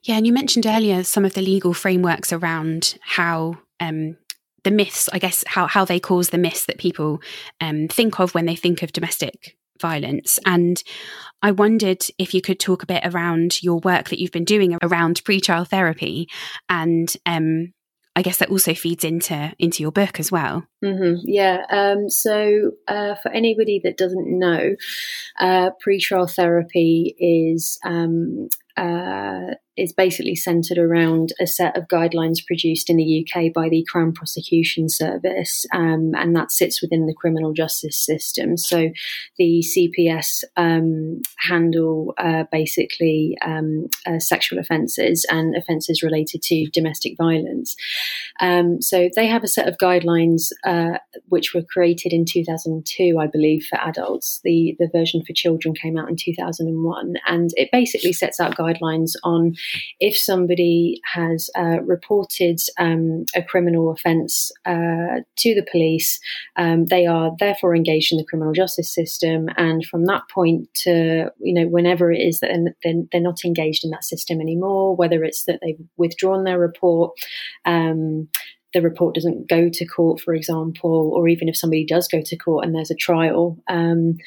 Yeah, 0.04 0.18
and 0.18 0.28
you 0.28 0.34
mentioned 0.34 0.66
earlier 0.66 1.04
some 1.04 1.26
of 1.26 1.34
the 1.34 1.42
legal 1.42 1.74
frameworks 1.74 2.34
around 2.34 2.98
how 3.02 3.58
um, 3.80 4.18
the 4.64 4.72
myths, 4.72 5.10
I 5.12 5.18
guess, 5.18 5.44
how 5.48 5.66
how 5.66 5.86
they 5.86 6.00
cause 6.00 6.30
the 6.30 6.38
myths 6.38 6.66
that 6.68 6.78
people 6.78 7.20
um, 7.62 7.88
think 7.88 8.20
of 8.20 8.36
when 8.36 8.46
they 8.46 8.56
think 8.56 8.84
of 8.84 8.94
domestic 8.94 9.58
violence. 9.84 10.40
And 10.46 10.82
I 11.42 11.52
wondered 11.52 12.04
if 12.18 12.34
you 12.34 12.42
could 12.42 12.60
talk 12.60 12.84
a 12.84 12.88
bit 12.88 13.04
around 13.06 13.62
your 13.62 13.80
work 13.80 14.10
that 14.10 14.20
you've 14.20 14.32
been 14.32 14.46
doing 14.46 14.78
around 14.82 15.24
pretrial 15.26 15.68
therapy 15.68 16.30
and 16.70 17.14
um, 17.26 17.74
I 18.16 18.22
guess 18.22 18.38
that 18.38 18.50
also 18.50 18.74
feeds 18.74 19.04
into 19.04 19.54
into 19.58 19.82
your 19.82 19.92
book 19.92 20.20
as 20.20 20.32
well. 20.32 20.64
Mm-hmm. 20.84 21.22
Yeah. 21.26 21.66
Um, 21.70 22.10
so 22.10 22.72
uh, 22.88 23.16
for 23.16 23.32
anybody 23.32 23.82
that 23.84 23.98
doesn't 23.98 24.40
know, 24.40 24.76
uh, 25.40 25.72
pretrial 25.86 26.32
therapy 26.32 27.16
is 27.18 27.80
um, 27.84 28.50
uh, 28.78 29.56
is 29.76 29.92
basically 29.92 30.36
centred 30.36 30.78
around 30.78 31.34
a 31.40 31.48
set 31.48 31.76
of 31.76 31.88
guidelines 31.88 32.46
produced 32.46 32.90
in 32.90 32.98
the 32.98 33.26
UK 33.26 33.52
by 33.52 33.70
the 33.70 33.86
Crown 33.90 34.14
Prosecution 34.14 34.88
Service, 34.88 35.66
um, 35.74 36.12
and 36.16 36.36
that 36.36 36.52
sits 36.52 36.82
within 36.82 37.08
the 37.08 37.14
criminal 37.14 37.54
justice 37.54 38.00
system. 38.00 38.56
So 38.58 38.90
the 39.38 39.64
CPS 39.64 40.44
um, 40.58 41.22
handle 41.40 42.14
uh, 42.18 42.44
basically 42.52 43.36
um, 43.44 43.88
uh, 44.06 44.20
sexual 44.20 44.60
offences 44.60 45.26
and 45.30 45.56
offences 45.56 46.04
related 46.04 46.44
to 46.44 46.70
domestic 46.72 47.18
violence. 47.18 47.76
Um, 48.40 48.82
so 48.82 49.10
they 49.16 49.28
have 49.28 49.44
a 49.44 49.48
set 49.48 49.68
of 49.68 49.78
guidelines 49.78 50.50
uh, 50.64 51.00
which 51.30 51.54
were 51.54 51.64
created 51.64 52.14
in 52.14 52.26
2002, 52.26 53.18
I 53.20 53.28
believe, 53.28 53.66
for 53.66 53.80
adults. 53.80 54.40
The 54.44 54.76
the 54.78 54.90
version 54.94 55.24
for 55.26 55.34
children 55.34 55.74
came 55.74 55.98
out 55.98 56.10
in 56.10 56.16
2001, 56.16 57.16
and 57.28 57.50
it 57.56 57.70
basically 57.72 58.14
sets 58.14 58.40
out 58.40 58.56
guidelines 58.56 59.14
on 59.24 59.56
if 60.00 60.18
somebody 60.18 61.00
has 61.14 61.50
uh, 61.58 61.82
reported 61.82 62.60
um, 62.78 63.26
a 63.36 63.44
criminal 63.44 63.92
offence 63.92 64.52
uh, 64.66 65.22
to 65.38 65.56
the 65.56 65.66
police, 65.72 66.20
um, 66.56 66.86
they 66.86 67.06
are 67.06 67.32
therefore 67.40 67.76
engaged 67.76 68.12
in 68.12 68.18
the 68.18 68.26
criminal 68.26 68.54
justice 68.54 68.94
system, 68.94 69.48
and 69.58 69.86
from 69.86 70.06
that 70.06 70.24
point 70.34 70.68
to 70.76 71.32
you 71.40 71.54
know 71.54 71.68
whenever 71.68 72.12
it 72.12 72.20
is 72.20 72.40
that 72.40 72.52
they're, 72.84 72.94
they're 73.12 73.22
not 73.22 73.46
engaged 73.46 73.84
in 73.84 73.92
that 73.92 74.04
system 74.04 74.40
anymore, 74.42 74.96
whether 74.96 75.24
it's 75.24 75.46
that 75.46 75.60
they've 75.62 75.80
withdrawn 75.98 76.44
their 76.44 76.60
report. 76.60 77.12
Um, 77.66 78.30
the 78.74 78.82
report 78.82 79.16
doesn't 79.16 79.48
go 79.48 79.70
to 79.72 79.86
court, 79.86 80.20
for 80.20 80.34
example, 80.34 81.12
or 81.16 81.28
even 81.28 81.48
if 81.48 81.56
somebody 81.56 81.86
does 81.86 82.08
go 82.08 82.22
to 82.26 82.38
court 82.38 82.66
and 82.66 82.74
there's 82.74 82.92
a 82.92 82.96
trial, 82.96 83.58
um, 83.68 84.18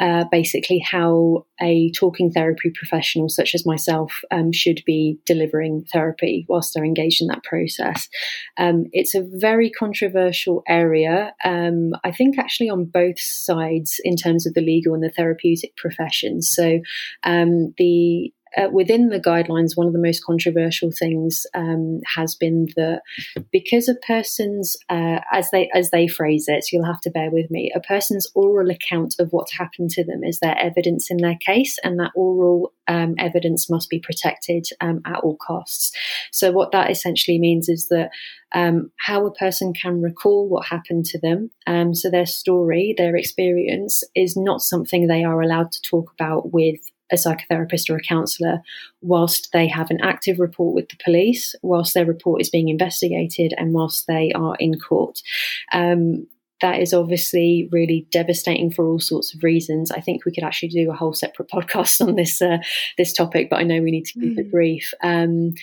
uh, 0.00 0.24
basically 0.30 0.78
how 0.78 1.46
a 1.60 1.90
talking 1.92 2.30
therapy 2.30 2.70
professional 2.74 3.28
such 3.28 3.54
as 3.54 3.66
myself 3.66 4.20
um, 4.30 4.52
should 4.52 4.82
be 4.84 5.18
delivering 5.24 5.84
therapy 5.92 6.44
whilst 6.48 6.74
they're 6.74 6.84
engaged 6.84 7.22
in 7.22 7.28
that 7.28 7.44
process. 7.44 8.08
Um, 8.58 8.84
it's 8.92 9.14
a 9.14 9.26
very 9.32 9.70
controversial 9.70 10.62
area, 10.68 11.34
um, 11.44 11.92
I 12.04 12.12
think, 12.12 12.38
actually, 12.38 12.70
on 12.70 12.84
both 12.84 13.18
sides 13.18 14.00
in 14.04 14.16
terms 14.16 14.46
of 14.46 14.54
the 14.54 14.60
legal 14.60 14.94
and 14.94 15.02
the 15.02 15.10
therapeutic 15.10 15.76
professions. 15.76 16.50
So 16.54 16.80
um, 17.22 17.74
the 17.78 18.32
uh, 18.56 18.68
within 18.70 19.08
the 19.08 19.20
guidelines, 19.20 19.76
one 19.76 19.86
of 19.86 19.92
the 19.92 19.98
most 19.98 20.24
controversial 20.24 20.90
things 20.90 21.46
um, 21.54 22.00
has 22.14 22.34
been 22.34 22.68
that 22.76 23.02
because 23.52 23.88
a 23.88 23.94
person's, 24.06 24.76
uh, 24.88 25.20
as 25.32 25.50
they 25.50 25.70
as 25.74 25.90
they 25.90 26.06
phrase 26.06 26.46
it, 26.48 26.64
so 26.64 26.76
you'll 26.76 26.86
have 26.86 27.00
to 27.02 27.10
bear 27.10 27.30
with 27.30 27.50
me, 27.50 27.72
a 27.74 27.80
person's 27.80 28.26
oral 28.34 28.70
account 28.70 29.14
of 29.18 29.30
what 29.30 29.48
happened 29.58 29.90
to 29.90 30.04
them 30.04 30.22
is 30.24 30.38
their 30.40 30.58
evidence 30.58 31.10
in 31.10 31.18
their 31.18 31.38
case, 31.44 31.78
and 31.84 31.98
that 31.98 32.12
oral 32.14 32.72
um, 32.88 33.14
evidence 33.18 33.70
must 33.70 33.88
be 33.88 33.98
protected 33.98 34.66
um, 34.80 35.00
at 35.04 35.20
all 35.20 35.36
costs. 35.36 35.92
So 36.32 36.52
what 36.52 36.72
that 36.72 36.90
essentially 36.90 37.38
means 37.38 37.68
is 37.68 37.88
that 37.88 38.10
um, 38.54 38.92
how 39.00 39.26
a 39.26 39.34
person 39.34 39.72
can 39.72 40.00
recall 40.00 40.48
what 40.48 40.66
happened 40.66 41.06
to 41.06 41.18
them, 41.18 41.50
um, 41.66 41.94
so 41.94 42.10
their 42.10 42.26
story, 42.26 42.94
their 42.96 43.16
experience, 43.16 44.02
is 44.14 44.36
not 44.36 44.60
something 44.60 45.06
they 45.06 45.24
are 45.24 45.40
allowed 45.40 45.72
to 45.72 45.82
talk 45.82 46.12
about 46.12 46.52
with 46.52 46.78
a 47.12 47.16
psychotherapist 47.16 47.90
or 47.90 47.96
a 47.96 48.02
counsellor 48.02 48.60
whilst 49.02 49.50
they 49.52 49.68
have 49.68 49.90
an 49.90 50.00
active 50.02 50.38
report 50.38 50.74
with 50.74 50.88
the 50.88 50.96
police, 51.04 51.54
whilst 51.62 51.94
their 51.94 52.06
report 52.06 52.40
is 52.40 52.50
being 52.50 52.68
investigated, 52.68 53.52
and 53.56 53.72
whilst 53.72 54.06
they 54.06 54.32
are 54.34 54.56
in 54.58 54.78
court. 54.78 55.20
Um, 55.72 56.26
that 56.60 56.80
is 56.80 56.94
obviously 56.94 57.68
really 57.72 58.06
devastating 58.10 58.70
for 58.70 58.86
all 58.86 59.00
sorts 59.00 59.34
of 59.34 59.42
reasons. 59.42 59.90
I 59.90 60.00
think 60.00 60.24
we 60.24 60.32
could 60.32 60.44
actually 60.44 60.68
do 60.68 60.90
a 60.90 60.94
whole 60.94 61.12
separate 61.12 61.48
podcast 61.52 62.00
on 62.00 62.14
this 62.14 62.40
uh, 62.40 62.58
this 62.96 63.12
topic, 63.12 63.48
but 63.50 63.58
I 63.58 63.64
know 63.64 63.82
we 63.82 63.90
need 63.90 64.06
to 64.06 64.20
keep 64.20 64.36
mm. 64.36 64.38
it 64.38 64.50
brief. 64.50 64.94
Um, 65.02 65.54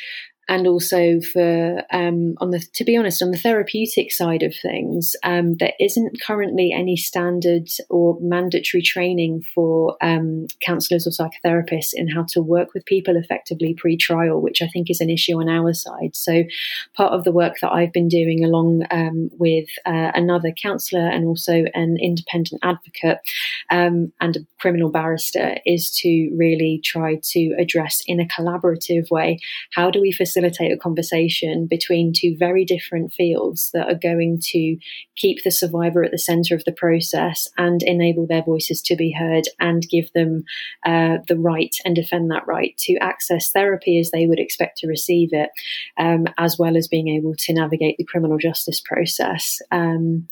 and 0.47 0.67
also 0.67 1.19
for 1.21 1.81
um, 1.91 2.35
on 2.39 2.51
the 2.51 2.59
to 2.73 2.83
be 2.83 2.97
honest 2.97 3.21
on 3.21 3.31
the 3.31 3.37
therapeutic 3.37 4.11
side 4.11 4.43
of 4.43 4.53
things 4.61 5.15
um, 5.23 5.55
there 5.57 5.73
isn't 5.79 6.21
currently 6.21 6.71
any 6.73 6.97
standard 6.97 7.67
or 7.89 8.17
mandatory 8.21 8.81
training 8.81 9.41
for 9.53 9.95
um, 10.01 10.47
counselors 10.65 11.07
or 11.07 11.11
psychotherapists 11.11 11.91
in 11.93 12.07
how 12.07 12.25
to 12.27 12.41
work 12.41 12.73
with 12.73 12.85
people 12.85 13.15
effectively 13.15 13.73
pre-trial 13.75 14.41
which 14.41 14.61
i 14.61 14.67
think 14.67 14.89
is 14.89 15.01
an 15.01 15.09
issue 15.09 15.39
on 15.39 15.47
our 15.47 15.73
side. 15.73 16.15
So 16.15 16.43
part 16.95 17.13
of 17.13 17.23
the 17.23 17.31
work 17.31 17.55
that 17.61 17.71
i've 17.71 17.93
been 17.93 18.07
doing 18.07 18.43
along 18.43 18.83
um, 18.91 19.29
with 19.33 19.69
uh, 19.85 20.11
another 20.15 20.51
counselor 20.51 21.07
and 21.07 21.25
also 21.25 21.63
an 21.73 21.97
independent 22.01 22.61
advocate 22.63 23.19
um, 23.69 24.11
and 24.19 24.37
a 24.37 24.39
criminal 24.59 24.89
barrister 24.89 25.57
is 25.65 25.91
to 26.01 26.33
really 26.35 26.81
try 26.83 27.19
to 27.23 27.55
address 27.59 28.01
in 28.07 28.19
a 28.19 28.27
collaborative 28.27 29.09
way 29.11 29.39
how 29.73 29.89
do 29.89 30.01
we 30.01 30.11
facilitate 30.11 30.30
facilitate 30.32 30.71
a 30.71 30.77
conversation 30.77 31.67
between 31.67 32.13
two 32.13 32.36
very 32.38 32.63
different 32.63 33.11
fields 33.11 33.69
that 33.73 33.89
are 33.89 33.95
going 33.95 34.39
to 34.41 34.77
keep 35.17 35.43
the 35.43 35.51
survivor 35.51 36.03
at 36.03 36.11
the 36.11 36.17
center 36.17 36.55
of 36.55 36.63
the 36.63 36.71
process 36.71 37.49
and 37.57 37.84
enable 37.84 38.25
their 38.25 38.41
voices 38.41 38.82
to 38.82 38.95
be 38.95 39.11
heard 39.11 39.43
and 39.59 39.89
give 39.89 40.11
them 40.13 40.43
uh, 40.86 41.17
the 41.27 41.38
right 41.38 41.75
and 41.84 41.95
defend 41.95 42.32
that 42.32 42.47
right 42.47 42.77
to 42.77 42.95
access 42.97 43.51
therapy 43.51 43.99
as 43.99 44.11
they 44.11 44.25
would 44.25 44.39
expect 44.39 44.77
to 44.77 44.88
receive 44.88 45.29
it, 45.34 45.49
um, 45.97 46.25
as 46.38 46.57
well 46.57 46.77
as 46.77 46.88
being 46.88 47.09
able 47.09 47.34
to 47.38 47.53
navigate 47.53 47.97
the 47.97 48.05
criminal 48.05 48.38
justice 48.38 48.79
process. 48.79 49.59
Um, 49.69 50.29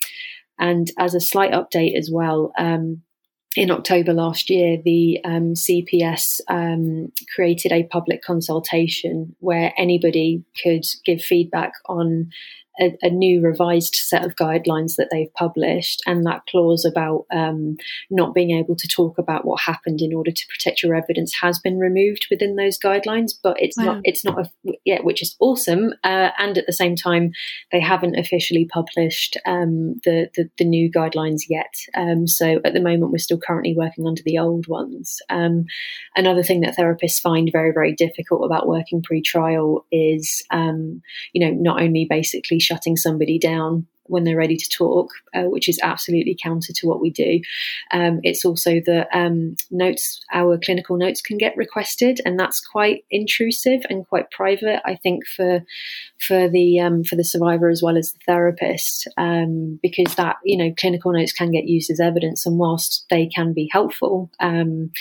and 0.58 0.91
as 0.97 1.14
a 1.14 1.22
slight 1.22 1.52
update 1.52 1.97
as 1.97 2.10
well, 2.12 2.52
um, 2.58 3.02
in 3.60 3.72
October 3.72 4.14
last 4.14 4.49
year, 4.49 4.78
the 4.86 5.20
um, 5.26 5.53
CPS 5.53 6.39
um, 6.47 7.12
created 7.36 7.74
a 7.74 7.84
public 7.84 8.22
consultation 8.22 9.36
where 9.39 9.74
anybody 9.78 10.41
could 10.64 10.86
give 11.05 11.22
feedback 11.22 11.74
on 11.88 12.30
a, 12.80 12.98
a, 13.02 13.10
new 13.10 13.42
revised 13.42 13.96
set 13.96 14.26
of 14.26 14.36
guidelines 14.36 14.96
that 14.96 15.10
they've 15.12 15.34
published, 15.34 16.02
and 16.06 16.26
that 16.26 16.46
clause 16.50 16.86
about 16.86 17.26
um, 17.32 17.78
not 18.10 18.34
being 18.34 18.52
able 18.52 18.76
to 18.76 18.88
talk 18.88 19.18
about 19.18 19.46
what 19.46 19.62
happened 19.62 20.02
in 20.02 20.14
order 20.14 20.32
to 20.32 20.48
protect 20.48 20.84
your 20.84 20.96
evidence 20.96 21.34
has 21.42 21.60
been 21.60 21.78
removed 21.78 22.28
within 22.30 22.56
those 22.56 22.80
guidelines. 22.80 23.32
But 23.42 23.58
it's 23.60 23.78
wow. 23.78 23.86
not 23.86 24.02
it's 24.04 24.26
not 24.26 24.40
a, 24.40 24.74
yeah, 24.86 25.02
which 25.02 25.22
is 25.22 25.36
awesome. 25.40 25.94
Uh, 26.04 26.30
and 26.38 26.58
at 26.58 26.66
the 26.66 26.74
same 26.74 26.96
time, 26.96 27.32
they 27.72 27.80
haven't 27.80 28.18
officially 28.18 28.66
published 28.66 29.38
um, 29.46 30.00
the, 30.04 30.30
the, 30.36 30.50
the 30.58 30.66
new 30.66 30.92
guidelines 30.92 31.42
yet. 31.50 31.74
Um, 31.96 32.28
so 32.28 32.60
at 32.64 32.74
the 32.74 32.82
moment, 32.82 33.12
we're 33.12 33.18
still 33.18 33.40
currently 33.40 33.76
working 33.76 34.08
under 34.08 34.22
the 34.24 34.38
old 34.38 34.68
ones. 34.68 35.20
Um, 35.30 35.66
another 36.16 36.44
thing 36.44 36.62
that 36.62 36.78
therapists 36.78 37.22
find 37.22 37.50
very 37.52 37.72
very 37.72 37.94
difficult 37.94 38.46
about 38.46 38.68
working 38.68 39.02
pre-trial 39.02 39.86
is 39.92 40.44
um, 40.52 41.02
you 41.34 41.46
know 41.46 41.54
not 41.54 41.82
only 41.82 42.06
basically 42.10 42.60
shutting 42.70 42.95
somebody 42.95 43.39
down 43.39 43.88
when 44.09 44.24
they're 44.24 44.36
ready 44.38 44.57
to 44.57 44.70
talk, 44.70 45.09
uh, 45.34 45.43
which 45.43 45.70
is 45.70 45.80
absolutely 45.82 46.38
counter 46.41 46.74
to 46.74 46.88
what 46.88 46.99
we 46.99 47.11
do. 47.11 47.39
Um, 47.91 48.20
it's 48.24 48.43
also 48.43 48.82
that 48.86 49.07
um, 49.13 49.55
notes, 49.72 50.20
our 50.34 50.57
clinical 50.57 50.97
notes 50.97 51.22
can 51.22 51.38
get 51.38 51.55
requested, 51.55 52.20
and 52.26 52.39
that's 52.39 52.59
quite 52.59 53.05
intrusive 53.11 53.82
and 53.89 54.07
quite 54.07 54.32
private. 54.32 54.82
I 54.86 54.95
think 54.95 55.26
for 55.28 55.63
for 56.20 56.49
the 56.49 56.80
um, 56.80 57.03
for 57.03 57.15
the 57.15 57.24
survivor 57.24 57.70
as 57.70 57.82
well 57.84 57.97
as 57.97 58.11
the 58.11 58.20
therapist, 58.26 59.07
um, 59.17 59.80
because 59.82 60.15
that 60.15 60.38
you 60.43 60.57
know 60.57 60.74
clinical 60.78 61.13
notes 61.13 61.32
can 61.32 61.51
get 61.51 61.67
used 61.67 61.91
as 61.91 61.99
evidence, 61.99 62.45
and 62.45 62.57
whilst 62.57 63.05
they 63.09 63.28
can 63.28 63.53
be 63.53 63.70
helpful 63.72 64.32
um, 64.39 64.91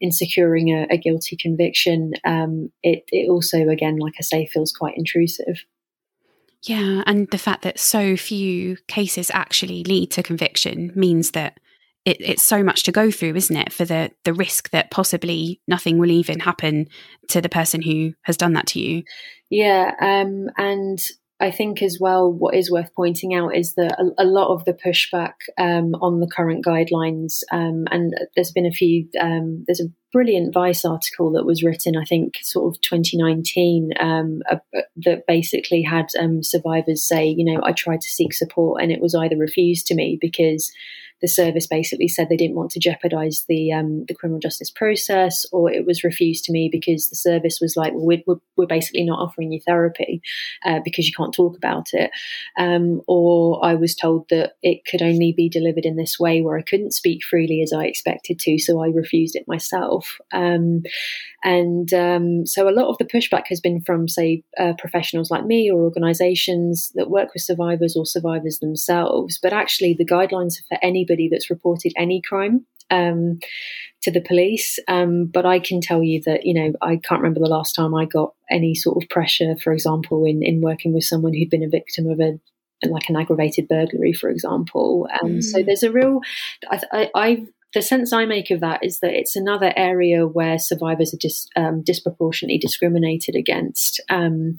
in 0.00 0.12
securing 0.12 0.68
a, 0.68 0.86
a 0.90 0.96
guilty 0.96 1.36
conviction, 1.36 2.12
um, 2.24 2.70
it, 2.82 3.04
it 3.08 3.28
also 3.28 3.68
again, 3.68 3.98
like 3.98 4.14
I 4.18 4.22
say, 4.22 4.46
feels 4.46 4.72
quite 4.72 4.96
intrusive. 4.96 5.64
Yeah, 6.64 7.02
and 7.06 7.28
the 7.30 7.38
fact 7.38 7.62
that 7.62 7.78
so 7.78 8.16
few 8.16 8.76
cases 8.86 9.30
actually 9.34 9.82
lead 9.84 10.12
to 10.12 10.22
conviction 10.22 10.92
means 10.94 11.32
that 11.32 11.58
it, 12.04 12.18
it's 12.20 12.42
so 12.42 12.62
much 12.62 12.84
to 12.84 12.92
go 12.92 13.10
through, 13.10 13.34
isn't 13.34 13.56
it? 13.56 13.72
For 13.72 13.84
the 13.84 14.10
the 14.24 14.34
risk 14.34 14.70
that 14.70 14.90
possibly 14.90 15.60
nothing 15.66 15.98
will 15.98 16.10
even 16.10 16.40
happen 16.40 16.86
to 17.28 17.40
the 17.40 17.48
person 17.48 17.82
who 17.82 18.14
has 18.22 18.36
done 18.36 18.52
that 18.52 18.66
to 18.68 18.80
you. 18.80 19.02
Yeah, 19.50 19.92
um, 20.00 20.48
and 20.56 21.04
I 21.42 21.50
think 21.50 21.82
as 21.82 21.98
well, 22.00 22.32
what 22.32 22.54
is 22.54 22.70
worth 22.70 22.94
pointing 22.94 23.34
out 23.34 23.56
is 23.56 23.74
that 23.74 23.98
a, 23.98 24.22
a 24.22 24.24
lot 24.24 24.54
of 24.54 24.64
the 24.64 24.72
pushback 24.72 25.32
um, 25.58 25.96
on 25.96 26.20
the 26.20 26.28
current 26.28 26.64
guidelines, 26.64 27.40
um, 27.50 27.86
and 27.90 28.14
there's 28.36 28.52
been 28.52 28.64
a 28.64 28.70
few, 28.70 29.08
um, 29.20 29.64
there's 29.66 29.80
a 29.80 29.90
brilliant 30.12 30.54
Vice 30.54 30.84
article 30.84 31.32
that 31.32 31.44
was 31.44 31.64
written, 31.64 31.96
I 31.96 32.04
think, 32.04 32.34
sort 32.42 32.72
of 32.72 32.80
2019, 32.82 33.90
um, 33.98 34.42
uh, 34.48 34.58
that 34.98 35.26
basically 35.26 35.82
had 35.82 36.06
um, 36.16 36.44
survivors 36.44 37.04
say, 37.04 37.26
you 37.26 37.44
know, 37.44 37.60
I 37.64 37.72
tried 37.72 38.02
to 38.02 38.08
seek 38.08 38.32
support 38.32 38.80
and 38.80 38.92
it 38.92 39.00
was 39.00 39.16
either 39.16 39.36
refused 39.36 39.88
to 39.88 39.96
me 39.96 40.18
because 40.20 40.70
the 41.22 41.28
service 41.28 41.66
basically 41.66 42.08
said 42.08 42.28
they 42.28 42.36
didn't 42.36 42.56
want 42.56 42.72
to 42.72 42.80
jeopardize 42.80 43.44
the 43.48 43.72
um, 43.72 44.04
the 44.08 44.14
criminal 44.14 44.40
justice 44.40 44.70
process, 44.70 45.46
or 45.52 45.70
it 45.70 45.86
was 45.86 46.04
refused 46.04 46.44
to 46.44 46.52
me 46.52 46.68
because 46.70 47.08
the 47.08 47.16
service 47.16 47.58
was 47.60 47.76
like, 47.76 47.92
well, 47.94 48.04
we're, 48.04 48.36
we're 48.56 48.66
basically 48.66 49.04
not 49.04 49.20
offering 49.20 49.52
you 49.52 49.60
therapy 49.60 50.20
uh, 50.66 50.80
because 50.84 51.06
you 51.06 51.12
can't 51.16 51.32
talk 51.32 51.56
about 51.56 51.88
it. 51.92 52.10
Um, 52.58 53.00
or 53.06 53.64
I 53.64 53.74
was 53.74 53.94
told 53.94 54.28
that 54.30 54.54
it 54.62 54.84
could 54.84 55.02
only 55.02 55.32
be 55.32 55.48
delivered 55.48 55.84
in 55.84 55.96
this 55.96 56.18
way 56.18 56.42
where 56.42 56.58
I 56.58 56.62
couldn't 56.62 56.92
speak 56.92 57.22
freely 57.24 57.62
as 57.62 57.72
I 57.72 57.84
expected 57.84 58.38
to, 58.40 58.58
so 58.58 58.82
I 58.82 58.88
refused 58.88 59.36
it 59.36 59.48
myself. 59.48 60.18
Um, 60.32 60.82
and 61.44 61.92
um, 61.92 62.46
so 62.46 62.68
a 62.68 62.70
lot 62.70 62.88
of 62.88 62.98
the 62.98 63.04
pushback 63.04 63.46
has 63.48 63.60
been 63.60 63.80
from, 63.80 64.08
say, 64.08 64.44
uh, 64.58 64.74
professionals 64.78 65.30
like 65.30 65.44
me 65.44 65.70
or 65.70 65.82
organizations 65.82 66.92
that 66.94 67.10
work 67.10 67.34
with 67.34 67.42
survivors 67.42 67.96
or 67.96 68.06
survivors 68.06 68.58
themselves. 68.60 69.38
But 69.42 69.52
actually, 69.52 69.94
the 69.94 70.06
guidelines 70.06 70.54
for 70.68 70.78
anybody 71.12 71.28
that's 71.30 71.50
reported 71.50 71.92
any 71.96 72.22
crime 72.26 72.66
um, 72.90 73.38
to 74.02 74.10
the 74.10 74.20
police. 74.20 74.78
Um, 74.88 75.26
but 75.26 75.46
I 75.46 75.58
can 75.58 75.80
tell 75.80 76.02
you 76.02 76.20
that, 76.26 76.44
you 76.44 76.54
know, 76.54 76.72
I 76.82 76.96
can't 76.96 77.20
remember 77.20 77.40
the 77.40 77.46
last 77.46 77.74
time 77.74 77.94
I 77.94 78.04
got 78.04 78.34
any 78.50 78.74
sort 78.74 79.02
of 79.02 79.08
pressure, 79.08 79.56
for 79.62 79.72
example, 79.72 80.24
in, 80.24 80.42
in 80.42 80.60
working 80.60 80.92
with 80.92 81.04
someone 81.04 81.32
who'd 81.34 81.50
been 81.50 81.62
a 81.62 81.68
victim 81.68 82.08
of 82.08 82.20
a 82.20 82.38
like 82.84 83.08
an 83.08 83.16
aggravated 83.16 83.68
burglary, 83.68 84.12
for 84.12 84.28
example. 84.28 85.08
Um, 85.22 85.36
mm. 85.36 85.42
So 85.44 85.62
there's 85.62 85.84
a 85.84 85.92
real, 85.92 86.20
I, 86.68 87.10
I, 87.14 87.46
the 87.74 87.82
sense 87.82 88.12
I 88.12 88.26
make 88.26 88.50
of 88.50 88.60
that 88.60 88.84
is 88.84 89.00
that 89.00 89.14
it's 89.14 89.36
another 89.36 89.72
area 89.76 90.26
where 90.26 90.58
survivors 90.58 91.14
are 91.14 91.18
dis, 91.18 91.48
um, 91.56 91.82
disproportionately 91.82 92.58
discriminated 92.58 93.34
against 93.34 94.00
um, 94.10 94.56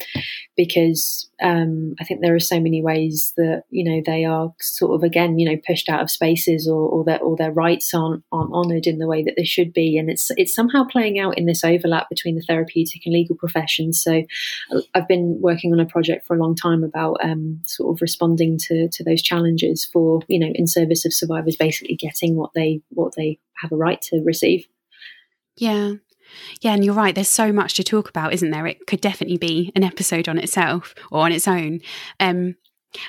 because 0.55 1.29
um, 1.43 1.95
I 1.99 2.05
think 2.05 2.21
there 2.21 2.35
are 2.35 2.39
so 2.39 2.59
many 2.59 2.81
ways 2.81 3.33
that 3.37 3.63
you 3.69 3.83
know 3.83 4.01
they 4.05 4.23
are 4.23 4.53
sort 4.61 4.95
of 4.95 5.03
again 5.03 5.37
you 5.37 5.49
know 5.49 5.59
pushed 5.67 5.89
out 5.89 6.01
of 6.01 6.09
spaces 6.09 6.67
or, 6.67 6.87
or 6.87 7.03
their 7.03 7.19
or 7.19 7.35
their 7.35 7.51
rights 7.51 7.93
aren't 7.93 8.23
aren't 8.31 8.53
honoured 8.53 8.87
in 8.87 8.97
the 8.97 9.07
way 9.07 9.23
that 9.23 9.33
they 9.35 9.43
should 9.43 9.73
be, 9.73 9.97
and 9.97 10.09
it's 10.09 10.31
it's 10.37 10.55
somehow 10.55 10.85
playing 10.85 11.19
out 11.19 11.37
in 11.37 11.45
this 11.45 11.63
overlap 11.63 12.09
between 12.09 12.35
the 12.35 12.45
therapeutic 12.47 13.01
and 13.05 13.13
legal 13.13 13.35
professions. 13.35 14.01
So 14.01 14.23
I've 14.95 15.07
been 15.07 15.37
working 15.41 15.73
on 15.73 15.79
a 15.79 15.85
project 15.85 16.25
for 16.25 16.35
a 16.35 16.39
long 16.39 16.55
time 16.55 16.83
about 16.83 17.17
um, 17.23 17.59
sort 17.65 17.93
of 17.93 18.01
responding 18.01 18.57
to 18.69 18.87
to 18.89 19.03
those 19.03 19.21
challenges 19.21 19.85
for 19.91 20.21
you 20.27 20.39
know 20.39 20.51
in 20.55 20.65
service 20.65 21.05
of 21.05 21.13
survivors 21.13 21.57
basically 21.57 21.95
getting 21.95 22.37
what 22.37 22.53
they 22.55 22.81
what 22.89 23.02
they 23.15 23.39
have 23.61 23.71
a 23.71 23.75
right 23.75 24.01
to 24.03 24.21
receive. 24.23 24.67
Yeah. 25.57 25.93
Yeah, 26.61 26.73
and 26.73 26.83
you're 26.83 26.95
right. 26.95 27.13
There's 27.13 27.29
so 27.29 27.51
much 27.51 27.75
to 27.75 27.83
talk 27.83 28.09
about, 28.09 28.33
isn't 28.33 28.51
there? 28.51 28.65
It 28.65 28.87
could 28.87 29.01
definitely 29.01 29.37
be 29.37 29.71
an 29.75 29.83
episode 29.83 30.27
on 30.27 30.37
itself 30.37 30.95
or 31.11 31.21
on 31.21 31.31
its 31.31 31.47
own. 31.47 31.81
Um, 32.19 32.55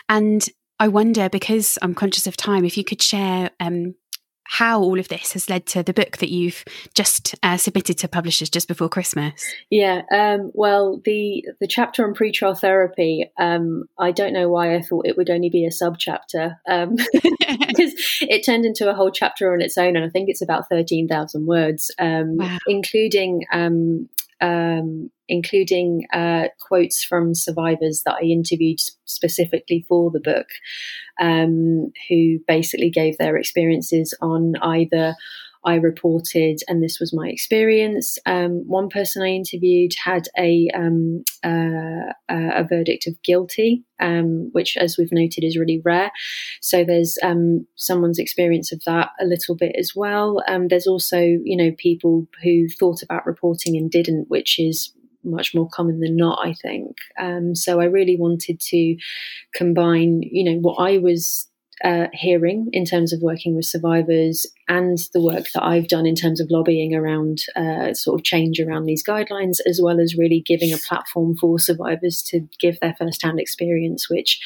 and 0.08 0.46
I 0.78 0.88
wonder, 0.88 1.28
because 1.28 1.78
I'm 1.80 1.94
conscious 1.94 2.26
of 2.26 2.36
time, 2.36 2.64
if 2.64 2.76
you 2.76 2.84
could 2.84 3.00
share 3.00 3.50
um, 3.60 3.94
how 4.44 4.80
all 4.80 4.98
of 4.98 5.08
this 5.08 5.32
has 5.32 5.48
led 5.48 5.66
to 5.66 5.82
the 5.82 5.92
book 5.92 6.18
that 6.18 6.30
you've 6.30 6.64
just 6.94 7.34
uh, 7.42 7.56
submitted 7.56 7.98
to 7.98 8.08
publishers 8.08 8.50
just 8.50 8.68
before 8.68 8.88
Christmas. 8.88 9.44
Yeah, 9.70 10.02
um, 10.12 10.50
well, 10.54 11.00
the 11.04 11.44
the 11.60 11.66
chapter 11.66 12.06
on 12.06 12.14
pretrial 12.14 12.58
therapy, 12.58 13.30
um, 13.38 13.84
I 13.98 14.12
don't 14.12 14.32
know 14.32 14.48
why 14.48 14.74
I 14.74 14.82
thought 14.82 15.06
it 15.06 15.16
would 15.16 15.30
only 15.30 15.50
be 15.50 15.64
a 15.64 15.72
sub 15.72 15.98
chapter 15.98 16.60
um, 16.68 16.96
because 17.12 17.94
it 18.20 18.44
turned 18.44 18.64
into 18.64 18.90
a 18.90 18.94
whole 18.94 19.10
chapter 19.10 19.52
on 19.52 19.60
its 19.60 19.78
own, 19.78 19.96
and 19.96 20.04
I 20.04 20.08
think 20.08 20.28
it's 20.28 20.42
about 20.42 20.68
thirteen 20.68 21.08
thousand 21.08 21.46
words, 21.46 21.90
um, 21.98 22.36
wow. 22.36 22.58
including 22.66 23.44
um, 24.40 25.10
including 25.28 26.06
uh, 26.12 26.48
quotes 26.60 27.04
from 27.04 27.34
survivors 27.34 28.02
that 28.04 28.16
I 28.22 28.24
interviewed 28.24 28.80
specifically 29.04 29.84
for 29.88 30.10
the 30.10 30.20
book, 30.20 30.46
um, 31.20 31.92
who 32.08 32.38
basically 32.46 32.90
gave 32.90 33.18
their 33.18 33.36
experiences 33.36 34.16
on 34.20 34.54
either 34.62 35.14
I 35.64 35.76
reported, 35.76 36.60
and 36.68 36.82
this 36.82 36.98
was 37.00 37.14
my 37.14 37.28
experience. 37.28 38.18
Um, 38.26 38.64
one 38.66 38.88
person 38.88 39.22
I 39.22 39.28
interviewed 39.28 39.92
had 40.02 40.28
a 40.38 40.68
um, 40.74 41.24
uh, 41.42 42.12
a 42.28 42.64
verdict 42.68 43.06
of 43.06 43.20
guilty, 43.22 43.84
um, 44.00 44.50
which, 44.52 44.76
as 44.76 44.96
we've 44.98 45.12
noted, 45.12 45.44
is 45.44 45.58
really 45.58 45.80
rare. 45.84 46.10
So 46.60 46.84
there's 46.84 47.16
um, 47.22 47.66
someone's 47.76 48.18
experience 48.18 48.72
of 48.72 48.82
that 48.86 49.10
a 49.20 49.24
little 49.24 49.56
bit 49.56 49.74
as 49.78 49.92
well. 49.94 50.42
Um, 50.48 50.68
there's 50.68 50.86
also, 50.86 51.18
you 51.18 51.56
know, 51.56 51.72
people 51.78 52.26
who 52.42 52.68
thought 52.68 53.02
about 53.02 53.26
reporting 53.26 53.76
and 53.76 53.90
didn't, 53.90 54.28
which 54.28 54.58
is 54.58 54.92
much 55.24 55.54
more 55.54 55.68
common 55.68 56.00
than 56.00 56.16
not, 56.16 56.38
I 56.44 56.54
think. 56.54 56.96
Um, 57.18 57.54
so 57.54 57.80
I 57.80 57.84
really 57.84 58.16
wanted 58.18 58.60
to 58.60 58.96
combine, 59.54 60.22
you 60.22 60.44
know, 60.44 60.58
what 60.60 60.76
I 60.78 60.98
was 60.98 61.48
uh, 61.82 62.06
hearing 62.12 62.68
in 62.72 62.84
terms 62.84 63.12
of 63.12 63.20
working 63.20 63.56
with 63.56 63.64
survivors 63.64 64.46
and 64.68 64.98
the 65.12 65.22
work 65.22 65.46
that 65.54 65.62
I've 65.62 65.88
done 65.88 66.06
in 66.06 66.14
terms 66.14 66.40
of 66.40 66.50
lobbying 66.50 66.94
around 66.94 67.38
uh, 67.56 67.94
sort 67.94 68.18
of 68.18 68.24
change 68.24 68.60
around 68.60 68.84
these 68.84 69.04
guidelines, 69.04 69.58
as 69.66 69.80
well 69.82 70.00
as 70.00 70.16
really 70.16 70.40
giving 70.40 70.72
a 70.72 70.78
platform 70.78 71.36
for 71.36 71.58
survivors 71.58 72.22
to 72.28 72.48
give 72.58 72.80
their 72.80 72.94
first-hand 72.98 73.38
experience, 73.40 74.08
which 74.08 74.40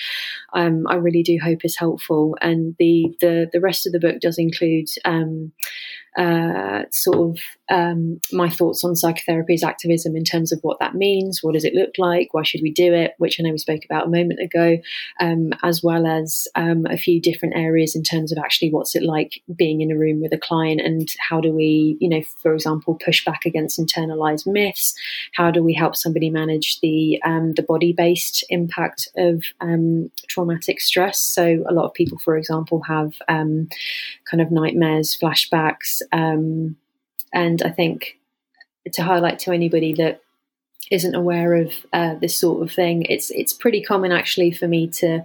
um, 0.55 0.87
I 0.89 0.97
really 0.97 1.23
do 1.23 1.39
hope 1.43 1.65
is 1.65 1.77
helpful. 1.77 2.37
And 2.41 2.75
the 2.79 3.15
the 3.21 3.49
the 3.53 3.61
rest 3.61 3.87
of 3.87 3.93
the 3.93 4.01
book 4.01 4.21
does 4.21 4.39
include. 4.39 4.89
Um, 5.05 5.53
uh, 6.17 6.83
sort 6.91 7.17
of 7.17 7.39
um, 7.71 8.21
my 8.33 8.49
thoughts 8.49 8.83
on 8.83 8.97
psychotherapy 8.97 9.55
as 9.55 9.63
activism 9.63 10.17
in 10.17 10.25
terms 10.25 10.51
of 10.51 10.59
what 10.63 10.81
that 10.81 10.95
means, 10.95 11.41
what 11.43 11.55
does 11.55 11.65
it 11.65 11.75
look 11.75 11.93
like, 11.97 12.33
why 12.33 12.43
should 12.43 12.61
we 12.63 12.73
do 12.73 12.93
it, 12.93 13.13
which 13.19 13.39
I 13.39 13.45
know 13.45 13.53
we 13.53 13.59
spoke 13.59 13.85
about 13.85 14.07
a 14.07 14.11
moment 14.11 14.41
ago, 14.41 14.79
um, 15.21 15.51
as 15.63 15.81
well 15.83 16.07
as 16.07 16.49
um, 16.57 16.87
a 16.87 16.97
few 16.97 17.21
different 17.21 17.57
areas 17.57 17.95
in 17.95 18.03
terms 18.03 18.33
of 18.33 18.39
actually 18.39 18.71
what's 18.71 18.97
it 18.97 19.05
like 19.05 19.43
being 19.55 19.81
in 19.81 19.93
a 19.93 19.99
room 19.99 20.08
with 20.15 20.33
a 20.33 20.39
client 20.39 20.81
and 20.81 21.09
how 21.19 21.41
do 21.41 21.53
we, 21.53 21.97
you 22.01 22.09
know, 22.09 22.23
for 22.43 22.55
example, 22.55 22.99
push 23.05 23.25
back 23.25 23.45
against 23.45 23.79
internalized 23.79 24.47
myths, 24.47 24.95
how 25.35 25.51
do 25.51 25.63
we 25.63 25.75
help 25.75 25.97
somebody 25.97 26.31
manage 26.31 26.81
the 26.81 27.21
um, 27.25 27.53
the 27.55 27.63
body 27.63 27.93
based 27.93 28.45
impact 28.49 29.09
of 29.17 29.43
um, 29.61 30.11
traumatic 30.29 30.81
stress. 30.81 31.21
So 31.21 31.65
a 31.69 31.73
lot 31.73 31.87
of 31.87 31.95
people, 31.95 32.19
for 32.19 32.37
example, 32.37 32.83
have 32.83 33.15
um, 33.29 33.69
kind 34.31 34.41
of 34.41 34.51
nightmares, 34.51 35.17
flashbacks. 35.21 36.03
Um, 36.13 36.77
and 37.33 37.63
I 37.63 37.71
think 37.71 38.19
to 38.93 39.03
highlight 39.03 39.39
to 39.41 39.53
anybody 39.53 39.93
that 39.95 40.23
isn't 40.91 41.15
aware 41.15 41.55
of 41.55 41.73
uh, 41.93 42.15
this 42.15 42.37
sort 42.37 42.63
of 42.63 42.73
thing, 42.73 43.03
it's 43.03 43.31
it's 43.31 43.53
pretty 43.53 43.83
common 43.83 44.13
actually 44.13 44.51
for 44.51 44.67
me 44.67 44.89
to, 44.89 45.23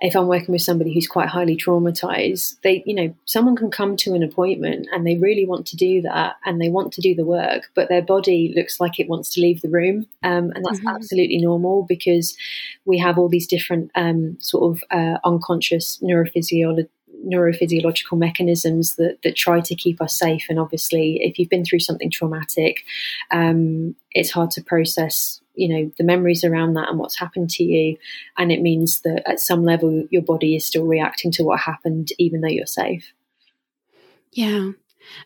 if 0.00 0.16
I'm 0.16 0.26
working 0.26 0.52
with 0.52 0.62
somebody 0.62 0.94
who's 0.94 1.06
quite 1.06 1.28
highly 1.28 1.56
traumatized, 1.56 2.60
they 2.62 2.82
you 2.86 2.94
know 2.94 3.14
someone 3.24 3.56
can 3.56 3.70
come 3.70 3.96
to 3.98 4.14
an 4.14 4.22
appointment 4.22 4.88
and 4.92 5.06
they 5.06 5.18
really 5.18 5.46
want 5.46 5.66
to 5.66 5.76
do 5.76 6.02
that 6.02 6.36
and 6.44 6.60
they 6.60 6.70
want 6.70 6.92
to 6.94 7.00
do 7.00 7.14
the 7.14 7.24
work, 7.24 7.70
but 7.74 7.88
their 7.88 8.02
body 8.02 8.52
looks 8.56 8.80
like 8.80 8.98
it 8.98 9.08
wants 9.08 9.34
to 9.34 9.40
leave 9.40 9.60
the 9.60 9.68
room, 9.68 10.06
um, 10.22 10.50
and 10.54 10.64
that's 10.64 10.78
mm-hmm. 10.78 10.88
absolutely 10.88 11.38
normal 11.38 11.84
because 11.88 12.36
we 12.84 12.98
have 12.98 13.18
all 13.18 13.28
these 13.28 13.46
different 13.46 13.90
um, 13.94 14.36
sort 14.40 14.76
of 14.76 14.82
uh, 14.90 15.18
unconscious 15.24 15.98
neurophysiology 16.02 16.88
neurophysiological 17.24 18.18
mechanisms 18.18 18.96
that, 18.96 19.18
that 19.22 19.36
try 19.36 19.60
to 19.60 19.74
keep 19.74 20.00
us 20.00 20.18
safe. 20.18 20.46
And 20.48 20.58
obviously, 20.58 21.20
if 21.22 21.38
you've 21.38 21.48
been 21.48 21.64
through 21.64 21.80
something 21.80 22.10
traumatic, 22.10 22.84
um, 23.30 23.94
it's 24.12 24.30
hard 24.30 24.50
to 24.52 24.62
process, 24.62 25.40
you 25.54 25.68
know, 25.68 25.92
the 25.98 26.04
memories 26.04 26.44
around 26.44 26.74
that 26.74 26.88
and 26.88 26.98
what's 26.98 27.18
happened 27.18 27.50
to 27.50 27.64
you. 27.64 27.96
And 28.36 28.52
it 28.52 28.60
means 28.60 29.00
that 29.02 29.22
at 29.28 29.40
some 29.40 29.64
level, 29.64 30.06
your 30.10 30.22
body 30.22 30.56
is 30.56 30.66
still 30.66 30.84
reacting 30.84 31.30
to 31.32 31.44
what 31.44 31.60
happened, 31.60 32.08
even 32.18 32.40
though 32.40 32.48
you're 32.48 32.66
safe. 32.66 33.12
Yeah. 34.32 34.72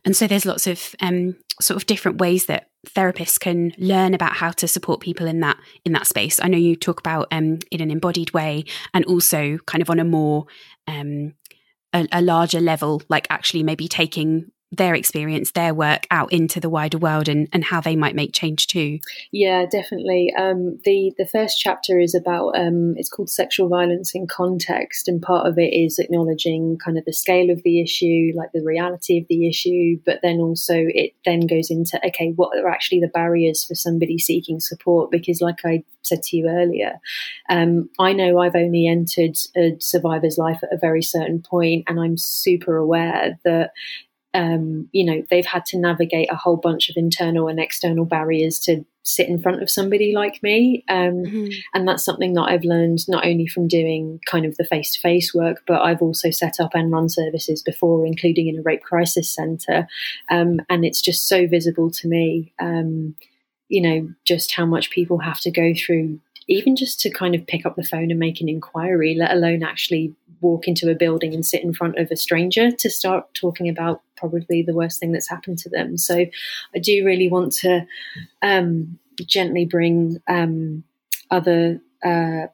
And 0.05 0.17
so 0.17 0.27
there's 0.27 0.47
lots 0.47 0.67
of 0.67 0.95
um, 1.01 1.37
sort 1.61 1.77
of 1.77 1.87
different 1.87 2.19
ways 2.19 2.47
that 2.47 2.69
therapists 2.89 3.39
can 3.39 3.73
learn 3.79 4.15
about 4.15 4.35
how 4.35 4.51
to 4.51 4.69
support 4.69 5.01
people 5.01 5.27
in 5.27 5.41
that 5.41 5.59
in 5.85 5.93
that 5.93 6.07
space. 6.07 6.41
I 6.41 6.49
know 6.49 6.59
you 6.59 6.77
talk 6.77 7.01
about 7.01 7.29
um, 7.31 7.59
in 7.71 7.81
an 7.81 7.91
embodied 7.91 8.33
way, 8.33 8.65
and 8.95 9.05
also 9.05 9.59
kind 9.67 9.83
of 9.83 9.91
on 9.91 9.99
a 9.99 10.05
more 10.05 10.47
um, 10.87 11.35
a, 11.93 12.07
a 12.13 12.23
larger 12.23 12.61
level, 12.61 13.03
like 13.09 13.27
actually 13.31 13.63
maybe 13.63 13.89
taking 13.89 14.51
their 14.73 14.95
experience, 14.95 15.53
their 15.53 15.73
work 15.73 16.07
out 16.11 16.33
into 16.33 16.59
the 16.59 16.69
wider 16.69 16.99
world 16.99 17.29
and, 17.29 17.49
and 17.53 17.65
how 17.65 17.81
they 17.81 17.95
might 17.95 18.17
make 18.17 18.33
change 18.33 18.67
too. 18.67 18.99
Yeah, 19.31 19.65
definitely. 19.67 20.33
Um, 20.37 20.81
the 20.85 21.13
the 21.17 21.27
first 21.27 21.61
chapter 21.61 22.01
is 22.01 22.15
about 22.15 22.59
um, 22.59 22.95
it's 22.97 23.09
called 23.09 23.31
sexual 23.31 23.69
violence 23.69 24.13
in 24.15 24.27
context, 24.27 25.07
and 25.07 25.23
part 25.23 25.47
of 25.47 25.59
it 25.59 25.73
is 25.73 25.99
acknowledging 25.99 26.79
kind 26.85 26.99
of 26.99 27.05
the 27.05 27.13
scale 27.13 27.51
of 27.51 27.63
the 27.63 27.81
issue, 27.81 28.33
like 28.35 28.51
the 28.53 28.65
reality 28.65 29.19
of 29.19 29.27
the 29.29 29.49
issue, 29.49 30.01
but 30.05 30.19
then 30.23 30.39
also 30.39 30.75
it 30.77 31.13
then 31.25 31.41
goes 31.41 31.71
into 31.71 32.01
okay, 32.05 32.33
what 32.35 32.57
are 32.59 32.69
actually 32.69 33.01
the 33.01 33.09
barriers 33.09 33.65
for 33.65 33.75
somebody 33.75 34.19
seeking 34.19 34.59
support? 34.59 35.11
Because 35.11 35.41
like 35.41 35.65
I 35.65 35.85
said 36.03 36.23
to 36.25 36.37
you 36.37 36.49
earlier, 36.49 36.99
um, 37.49 37.89
I 38.01 38.13
know 38.13 38.39
I've 38.39 38.57
only 38.57 38.89
entered 38.89 39.37
a 39.57 39.77
survivor's 39.79 40.39
life 40.39 40.61
at 40.63 40.73
a 40.73 40.79
very 40.79 41.03
certain 41.03 41.41
point, 41.41 41.85
and 41.87 42.01
I'm 42.01 42.17
super 42.17 42.77
aware 42.77 43.39
that 43.45 43.71
um, 44.37 44.87
you 44.93 45.03
know, 45.03 45.23
they've 45.31 45.47
had 45.47 45.65
to 45.67 45.79
navigate 45.79 46.31
a 46.31 46.37
whole 46.37 46.59
bunch 46.59 46.91
of 46.91 46.97
internal 46.97 47.49
and 47.49 47.59
external 47.59 48.05
barriers 48.05 48.59
to 48.61 48.85
sit 49.03 49.29
in 49.29 49.41
front 49.41 49.63
of 49.63 49.71
somebody 49.71 50.13
like 50.15 50.43
me. 50.43 50.85
Um, 50.91 51.25
mm-hmm. 51.25 51.47
And 51.73 51.89
that's 51.89 52.05
something 52.05 52.35
that 52.35 52.43
I've 52.43 52.65
learned 52.65 53.09
not 53.09 53.25
only 53.25 53.47
from 53.47 53.67
doing 53.67 54.21
kind 54.27 54.45
of 54.45 54.55
the 54.59 54.67
face 54.67 54.93
to 54.93 55.01
face 55.01 55.33
work, 55.33 55.63
but 55.67 55.81
I've 55.81 56.03
also 56.03 56.31
set 56.31 56.61
up 56.61 56.75
and 56.75 56.93
run 56.93 57.09
services 57.09 57.63
before, 57.63 58.05
including 58.05 58.49
in 58.49 58.59
a 58.59 58.63
rape 58.63 58.83
crisis 58.83 59.33
centre. 59.33 59.89
Um, 60.31 60.61
and 60.69 60.85
it's 60.85 61.01
just 61.01 61.29
so 61.29 61.47
visible 61.47 61.91
to 61.93 62.07
me, 62.07 62.53
um, 62.59 63.15
you 63.69 63.81
know, 63.81 64.09
just 64.27 64.53
how 64.53 64.67
much 64.67 64.91
people 64.91 65.19
have 65.19 65.41
to 65.41 65.51
go 65.51 65.73
through 65.75 66.21
even 66.49 66.77
just 66.77 67.01
to 67.01 67.11
kind 67.11 67.35
of 67.35 67.47
pick 67.47 67.67
up 67.67 67.75
the 67.75 67.83
phone 67.83 68.11
and 68.11 68.21
make 68.21 68.41
an 68.41 68.49
inquiry, 68.49 69.17
let 69.19 69.33
alone 69.33 69.65
actually 69.65 70.15
walk 70.41 70.69
into 70.69 70.91
a 70.91 70.95
building 70.95 71.35
and 71.35 71.45
sit 71.45 71.63
in 71.63 71.73
front 71.73 71.99
of 71.99 72.11
a 72.11 72.17
stranger 72.17 72.71
to 72.71 72.91
start 72.91 73.33
talking 73.35 73.69
about 73.69 74.03
probably 74.17 74.63
the 74.63 74.75
worst 74.75 75.01
thing 75.01 75.13
that's 75.13 75.29
happened 75.29 75.59
to 75.59 75.69
them. 75.69 75.97
So 75.97 76.27
I 76.75 76.79
do 76.79 77.05
really 77.05 77.29
want 77.29 77.53
to 77.55 77.87
um, 78.43 78.99
gently 79.25 79.65
bring 79.65 80.21
um, 80.29 80.85
other. 81.31 81.81
Uh, 82.05 82.47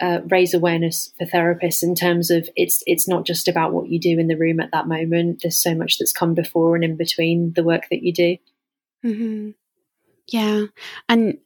uh, 0.00 0.20
raise 0.28 0.54
awareness 0.54 1.12
for 1.18 1.26
therapists 1.26 1.82
in 1.82 1.94
terms 1.94 2.30
of 2.30 2.48
it's 2.56 2.82
it's 2.86 3.06
not 3.06 3.26
just 3.26 3.48
about 3.48 3.72
what 3.72 3.88
you 3.88 4.00
do 4.00 4.18
in 4.18 4.28
the 4.28 4.36
room 4.36 4.58
at 4.58 4.70
that 4.72 4.88
moment. 4.88 5.42
There's 5.42 5.62
so 5.62 5.74
much 5.74 5.98
that's 5.98 6.12
come 6.12 6.32
before 6.32 6.74
and 6.74 6.82
in 6.82 6.96
between 6.96 7.52
the 7.52 7.62
work 7.62 7.84
that 7.90 8.02
you 8.02 8.12
do. 8.12 8.36
Mm-hmm. 9.04 9.50
Yeah, 10.28 10.66
and 11.08 11.38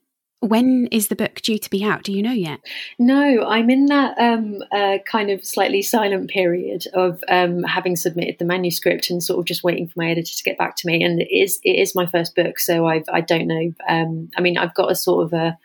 when 0.45 0.87
is 0.91 1.07
the 1.07 1.15
book 1.15 1.35
due 1.41 1.57
to 1.57 1.69
be 1.69 1.83
out? 1.83 2.03
Do 2.03 2.11
you 2.11 2.21
know 2.21 2.31
yet? 2.31 2.59
No, 2.99 3.45
I'm 3.45 3.69
in 3.69 3.87
that 3.87 4.17
um, 4.19 4.63
uh, 4.71 4.99
kind 5.05 5.29
of 5.29 5.45
slightly 5.45 5.81
silent 5.81 6.29
period 6.29 6.85
of 6.93 7.23
um, 7.27 7.63
having 7.63 7.95
submitted 7.95 8.37
the 8.39 8.45
manuscript 8.45 9.09
and 9.09 9.23
sort 9.23 9.39
of 9.39 9.45
just 9.45 9.63
waiting 9.63 9.87
for 9.87 9.93
my 9.97 10.09
editor 10.09 10.33
to 10.35 10.43
get 10.43 10.57
back 10.57 10.75
to 10.77 10.87
me. 10.87 11.03
And 11.03 11.21
it 11.21 11.35
is 11.35 11.59
it 11.63 11.77
is 11.79 11.95
my 11.95 12.05
first 12.05 12.35
book, 12.35 12.59
so 12.59 12.87
I've 12.87 13.07
I 13.11 13.21
don't 13.21 13.47
know. 13.47 13.73
Um, 13.87 14.29
I 14.37 14.41
mean, 14.41 14.57
I've 14.57 14.75
got 14.75 14.91
a 14.91 14.95
sort 14.95 15.25
of 15.25 15.33
a 15.33 15.57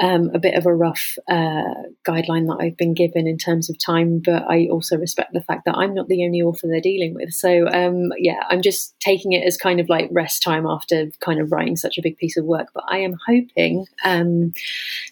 um, 0.00 0.30
a 0.34 0.38
bit 0.38 0.54
of 0.54 0.66
a 0.66 0.74
rough 0.74 1.16
uh, 1.28 1.74
guideline 2.06 2.46
that 2.48 2.58
I've 2.60 2.76
been 2.76 2.94
given 2.94 3.26
in 3.26 3.38
terms 3.38 3.70
of 3.70 3.78
time, 3.78 4.20
but 4.24 4.44
I 4.48 4.66
also 4.70 4.96
respect 4.96 5.32
the 5.32 5.42
fact 5.42 5.64
that 5.66 5.76
I'm 5.76 5.94
not 5.94 6.08
the 6.08 6.24
only 6.24 6.42
author 6.42 6.66
they're 6.66 6.80
dealing 6.80 7.14
with. 7.14 7.32
So, 7.32 7.68
um, 7.68 8.12
yeah, 8.18 8.42
I'm 8.48 8.62
just 8.62 8.98
taking 9.00 9.32
it 9.32 9.46
as 9.46 9.56
kind 9.56 9.80
of 9.80 9.88
like 9.88 10.08
rest 10.10 10.42
time 10.42 10.66
after 10.66 11.10
kind 11.20 11.40
of 11.40 11.52
writing 11.52 11.76
such 11.76 11.98
a 11.98 12.02
big 12.02 12.16
piece 12.16 12.36
of 12.36 12.44
work. 12.44 12.68
But 12.74 12.84
I 12.88 12.98
am 12.98 13.16
hoping, 13.26 13.86
um, 14.04 14.52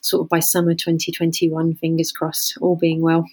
sort 0.00 0.24
of 0.24 0.28
by 0.28 0.40
summer 0.40 0.74
2021, 0.74 1.74
fingers 1.74 2.12
crossed, 2.12 2.58
all 2.60 2.76
being 2.76 3.02
well. 3.02 3.24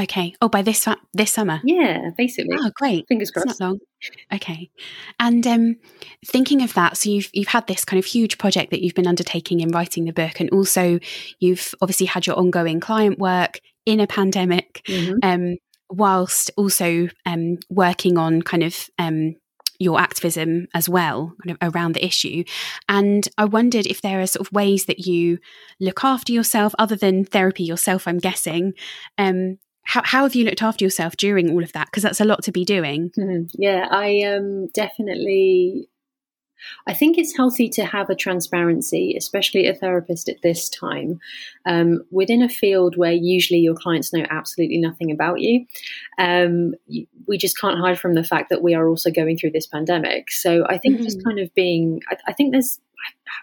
Okay. 0.00 0.34
Oh, 0.40 0.48
by 0.48 0.62
this 0.62 0.88
this 1.12 1.30
summer. 1.30 1.60
Yeah, 1.64 2.10
basically. 2.16 2.56
Oh, 2.58 2.70
great. 2.74 3.06
Fingers 3.08 3.30
crossed. 3.30 3.50
It's 3.50 3.60
not 3.60 3.68
long. 3.68 3.78
Okay. 4.32 4.70
And 5.20 5.46
um, 5.46 5.76
thinking 6.26 6.62
of 6.62 6.72
that, 6.74 6.96
so 6.96 7.10
you've 7.10 7.28
you've 7.32 7.48
had 7.48 7.66
this 7.66 7.84
kind 7.84 7.98
of 7.98 8.06
huge 8.06 8.38
project 8.38 8.70
that 8.70 8.82
you've 8.82 8.94
been 8.94 9.06
undertaking 9.06 9.60
in 9.60 9.70
writing 9.70 10.06
the 10.06 10.12
book, 10.12 10.40
and 10.40 10.48
also 10.50 10.98
you've 11.40 11.74
obviously 11.82 12.06
had 12.06 12.26
your 12.26 12.38
ongoing 12.38 12.80
client 12.80 13.18
work 13.18 13.60
in 13.84 14.00
a 14.00 14.06
pandemic. 14.06 14.82
Mm-hmm. 14.86 15.18
Um, 15.22 15.56
whilst 15.90 16.50
also 16.56 17.08
um, 17.26 17.58
working 17.68 18.16
on 18.16 18.40
kind 18.40 18.62
of 18.62 18.88
um, 18.98 19.36
your 19.78 20.00
activism 20.00 20.66
as 20.74 20.88
well 20.88 21.34
kind 21.44 21.58
of 21.60 21.74
around 21.74 21.94
the 21.94 22.04
issue 22.04 22.44
and 22.88 23.28
i 23.36 23.44
wondered 23.44 23.84
if 23.86 24.00
there 24.00 24.20
are 24.20 24.26
sort 24.26 24.46
of 24.46 24.52
ways 24.52 24.84
that 24.84 25.06
you 25.06 25.38
look 25.80 26.04
after 26.04 26.32
yourself 26.32 26.72
other 26.78 26.94
than 26.94 27.24
therapy 27.24 27.64
yourself 27.64 28.06
i'm 28.06 28.18
guessing 28.18 28.72
um, 29.18 29.58
how, 29.84 30.02
how 30.04 30.22
have 30.22 30.34
you 30.34 30.44
looked 30.44 30.62
after 30.62 30.84
yourself 30.84 31.16
during 31.16 31.50
all 31.50 31.62
of 31.62 31.72
that 31.72 31.86
because 31.86 32.02
that's 32.02 32.20
a 32.20 32.24
lot 32.24 32.42
to 32.42 32.52
be 32.52 32.64
doing 32.64 33.10
mm-hmm. 33.18 33.44
yeah 33.58 33.88
i 33.90 34.22
um, 34.22 34.66
definitely 34.68 35.88
I 36.86 36.94
think 36.94 37.18
it's 37.18 37.36
healthy 37.36 37.68
to 37.70 37.84
have 37.84 38.10
a 38.10 38.14
transparency, 38.14 39.14
especially 39.16 39.66
a 39.66 39.74
therapist 39.74 40.28
at 40.28 40.42
this 40.42 40.68
time, 40.68 41.20
um, 41.66 42.02
within 42.10 42.42
a 42.42 42.48
field 42.48 42.96
where 42.96 43.12
usually 43.12 43.60
your 43.60 43.74
clients 43.74 44.12
know 44.12 44.24
absolutely 44.30 44.78
nothing 44.78 45.10
about 45.10 45.40
you. 45.40 45.66
Um, 46.18 46.74
we 47.26 47.38
just 47.38 47.58
can't 47.58 47.78
hide 47.78 47.98
from 47.98 48.14
the 48.14 48.24
fact 48.24 48.50
that 48.50 48.62
we 48.62 48.74
are 48.74 48.88
also 48.88 49.10
going 49.10 49.36
through 49.36 49.52
this 49.52 49.66
pandemic. 49.66 50.30
So 50.30 50.64
I 50.68 50.78
think 50.78 50.96
mm-hmm. 50.96 51.04
just 51.04 51.24
kind 51.24 51.38
of 51.38 51.52
being, 51.54 52.00
I, 52.10 52.16
I, 52.28 52.32
think 52.32 52.52
there's. 52.52 52.80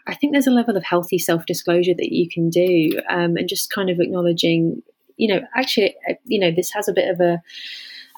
I 0.07 0.15
think 0.15 0.31
there's 0.31 0.47
a 0.47 0.51
level 0.51 0.77
of 0.77 0.83
healthy 0.83 1.17
self 1.17 1.45
disclosure 1.45 1.93
that 1.93 2.13
you 2.13 2.29
can 2.29 2.49
do, 2.49 2.91
um, 3.09 3.35
and 3.35 3.49
just 3.49 3.71
kind 3.71 3.89
of 3.89 3.99
acknowledging, 3.99 4.81
you 5.19 5.27
know, 5.27 5.41
actually, 5.55 5.95
you 6.23 6.39
know, 6.39 6.51
this 6.55 6.71
has 6.71 6.87
a 6.87 6.93
bit 6.93 7.09
of 7.09 7.19
a 7.19 7.41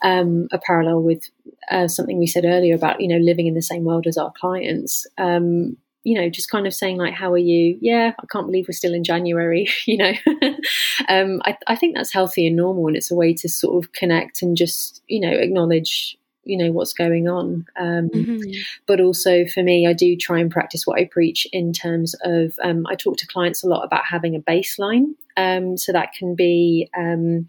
um, 0.04 0.48
a 0.52 0.60
parallel 0.60 1.02
with 1.02 1.30
uh, 1.70 1.88
something 1.88 2.18
we 2.18 2.28
said 2.28 2.46
earlier 2.46 2.76
about 2.76 3.02
you 3.02 3.08
know 3.08 3.18
living 3.18 3.48
in 3.48 3.56
the 3.56 3.62
same 3.62 3.84
world 3.84 4.08
as 4.08 4.18
our 4.18 4.32
clients. 4.40 5.06
Um, 5.18 5.78
you 6.04 6.20
know, 6.20 6.30
just 6.30 6.50
kind 6.50 6.66
of 6.66 6.74
saying 6.74 6.98
like, 6.98 7.14
"How 7.14 7.32
are 7.34 7.38
you?" 7.38 7.78
Yeah, 7.82 8.14
I 8.18 8.26
can't 8.32 8.48
believe 8.48 8.68
we're 8.68 8.74
still 8.74 8.94
in 8.94 9.04
January. 9.04 9.68
you 9.86 9.98
know, 9.98 10.14
um, 11.10 11.42
I, 11.46 11.58
I 11.68 11.76
think 11.76 11.96
that's 11.96 12.14
healthy 12.14 12.48
and 12.48 12.56
normal, 12.56 12.88
and 12.88 12.96
it's 12.96 13.12
a 13.12 13.16
way 13.16 13.34
to 13.34 13.50
sort 13.50 13.84
of 13.84 13.92
connect 13.94 14.42
and 14.42 14.56
just 14.56 15.02
you 15.08 15.20
know 15.20 15.32
acknowledge 15.32 16.18
you 16.44 16.58
know 16.58 16.72
what's 16.72 16.94
going 16.94 17.28
on 17.28 17.66
um, 17.80 18.10
mm-hmm. 18.10 18.50
but 18.88 19.00
also 19.00 19.46
for 19.46 19.62
me 19.62 19.88
i 19.88 19.94
do 19.94 20.16
try 20.16 20.40
and 20.40 20.52
practice 20.52 20.86
what 20.86 21.00
i 21.00 21.06
preach 21.06 21.48
in 21.52 21.72
terms 21.72 22.16
of 22.24 22.54
um, 22.64 22.86
i 22.88 22.96
talk 22.96 23.18
to 23.18 23.28
clients 23.28 23.64
a 23.64 23.68
lot 23.68 23.84
about 23.84 24.06
having 24.06 24.36
a 24.36 24.40
baseline 24.40 25.14
um, 25.38 25.78
so 25.78 25.92
that 25.92 26.14
can 26.14 26.36
be 26.36 26.90
um, 26.98 27.46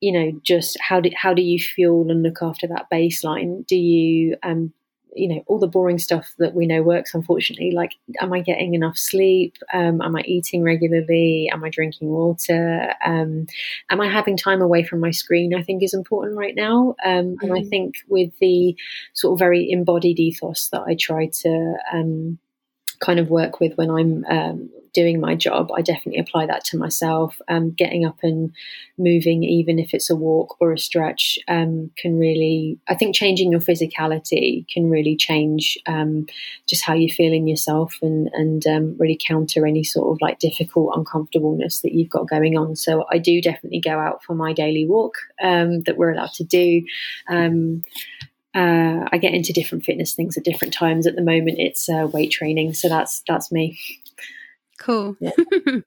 you 0.00 0.12
know, 0.12 0.32
just 0.42 0.78
how 0.80 1.00
do 1.00 1.10
how 1.14 1.34
do 1.34 1.42
you 1.42 1.58
fuel 1.58 2.10
and 2.10 2.22
look 2.22 2.38
after 2.42 2.66
that 2.66 2.86
baseline? 2.90 3.66
Do 3.66 3.76
you 3.76 4.36
um, 4.42 4.72
you 5.14 5.28
know 5.28 5.42
all 5.46 5.58
the 5.58 5.66
boring 5.66 5.98
stuff 5.98 6.34
that 6.38 6.54
we 6.54 6.66
know 6.66 6.82
works 6.82 7.14
unfortunately 7.14 7.70
like 7.70 7.94
am 8.20 8.32
i 8.32 8.40
getting 8.40 8.74
enough 8.74 8.96
sleep 8.96 9.56
um, 9.72 10.00
am 10.00 10.16
i 10.16 10.22
eating 10.22 10.62
regularly 10.62 11.50
am 11.52 11.64
i 11.64 11.70
drinking 11.70 12.08
water 12.08 12.92
um, 13.04 13.46
am 13.90 14.00
i 14.00 14.08
having 14.08 14.36
time 14.36 14.62
away 14.62 14.84
from 14.84 15.00
my 15.00 15.10
screen 15.10 15.54
i 15.54 15.62
think 15.62 15.82
is 15.82 15.94
important 15.94 16.36
right 16.36 16.54
now 16.54 16.94
um, 17.04 17.26
mm-hmm. 17.26 17.44
and 17.44 17.52
i 17.52 17.60
mm-hmm. 17.60 17.68
think 17.68 17.96
with 18.08 18.30
the 18.40 18.76
sort 19.14 19.32
of 19.32 19.38
very 19.38 19.70
embodied 19.70 20.18
ethos 20.18 20.68
that 20.68 20.82
i 20.82 20.94
try 20.94 21.26
to 21.26 21.74
um, 21.92 22.38
kind 23.00 23.18
of 23.18 23.28
work 23.28 23.60
with 23.60 23.74
when 23.76 23.90
i'm 23.90 24.24
um, 24.26 24.70
doing 24.92 25.20
my 25.20 25.34
job, 25.34 25.70
I 25.74 25.82
definitely 25.82 26.20
apply 26.20 26.46
that 26.46 26.64
to 26.66 26.78
myself. 26.78 27.40
Um, 27.48 27.70
getting 27.70 28.04
up 28.04 28.18
and 28.22 28.52
moving, 28.98 29.44
even 29.44 29.78
if 29.78 29.94
it's 29.94 30.10
a 30.10 30.16
walk 30.16 30.56
or 30.60 30.72
a 30.72 30.78
stretch, 30.78 31.38
um, 31.48 31.90
can 31.96 32.18
really, 32.18 32.78
I 32.88 32.94
think, 32.94 33.14
changing 33.14 33.50
your 33.50 33.60
physicality 33.60 34.66
can 34.68 34.90
really 34.90 35.16
change 35.16 35.78
um, 35.86 36.26
just 36.68 36.84
how 36.84 36.94
you 36.94 37.12
feel 37.12 37.32
in 37.32 37.46
yourself 37.46 37.96
and 38.02 38.30
and 38.32 38.66
um, 38.66 38.96
really 38.98 39.18
counter 39.26 39.66
any 39.66 39.84
sort 39.84 40.14
of 40.14 40.20
like 40.20 40.38
difficult 40.38 40.96
uncomfortableness 40.96 41.80
that 41.80 41.92
you've 41.92 42.10
got 42.10 42.28
going 42.28 42.56
on. 42.56 42.76
So 42.76 43.06
I 43.10 43.18
do 43.18 43.40
definitely 43.40 43.80
go 43.80 43.98
out 43.98 44.22
for 44.22 44.34
my 44.34 44.52
daily 44.52 44.86
walk 44.86 45.14
um, 45.42 45.82
that 45.82 45.96
we're 45.96 46.12
allowed 46.12 46.32
to 46.34 46.44
do. 46.44 46.82
Uh, 48.54 49.08
I 49.12 49.18
get 49.18 49.34
into 49.34 49.52
different 49.52 49.84
fitness 49.84 50.14
things 50.14 50.36
at 50.36 50.44
different 50.44 50.74
times. 50.74 51.06
At 51.06 51.16
the 51.16 51.22
moment, 51.22 51.58
it's 51.58 51.88
uh, 51.88 52.08
weight 52.12 52.32
training, 52.32 52.74
so 52.74 52.88
that's 52.88 53.22
that's 53.28 53.52
me. 53.52 53.78
Cool. 54.78 55.16
Yeah. 55.20 55.30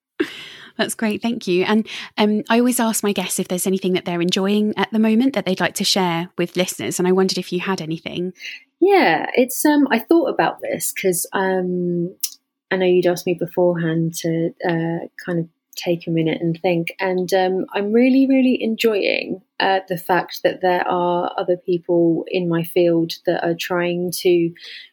That's 0.78 0.96
great. 0.96 1.22
Thank 1.22 1.48
you. 1.48 1.66
And 1.66 1.88
um, 2.18 2.44
I 2.50 2.58
always 2.58 2.80
ask 2.80 3.04
my 3.04 3.14
guests 3.14 3.40
if 3.40 3.48
there's 3.48 3.68
anything 3.68 3.94
that 3.94 4.06
they're 4.06 4.22
enjoying 4.22 4.74
at 4.76 4.90
the 4.92 5.00
moment 5.00 5.34
that 5.34 5.46
they'd 5.46 5.60
like 5.60 5.76
to 5.76 5.84
share 5.84 6.30
with 6.38 6.56
listeners. 6.56 6.98
And 6.98 7.08
I 7.08 7.12
wondered 7.12 7.38
if 7.38 7.54
you 7.54 7.60
had 7.60 7.80
anything. 7.80 8.34
Yeah, 8.80 9.28
it's. 9.36 9.64
Um, 9.66 9.88
I 9.92 10.00
thought 10.00 10.30
about 10.30 10.62
this 10.62 10.92
because 10.92 11.28
um, 11.32 12.16
I 12.72 12.78
know 12.78 12.86
you'd 12.86 13.06
asked 13.06 13.28
me 13.28 13.36
beforehand 13.36 14.16
to 14.16 14.54
uh, 14.68 15.08
kind 15.24 15.40
of 15.40 15.48
take 15.76 16.08
a 16.08 16.12
minute 16.12 16.42
and 16.42 16.60
think. 16.62 16.96
And 17.00 17.34
um, 17.34 17.66
I'm 17.74 17.92
really, 17.92 18.28
really 18.28 18.62
enjoying 18.62 19.42
uh, 19.60 19.80
the 19.88 19.98
fact 19.98 20.42
that 20.44 20.62
there 20.62 20.88
are 20.88 21.34
other 21.38 21.58
people 21.58 22.26
in 22.28 22.50
my 22.50 22.64
field 22.64 23.14
that 23.26 23.44
are 23.44 23.56
trying 23.60 24.12
to 24.22 24.52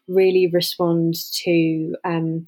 really 0.08 0.48
respond 0.52 1.14
to 1.42 1.96
um, 2.04 2.46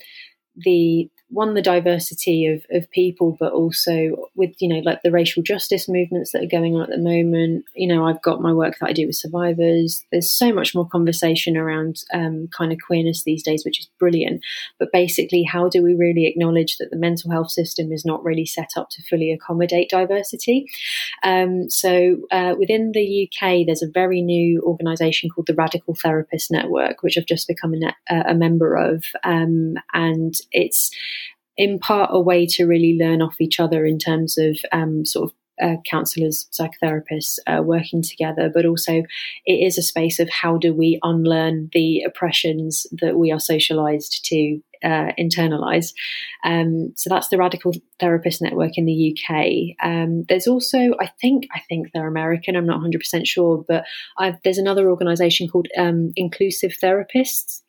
the 0.57 1.11
one 1.33 1.55
the 1.55 1.63
diversity 1.63 2.47
of, 2.47 2.65
of 2.71 2.91
people 2.91 3.37
but 3.41 3.53
also 3.53 4.29
with 4.35 4.51
you 4.61 4.69
know 4.69 4.81
like 4.85 5.03
the 5.03 5.11
racial 5.11 5.43
justice 5.43 5.89
movements 5.89 6.33
that 6.33 6.43
are 6.43 6.47
going 6.47 6.75
on 6.75 6.83
at 6.83 6.91
the 6.91 6.99
moment. 6.99 7.65
You 7.75 7.89
know 7.89 8.07
i've 8.07 8.23
got 8.23 8.43
my 8.43 8.53
work 8.53 8.77
that 8.79 8.89
i 8.89 8.93
do 8.93 9.07
with 9.07 9.17
survivors. 9.17 10.05
There's 10.13 10.31
so 10.31 10.53
much 10.53 10.75
more 10.75 10.89
conversation 10.89 11.57
around 11.57 12.03
um, 12.13 12.49
kind 12.57 12.73
of 12.73 12.79
queerness 12.87 13.25
these 13.25 13.43
days 13.43 13.65
which 13.65 13.81
is 13.81 13.89
brilliant. 13.99 14.43
But 14.79 14.93
basically 14.93 15.43
how 15.43 15.69
do 15.69 15.83
we 15.83 15.95
really 15.95 16.27
acknowledge 16.27 16.77
that 16.77 16.91
the 16.91 16.97
mental 16.97 17.31
health 17.31 17.51
system 17.51 17.93
is 17.93 18.05
not 18.05 18.25
really 18.25 18.47
set 18.47 18.71
up 18.77 18.91
to 18.91 19.03
fully 19.03 19.33
accommodate 19.33 19.91
diversity? 19.91 20.67
Um, 21.23 21.71
so 21.71 22.19
uh, 22.31 22.55
within 22.59 22.93
the 22.93 23.29
uk 23.29 23.67
there's 23.67 23.83
a 23.83 23.91
very 23.91 24.21
new 24.23 24.61
organization 24.63 25.31
called 25.31 25.47
the 25.47 25.55
radical 25.55 25.95
therapist 25.95 26.51
network 26.51 27.03
which 27.03 27.17
i've 27.17 27.27
just 27.27 27.49
become 27.49 27.75
a, 27.75 28.15
uh, 28.15 28.25
a 28.27 28.35
member 28.35 28.77
of. 28.77 29.05
Um, 29.25 29.75
and 29.93 30.35
it's 30.51 30.91
in 31.57 31.79
part 31.79 32.11
a 32.13 32.21
way 32.21 32.47
to 32.47 32.67
really 32.67 32.97
learn 32.99 33.23
off 33.23 33.41
each 33.41 33.61
other 33.61 33.85
in 33.85 33.99
terms 33.99 34.39
of 34.39 34.57
um, 34.73 35.05
sort 35.05 35.31
of 35.31 35.37
uh, 35.61 35.77
counselors, 35.89 36.49
psychotherapists 36.51 37.39
uh, 37.47 37.63
working 37.63 38.03
together, 38.03 38.51
but 38.53 38.67
also 38.67 39.03
it 39.45 39.53
is 39.53 39.79
a 39.79 39.83
space 39.83 40.19
of 40.19 40.29
how 40.29 40.57
do 40.57 40.75
we 40.75 40.99
unlearn 41.03 41.71
the 41.73 42.03
oppressions 42.03 42.87
that 43.01 43.17
we 43.17 43.31
are 43.31 43.41
socialized 43.41 44.25
to 44.25 44.61
uh, 44.85 45.13
internalize. 45.19 45.93
Um, 46.45 46.93
so 46.97 47.09
that's 47.09 47.29
the 47.29 47.39
Radical 47.39 47.73
Therapist 48.01 48.43
Network 48.43 48.77
in 48.77 48.85
the 48.85 49.17
UK. 49.17 49.77
Um, 49.83 50.25
there's 50.29 50.47
also, 50.47 50.79
I 51.01 51.11
think, 51.21 51.47
I 51.55 51.61
think 51.69 51.89
they're 51.93 52.09
American. 52.09 52.57
I'm 52.57 52.67
not 52.67 52.77
100 52.77 52.99
percent 52.99 53.27
sure, 53.27 53.65
but 53.69 53.85
I've, 54.19 54.37
there's 54.45 54.59
another 54.59 54.91
organisation 54.91 55.49
called 55.49 55.69
um, 55.79 56.13
Inclusive 56.17 56.73
Therapists. 56.83 57.63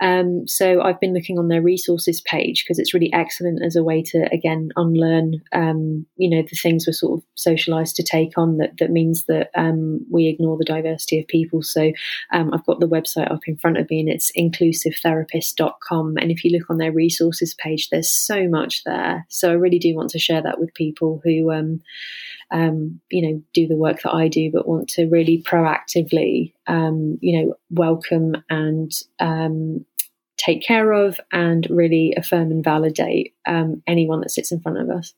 Um, 0.00 0.46
so 0.46 0.82
I've 0.82 1.00
been 1.00 1.14
looking 1.14 1.38
on 1.38 1.48
their 1.48 1.62
resources 1.62 2.20
page 2.20 2.64
because 2.64 2.78
it's 2.78 2.94
really 2.94 3.12
excellent 3.12 3.64
as 3.64 3.76
a 3.76 3.84
way 3.84 4.02
to 4.02 4.28
again 4.32 4.70
unlearn, 4.76 5.42
um, 5.52 6.06
you 6.16 6.28
know, 6.28 6.42
the 6.42 6.56
things 6.56 6.86
we're 6.86 6.92
sort 6.92 7.20
of 7.20 7.24
socialised 7.36 7.94
to 7.94 8.02
take 8.02 8.36
on. 8.36 8.58
That 8.58 8.78
that 8.78 8.90
means 8.90 9.24
that 9.24 9.50
um, 9.56 10.00
we 10.10 10.28
ignore 10.28 10.56
the 10.58 10.64
diversity 10.64 11.20
of 11.20 11.26
people. 11.28 11.62
So 11.62 11.92
I've 12.30 12.66
got 12.66 12.80
the 12.80 12.88
website 12.88 13.30
up 13.30 13.40
in 13.46 13.56
front 13.56 13.78
of 13.78 13.88
me, 13.90 14.00
and 14.00 14.08
it's 14.08 14.32
inclusivetherapist.com. 14.36 16.16
And 16.18 16.30
if 16.30 16.44
you 16.44 16.50
look 16.56 16.70
on 16.70 16.78
their 16.78 16.92
resources 16.92 17.54
page, 17.54 17.88
there's 17.88 18.10
so 18.10 18.48
much 18.48 18.84
there. 18.84 19.26
So 19.28 19.50
I 19.50 19.54
really 19.54 19.78
do 19.78 19.94
want 19.94 20.10
to 20.10 20.18
share 20.18 20.42
that 20.42 20.58
with 20.58 20.74
people 20.74 21.20
who, 21.24 21.52
um, 21.52 21.80
um, 22.50 23.00
you 23.10 23.22
know, 23.22 23.42
do 23.52 23.66
the 23.66 23.76
work 23.76 24.02
that 24.02 24.14
I 24.14 24.28
do, 24.28 24.50
but 24.52 24.68
want 24.68 24.88
to 24.90 25.06
really 25.06 25.42
proactively, 25.42 26.54
um, 26.66 27.18
you 27.20 27.38
know, 27.40 27.54
welcome 27.70 28.36
and 28.48 28.92
um, 29.20 29.84
take 30.36 30.62
care 30.62 30.92
of 30.92 31.18
and 31.32 31.66
really 31.70 32.14
affirm 32.16 32.50
and 32.50 32.62
validate 32.62 33.34
um, 33.46 33.82
anyone 33.86 34.20
that 34.20 34.30
sits 34.30 34.52
in 34.52 34.60
front 34.60 34.78
of 34.78 34.90
us. 34.90 35.14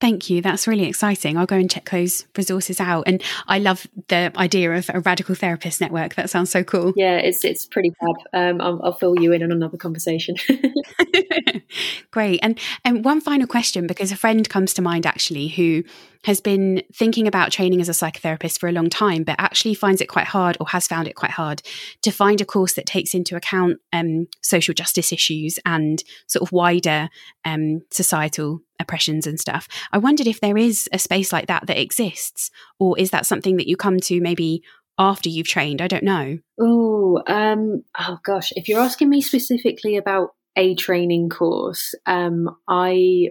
Thank 0.00 0.30
you. 0.30 0.40
That's 0.40 0.68
really 0.68 0.84
exciting. 0.84 1.36
I'll 1.36 1.46
go 1.46 1.56
and 1.56 1.68
check 1.68 1.90
those 1.90 2.24
resources 2.36 2.78
out. 2.78 3.04
And 3.08 3.20
I 3.48 3.58
love 3.58 3.84
the 4.06 4.32
idea 4.36 4.72
of 4.72 4.88
a 4.94 5.00
radical 5.00 5.34
therapist 5.34 5.80
network. 5.80 6.14
That 6.14 6.30
sounds 6.30 6.50
so 6.50 6.62
cool. 6.62 6.92
Yeah, 6.94 7.16
it's 7.16 7.44
it's 7.44 7.66
pretty 7.66 7.90
fab. 7.98 8.16
Um, 8.32 8.60
I'll, 8.60 8.80
I'll, 8.84 8.92
fill 8.92 9.20
you 9.20 9.32
in 9.32 9.42
on 9.42 9.50
another 9.50 9.76
conversation. 9.76 10.36
Great. 12.12 12.38
And 12.44 12.60
and 12.84 13.04
one 13.04 13.20
final 13.20 13.48
question 13.48 13.88
because 13.88 14.12
a 14.12 14.16
friend 14.16 14.48
comes 14.48 14.72
to 14.74 14.82
mind 14.82 15.04
actually 15.04 15.48
who 15.48 15.82
has 16.24 16.40
been 16.40 16.82
thinking 16.94 17.26
about 17.26 17.50
training 17.50 17.80
as 17.80 17.88
a 17.88 17.92
psychotherapist 17.92 18.60
for 18.60 18.68
a 18.68 18.72
long 18.72 18.90
time, 18.90 19.24
but 19.24 19.36
actually 19.38 19.74
finds 19.74 20.00
it 20.00 20.06
quite 20.06 20.26
hard 20.26 20.56
or 20.60 20.68
has 20.68 20.86
found 20.86 21.08
it 21.08 21.14
quite 21.14 21.30
hard 21.30 21.62
to 22.02 22.10
find 22.10 22.40
a 22.40 22.44
course 22.44 22.74
that 22.74 22.86
takes 22.86 23.14
into 23.14 23.34
account 23.34 23.78
um, 23.92 24.28
social 24.42 24.74
justice 24.74 25.12
issues 25.12 25.58
and 25.64 26.04
sort 26.26 26.42
of 26.42 26.52
wider 26.52 27.08
um, 27.44 27.82
societal 27.90 28.60
oppressions 28.80 29.26
and 29.26 29.38
stuff. 29.38 29.68
I 29.92 29.98
wondered 29.98 30.26
if 30.26 30.40
there 30.40 30.56
is 30.56 30.88
a 30.92 30.98
space 30.98 31.32
like 31.32 31.46
that 31.46 31.66
that 31.66 31.80
exists, 31.80 32.50
or 32.78 32.98
is 32.98 33.10
that 33.10 33.26
something 33.26 33.56
that 33.56 33.68
you 33.68 33.76
come 33.76 34.00
to 34.00 34.20
maybe 34.20 34.62
after 34.98 35.28
you've 35.28 35.48
trained? 35.48 35.80
I 35.80 35.88
don't 35.88 36.04
know. 36.04 36.38
Oh, 36.60 37.22
um, 37.26 37.84
oh 37.98 38.18
gosh, 38.24 38.52
if 38.56 38.68
you're 38.68 38.80
asking 38.80 39.08
me 39.10 39.20
specifically 39.20 39.96
about 39.96 40.30
a 40.56 40.74
training 40.74 41.28
course, 41.28 41.94
um, 42.06 42.56
I 42.66 43.28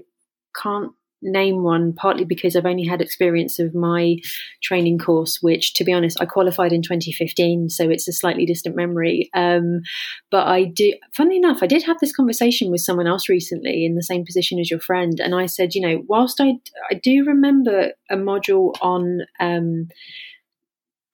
can't 0.55 0.91
name 1.21 1.63
one 1.63 1.93
partly 1.93 2.25
because 2.25 2.55
I've 2.55 2.65
only 2.65 2.85
had 2.85 3.01
experience 3.01 3.59
of 3.59 3.73
my 3.73 4.17
training 4.61 4.99
course, 4.99 5.39
which, 5.41 5.73
to 5.75 5.83
be 5.83 5.93
honest, 5.93 6.19
I 6.21 6.25
qualified 6.25 6.71
in 6.71 6.81
2015, 6.81 7.69
so 7.69 7.89
it's 7.89 8.07
a 8.07 8.13
slightly 8.13 8.45
distant 8.45 8.75
memory. 8.75 9.29
Um, 9.33 9.81
but 10.29 10.47
I 10.47 10.65
do, 10.65 10.93
funnily 11.13 11.37
enough, 11.37 11.59
I 11.61 11.67
did 11.67 11.83
have 11.83 11.97
this 11.99 12.15
conversation 12.15 12.71
with 12.71 12.81
someone 12.81 13.07
else 13.07 13.29
recently 13.29 13.85
in 13.85 13.95
the 13.95 14.03
same 14.03 14.25
position 14.25 14.59
as 14.59 14.69
your 14.69 14.79
friend, 14.79 15.19
and 15.19 15.35
I 15.35 15.45
said, 15.45 15.75
you 15.75 15.81
know, 15.81 16.03
whilst 16.07 16.39
I 16.39 16.53
I 16.91 16.95
do 16.95 17.23
remember 17.25 17.91
a 18.09 18.15
module 18.15 18.73
on 18.81 19.21
um, 19.39 19.87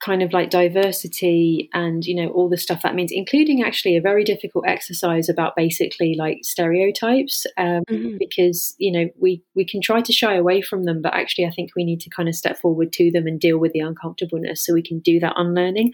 kind 0.03 0.21
of 0.21 0.33
like 0.33 0.49
diversity 0.49 1.69
and 1.73 2.05
you 2.05 2.13
know 2.13 2.29
all 2.31 2.49
the 2.49 2.57
stuff 2.57 2.81
that 2.81 2.95
means 2.95 3.11
including 3.11 3.63
actually 3.63 3.95
a 3.95 4.01
very 4.01 4.23
difficult 4.23 4.65
exercise 4.67 5.29
about 5.29 5.55
basically 5.55 6.15
like 6.17 6.39
stereotypes 6.41 7.45
um, 7.57 7.83
mm-hmm. 7.89 8.17
because 8.17 8.75
you 8.79 8.91
know 8.91 9.07
we 9.19 9.41
we 9.55 9.63
can 9.63 9.81
try 9.81 10.01
to 10.01 10.11
shy 10.11 10.35
away 10.35 10.61
from 10.61 10.83
them 10.83 11.01
but 11.01 11.13
actually 11.13 11.45
i 11.45 11.51
think 11.51 11.69
we 11.75 11.85
need 11.85 12.01
to 12.01 12.09
kind 12.09 12.27
of 12.27 12.35
step 12.35 12.59
forward 12.59 12.91
to 12.91 13.11
them 13.11 13.25
and 13.27 13.39
deal 13.39 13.57
with 13.57 13.71
the 13.71 13.79
uncomfortableness 13.79 14.65
so 14.65 14.73
we 14.73 14.83
can 14.83 14.99
do 14.99 15.19
that 15.19 15.33
unlearning 15.37 15.91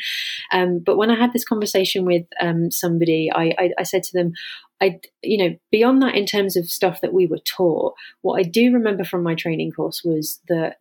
um, 0.52 0.80
but 0.80 0.98
when 0.98 1.12
i 1.12 1.16
had 1.16 1.32
this 1.34 1.46
conversation 1.46 2.04
with 2.04 2.26
um, 2.42 2.72
somebody 2.72 3.30
I, 3.34 3.54
I, 3.60 3.70
I 3.80 3.84
said 3.84 4.04
to 4.04 4.18
them 4.18 4.34
I, 4.82 4.98
you 5.22 5.38
know, 5.38 5.58
beyond 5.74 6.02
that, 6.02 6.16
in 6.16 6.26
terms 6.26 6.56
of 6.56 6.72
stuff 6.72 7.02
that 7.02 7.12
we 7.12 7.28
were 7.28 7.40
taught, 7.40 7.96
what 8.22 8.40
I 8.40 8.44
do 8.44 8.72
remember 8.72 9.04
from 9.04 9.24
my 9.24 9.36
training 9.36 9.74
course 9.74 10.06
was 10.06 10.40
that 10.48 10.78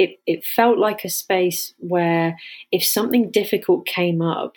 it, 0.00 0.18
it 0.26 0.44
felt 0.46 0.78
like 0.78 1.04
a 1.04 1.10
space 1.10 1.74
where 1.76 2.38
if 2.72 2.82
something 2.82 3.30
difficult 3.30 3.84
came 3.84 4.22
up, 4.22 4.54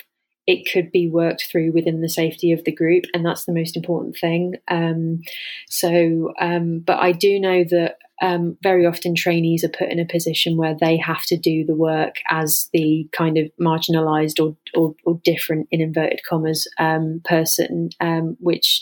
it 0.48 0.72
could 0.72 0.90
be 0.90 1.10
worked 1.10 1.48
through 1.52 1.74
within 1.74 2.00
the 2.00 2.08
safety 2.08 2.54
of 2.54 2.64
the 2.64 2.72
group, 2.72 3.04
and 3.14 3.26
that's 3.26 3.44
the 3.44 3.54
most 3.54 3.76
important 3.76 4.16
thing. 4.16 4.56
Um, 4.70 5.22
so, 5.68 6.34
um, 6.40 6.80
but 6.80 7.00
I 7.00 7.12
do 7.12 7.42
know 7.42 7.66
that 7.66 7.98
um, 8.22 8.58
very 8.64 8.86
often 8.86 9.16
trainees 9.16 9.66
are 9.66 9.70
put 9.70 9.90
in 9.90 10.00
a 10.00 10.06
position 10.06 10.56
where 10.56 10.78
they 10.80 10.96
have 10.96 11.26
to 11.26 11.36
do 11.36 11.66
the 11.66 11.76
work 11.76 12.16
as 12.30 12.70
the 12.72 13.06
kind 13.12 13.38
of 13.38 13.52
marginalised 13.60 14.42
or, 14.42 14.56
or, 14.80 14.96
or, 15.06 15.20
different, 15.26 15.68
in 15.72 15.82
inverted 15.82 16.22
commas, 16.24 16.70
um, 16.80 17.22
person, 17.26 17.90
um, 18.00 18.38
which 18.40 18.80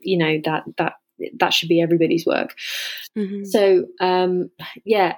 you 0.00 0.18
know 0.18 0.40
that 0.44 0.64
that 0.78 0.94
that 1.38 1.54
should 1.54 1.68
be 1.68 1.80
everybody's 1.80 2.26
work. 2.26 2.56
Mm-hmm. 3.16 3.44
So, 3.44 3.86
um, 4.00 4.50
yeah, 4.84 5.14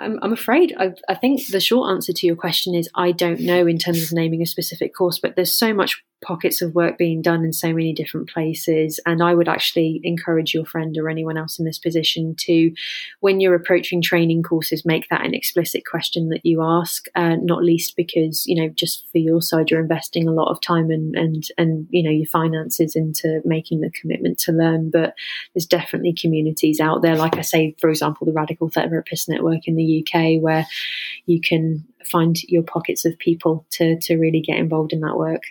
I'm, 0.00 0.18
I'm 0.22 0.32
afraid. 0.32 0.74
I, 0.78 0.94
I, 1.08 1.14
think 1.14 1.46
the 1.48 1.60
short 1.60 1.90
answer 1.90 2.12
to 2.12 2.26
your 2.26 2.36
question 2.36 2.74
is 2.74 2.88
I 2.94 3.12
don't 3.12 3.40
know 3.40 3.66
in 3.66 3.78
terms 3.78 4.02
of 4.02 4.12
naming 4.12 4.42
a 4.42 4.46
specific 4.46 4.94
course, 4.94 5.18
but 5.18 5.36
there's 5.36 5.52
so 5.52 5.74
much 5.74 6.02
pockets 6.22 6.60
of 6.60 6.74
work 6.74 6.98
being 6.98 7.22
done 7.22 7.44
in 7.44 7.52
so 7.52 7.68
many 7.68 7.92
different 7.92 8.28
places. 8.28 9.00
And 9.06 9.22
I 9.22 9.34
would 9.34 9.48
actually 9.48 10.00
encourage 10.04 10.52
your 10.52 10.66
friend 10.66 10.96
or 10.98 11.08
anyone 11.08 11.38
else 11.38 11.58
in 11.58 11.64
this 11.64 11.78
position 11.78 12.34
to, 12.40 12.72
when 13.20 13.40
you're 13.40 13.54
approaching 13.54 14.02
training 14.02 14.42
courses, 14.42 14.84
make 14.84 15.08
that 15.08 15.24
an 15.24 15.34
explicit 15.34 15.84
question 15.86 16.28
that 16.28 16.44
you 16.44 16.62
ask, 16.62 17.06
uh, 17.14 17.36
not 17.36 17.64
least 17.64 17.96
because, 17.96 18.46
you 18.46 18.60
know, 18.60 18.68
just 18.68 19.10
for 19.10 19.18
your 19.18 19.40
side, 19.40 19.70
you're 19.70 19.80
investing 19.80 20.28
a 20.28 20.32
lot 20.32 20.50
of 20.50 20.60
time 20.60 20.90
and, 20.90 21.14
and, 21.16 21.44
and, 21.56 21.86
you 21.90 22.02
know, 22.02 22.10
your 22.10 22.26
finances 22.26 22.94
into 22.94 23.40
making 23.44 23.80
the 23.80 23.90
commitment 23.90 24.38
to 24.38 24.52
learn. 24.52 24.90
But 24.90 25.14
there's 25.54 25.66
definitely 25.66 26.12
communities 26.12 26.80
out 26.80 27.02
there, 27.02 27.16
like 27.16 27.36
I 27.36 27.42
say, 27.42 27.74
for 27.80 27.88
example, 27.88 28.26
the 28.26 28.32
Radical 28.32 28.68
Therapist 28.68 29.28
Network 29.28 29.66
in 29.66 29.76
the 29.76 30.04
UK, 30.04 30.42
where 30.42 30.66
you 31.26 31.40
can 31.40 31.84
find 32.04 32.42
your 32.44 32.62
pockets 32.62 33.04
of 33.04 33.18
people 33.18 33.66
to, 33.70 33.98
to 34.00 34.16
really 34.16 34.40
get 34.40 34.58
involved 34.58 34.92
in 34.92 35.00
that 35.00 35.16
work. 35.16 35.42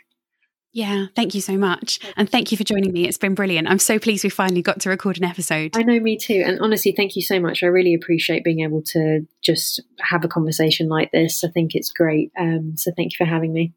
Yeah, 0.72 1.08
thank 1.16 1.34
you 1.34 1.42
so 1.42 1.58
much. 1.58 2.00
And 2.16 2.30
thank 2.30 2.52
you 2.52 2.58
for 2.58 2.64
joining 2.64 2.94
me. 2.94 3.08
It's 3.08 3.18
been 3.18 3.34
brilliant. 3.34 3.68
I'm 3.68 3.80
so 3.80 3.98
pleased 3.98 4.24
we 4.24 4.30
finally 4.30 4.62
got 4.62 4.80
to 4.82 4.90
record 4.90 5.18
an 5.18 5.24
episode. 5.24 5.76
I 5.76 5.82
know, 5.82 6.00
me 6.00 6.16
too. 6.16 6.44
And 6.46 6.60
honestly, 6.60 6.94
thank 6.96 7.16
you 7.16 7.24
so 7.24 7.40
much. 7.40 7.64
I 7.64 7.68
really 7.68 7.96
appreciate 7.96 8.44
being 8.44 8.60
able 8.60 8.84
to 8.94 9.26
just 9.42 9.82
have 10.00 10.24
a 10.24 10.28
conversation 10.28 10.88
like 10.88 11.12
this. 11.12 11.44
I 11.44 11.50
think 11.50 11.74
it's 11.74 11.92
great. 11.92 12.32
Um, 12.40 12.74
so 12.78 12.92
thank 12.96 13.14
you 13.14 13.18
for 13.18 13.26
having 13.26 13.52
me. 13.52 13.74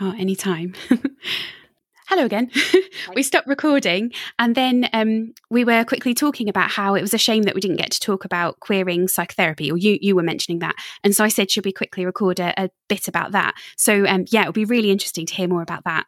Oh, 0.00 0.14
anytime. 0.18 0.74
Hello 2.08 2.24
again. 2.24 2.50
we 3.14 3.22
stopped 3.22 3.48
recording 3.48 4.12
and 4.38 4.54
then 4.54 4.88
um, 4.94 5.34
we 5.50 5.64
were 5.64 5.84
quickly 5.84 6.14
talking 6.14 6.48
about 6.48 6.70
how 6.70 6.94
it 6.94 7.02
was 7.02 7.12
a 7.12 7.18
shame 7.18 7.42
that 7.42 7.54
we 7.54 7.60
didn't 7.60 7.76
get 7.76 7.90
to 7.90 8.00
talk 8.00 8.24
about 8.24 8.60
queering 8.60 9.08
psychotherapy, 9.08 9.70
or 9.70 9.76
you 9.76 9.98
you 10.00 10.16
were 10.16 10.22
mentioning 10.22 10.60
that. 10.60 10.74
And 11.04 11.14
so 11.14 11.22
I 11.22 11.28
said, 11.28 11.50
should 11.50 11.66
we 11.66 11.72
quickly 11.72 12.06
record 12.06 12.40
a, 12.40 12.54
a 12.58 12.70
bit 12.88 13.08
about 13.08 13.32
that? 13.32 13.56
So 13.76 14.06
um, 14.06 14.24
yeah, 14.30 14.42
it'll 14.42 14.52
be 14.54 14.64
really 14.64 14.90
interesting 14.90 15.26
to 15.26 15.34
hear 15.34 15.48
more 15.48 15.60
about 15.60 15.84
that. 15.84 16.06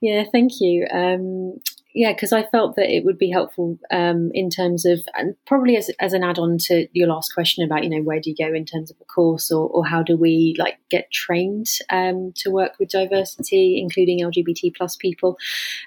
Yeah, 0.00 0.24
thank 0.30 0.60
you. 0.60 0.86
Um, 0.92 1.60
yeah, 1.94 2.12
because 2.12 2.32
I 2.32 2.42
felt 2.42 2.74
that 2.74 2.92
it 2.92 3.04
would 3.04 3.18
be 3.18 3.30
helpful 3.30 3.78
um, 3.92 4.30
in 4.34 4.50
terms 4.50 4.84
of, 4.84 5.00
and 5.14 5.36
probably 5.46 5.76
as, 5.76 5.90
as 6.00 6.12
an 6.12 6.24
add-on 6.24 6.58
to 6.58 6.88
your 6.92 7.06
last 7.06 7.32
question 7.32 7.64
about, 7.64 7.84
you 7.84 7.90
know, 7.90 8.02
where 8.02 8.20
do 8.20 8.30
you 8.30 8.36
go 8.36 8.52
in 8.52 8.64
terms 8.64 8.90
of 8.90 8.96
a 9.00 9.04
course, 9.04 9.52
or, 9.52 9.68
or 9.68 9.86
how 9.86 10.02
do 10.02 10.16
we 10.16 10.56
like 10.58 10.78
get 10.90 11.12
trained 11.12 11.68
um, 11.90 12.32
to 12.36 12.50
work 12.50 12.72
with 12.80 12.88
diversity, 12.88 13.78
including 13.80 14.20
LGBT 14.20 14.74
plus 14.74 14.96
people. 14.96 15.38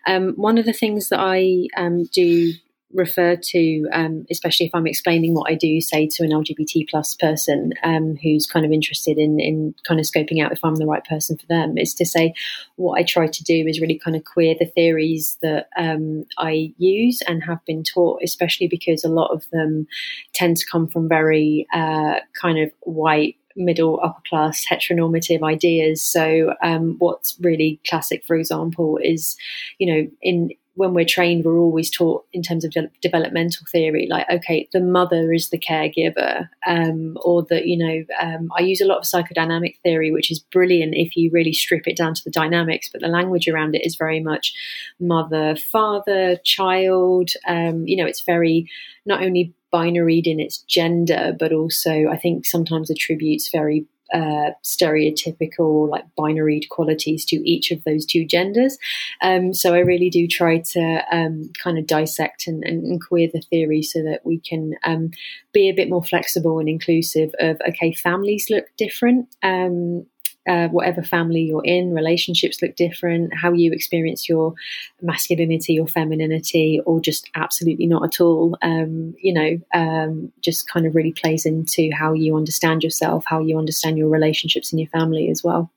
Um, 0.05 0.33
one 0.37 0.57
of 0.57 0.65
the 0.65 0.71
things 0.71 1.09
that 1.09 1.19
I 1.19 1.67
um, 1.75 2.05
do 2.05 2.53
refer 2.93 3.35
to, 3.35 3.87
um, 3.91 4.25
especially 4.31 4.65
if 4.65 4.73
I'm 4.73 4.87
explaining 4.87 5.33
what 5.33 5.51
I 5.51 5.55
do, 5.55 5.81
say 5.81 6.07
to 6.07 6.23
an 6.23 6.31
LGBT 6.31 6.89
plus 6.89 7.15
person 7.15 7.73
um, 7.83 8.15
who's 8.23 8.47
kind 8.47 8.65
of 8.65 8.71
interested 8.71 9.17
in, 9.17 9.39
in 9.39 9.75
kind 9.83 9.99
of 9.99 10.05
scoping 10.05 10.41
out 10.41 10.51
if 10.51 10.63
I'm 10.63 10.75
the 10.75 10.85
right 10.85 11.03
person 11.03 11.37
for 11.37 11.45
them, 11.47 11.77
is 11.77 11.93
to 11.95 12.05
say 12.05 12.33
what 12.75 12.99
I 12.99 13.03
try 13.03 13.27
to 13.27 13.43
do 13.43 13.67
is 13.67 13.81
really 13.81 13.99
kind 13.99 14.15
of 14.15 14.23
queer 14.23 14.55
the 14.57 14.65
theories 14.65 15.37
that 15.41 15.67
um, 15.77 16.25
I 16.37 16.73
use 16.77 17.21
and 17.27 17.43
have 17.43 17.63
been 17.65 17.83
taught, 17.83 18.21
especially 18.23 18.67
because 18.67 19.03
a 19.03 19.09
lot 19.09 19.31
of 19.31 19.45
them 19.51 19.87
tend 20.33 20.57
to 20.57 20.65
come 20.65 20.87
from 20.87 21.09
very 21.09 21.67
uh, 21.73 22.15
kind 22.39 22.59
of 22.59 22.71
white 22.81 23.35
middle 23.57 23.99
upper 24.03 24.21
class 24.29 24.63
heteronormative 24.71 25.43
ideas. 25.43 26.01
So 26.03 26.53
um, 26.63 26.95
what's 26.99 27.35
really 27.41 27.81
classic, 27.89 28.23
for 28.25 28.35
example, 28.35 28.99
is 29.01 29.35
you 29.79 29.93
know 29.93 30.09
in 30.21 30.51
when 30.77 30.93
we're 30.93 31.05
trained, 31.05 31.43
we're 31.43 31.57
always 31.57 31.89
taught 31.89 32.23
in 32.31 32.43
terms 32.43 32.63
of 32.63 32.71
de- 32.71 32.89
developmental 33.01 33.65
theory, 33.71 34.07
like, 34.09 34.29
okay, 34.29 34.69
the 34.71 34.79
mother 34.79 35.33
is 35.33 35.49
the 35.49 35.57
caregiver, 35.57 36.47
um, 36.67 37.17
or 37.21 37.43
that, 37.49 37.65
you 37.65 37.75
know, 37.75 38.03
um, 38.21 38.49
I 38.55 38.61
use 38.61 38.79
a 38.79 38.85
lot 38.85 38.99
of 38.99 39.03
psychodynamic 39.03 39.79
theory, 39.81 40.11
which 40.11 40.31
is 40.31 40.39
brilliant 40.39 40.93
if 40.95 41.17
you 41.17 41.31
really 41.33 41.51
strip 41.51 41.87
it 41.87 41.97
down 41.97 42.13
to 42.13 42.23
the 42.23 42.29
dynamics, 42.29 42.89
but 42.91 43.01
the 43.01 43.07
language 43.07 43.47
around 43.47 43.75
it 43.75 43.85
is 43.85 43.95
very 43.95 44.19
much 44.19 44.53
mother, 44.99 45.55
father, 45.55 46.37
child. 46.45 47.31
Um, 47.47 47.87
you 47.87 47.97
know, 47.97 48.05
it's 48.05 48.21
very 48.21 48.69
not 49.05 49.23
only 49.23 49.55
binaried 49.73 50.27
in 50.27 50.39
its 50.39 50.59
gender, 50.59 51.35
but 51.37 51.51
also 51.51 52.05
I 52.11 52.17
think 52.17 52.45
sometimes 52.45 52.91
attributes 52.91 53.49
very 53.51 53.87
uh, 54.13 54.51
stereotypical 54.63 55.89
like 55.89 56.03
binary 56.15 56.61
qualities 56.69 57.25
to 57.25 57.35
each 57.49 57.71
of 57.71 57.83
those 57.83 58.05
two 58.05 58.25
genders. 58.25 58.77
Um, 59.21 59.53
so 59.53 59.73
I 59.73 59.79
really 59.79 60.09
do 60.09 60.27
try 60.27 60.59
to 60.73 61.03
um, 61.11 61.51
kind 61.61 61.77
of 61.77 61.87
dissect 61.87 62.47
and, 62.47 62.63
and, 62.63 62.83
and, 62.85 63.01
queer 63.01 63.29
the 63.31 63.41
theory 63.41 63.81
so 63.81 64.03
that 64.03 64.25
we 64.25 64.39
can 64.39 64.73
um, 64.83 65.11
be 65.53 65.69
a 65.69 65.73
bit 65.73 65.89
more 65.89 66.03
flexible 66.03 66.59
and 66.59 66.69
inclusive 66.69 67.31
of 67.39 67.59
okay, 67.67 67.93
families 67.93 68.47
look 68.49 68.65
different. 68.77 69.35
Um, 69.43 70.05
uh, 70.47 70.67
whatever 70.69 71.01
family 71.01 71.41
you're 71.41 71.63
in, 71.63 71.93
relationships 71.93 72.61
look 72.61 72.75
different, 72.75 73.33
how 73.33 73.51
you 73.51 73.71
experience 73.71 74.27
your 74.29 74.53
masculinity 75.01 75.79
or 75.79 75.87
femininity, 75.87 76.81
or 76.85 76.99
just 76.99 77.29
absolutely 77.35 77.85
not 77.85 78.03
at 78.03 78.21
all, 78.21 78.57
um, 78.61 79.15
you 79.19 79.33
know, 79.33 79.59
um, 79.73 80.31
just 80.41 80.69
kind 80.69 80.85
of 80.85 80.95
really 80.95 81.11
plays 81.13 81.45
into 81.45 81.89
how 81.91 82.13
you 82.13 82.35
understand 82.35 82.83
yourself, 82.83 83.23
how 83.27 83.39
you 83.39 83.57
understand 83.57 83.97
your 83.97 84.09
relationships 84.09 84.71
in 84.71 84.79
your 84.79 84.89
family 84.89 85.29
as 85.29 85.43
well. 85.43 85.71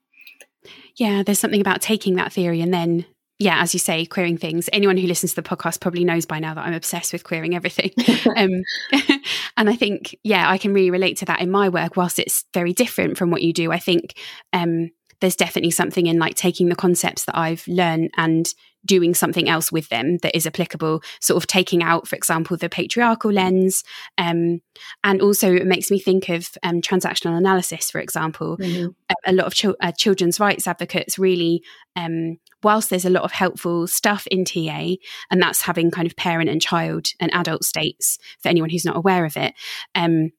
Yeah, 0.96 1.22
there's 1.22 1.38
something 1.38 1.60
about 1.60 1.80
taking 1.80 2.16
that 2.16 2.32
theory 2.32 2.60
and 2.60 2.74
then 2.74 3.06
yeah, 3.40 3.62
as 3.62 3.72
you 3.72 3.80
say, 3.80 4.04
queering 4.04 4.36
things. 4.36 4.68
Anyone 4.70 4.98
who 4.98 5.06
listens 5.06 5.32
to 5.32 5.40
the 5.40 5.48
podcast 5.48 5.80
probably 5.80 6.04
knows 6.04 6.26
by 6.26 6.38
now 6.38 6.52
that 6.52 6.66
I'm 6.66 6.74
obsessed 6.74 7.10
with 7.14 7.24
queering 7.24 7.56
everything. 7.56 7.90
um, 8.36 8.50
and 9.56 9.70
I 9.70 9.74
think, 9.76 10.14
yeah, 10.22 10.48
I 10.48 10.58
can 10.58 10.74
really 10.74 10.90
relate 10.90 11.16
to 11.18 11.24
that 11.24 11.40
in 11.40 11.50
my 11.50 11.70
work. 11.70 11.96
Whilst 11.96 12.18
it's 12.18 12.44
very 12.52 12.74
different 12.74 13.16
from 13.16 13.30
what 13.30 13.40
you 13.40 13.54
do, 13.54 13.72
I 13.72 13.78
think 13.78 14.18
um, 14.52 14.90
there's 15.20 15.36
definitely 15.36 15.70
something 15.70 16.06
in 16.06 16.18
like 16.18 16.34
taking 16.34 16.68
the 16.68 16.76
concepts 16.76 17.24
that 17.26 17.36
I've 17.36 17.66
learned 17.68 18.10
and 18.16 18.52
doing 18.84 19.14
something 19.14 19.48
else 19.48 19.70
with 19.70 19.88
them 19.88 20.18
that 20.18 20.34
is 20.34 20.46
applicable, 20.46 21.02
sort 21.20 21.42
of 21.42 21.46
taking 21.46 21.82
out, 21.82 22.08
for 22.08 22.16
example, 22.16 22.56
the 22.56 22.68
patriarchal 22.68 23.30
lens. 23.30 23.84
Um, 24.16 24.62
and 25.04 25.20
also, 25.20 25.54
it 25.54 25.66
makes 25.66 25.90
me 25.90 25.98
think 25.98 26.28
of 26.28 26.48
um, 26.62 26.80
transactional 26.80 27.36
analysis, 27.36 27.90
for 27.90 28.00
example. 28.00 28.56
Mm-hmm. 28.56 28.88
A, 29.10 29.30
a, 29.30 29.34
lot 29.34 29.46
of 29.46 29.54
ch- 29.54 29.66
uh, 29.80 29.92
children's 29.92 30.40
rights 30.40 30.66
advocates 30.66 31.18
really, 31.18 31.62
um, 31.96 32.38
whilst 32.62 32.90
there's 32.90 33.04
a 33.04 33.10
lot 33.10 33.24
of 33.24 33.32
helpful 33.32 33.86
stuff 33.86 34.26
in 34.28 34.44
TA, 34.44 34.94
and 35.30 35.42
that's 35.42 35.62
having 35.62 35.90
kind 35.90 36.06
of 36.06 36.16
parent 36.16 36.48
and 36.48 36.62
child 36.62 37.08
and 37.20 37.32
adult 37.34 37.64
states 37.64 38.18
for 38.40 38.48
anyone 38.48 38.70
who's 38.70 38.84
not 38.84 38.96
aware 38.96 39.24
of 39.24 39.36
it. 39.36 39.54
Um, 39.94 40.32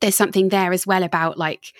there's 0.00 0.16
something 0.16 0.50
there 0.50 0.72
as 0.72 0.86
well 0.86 1.02
about 1.02 1.36
like 1.36 1.72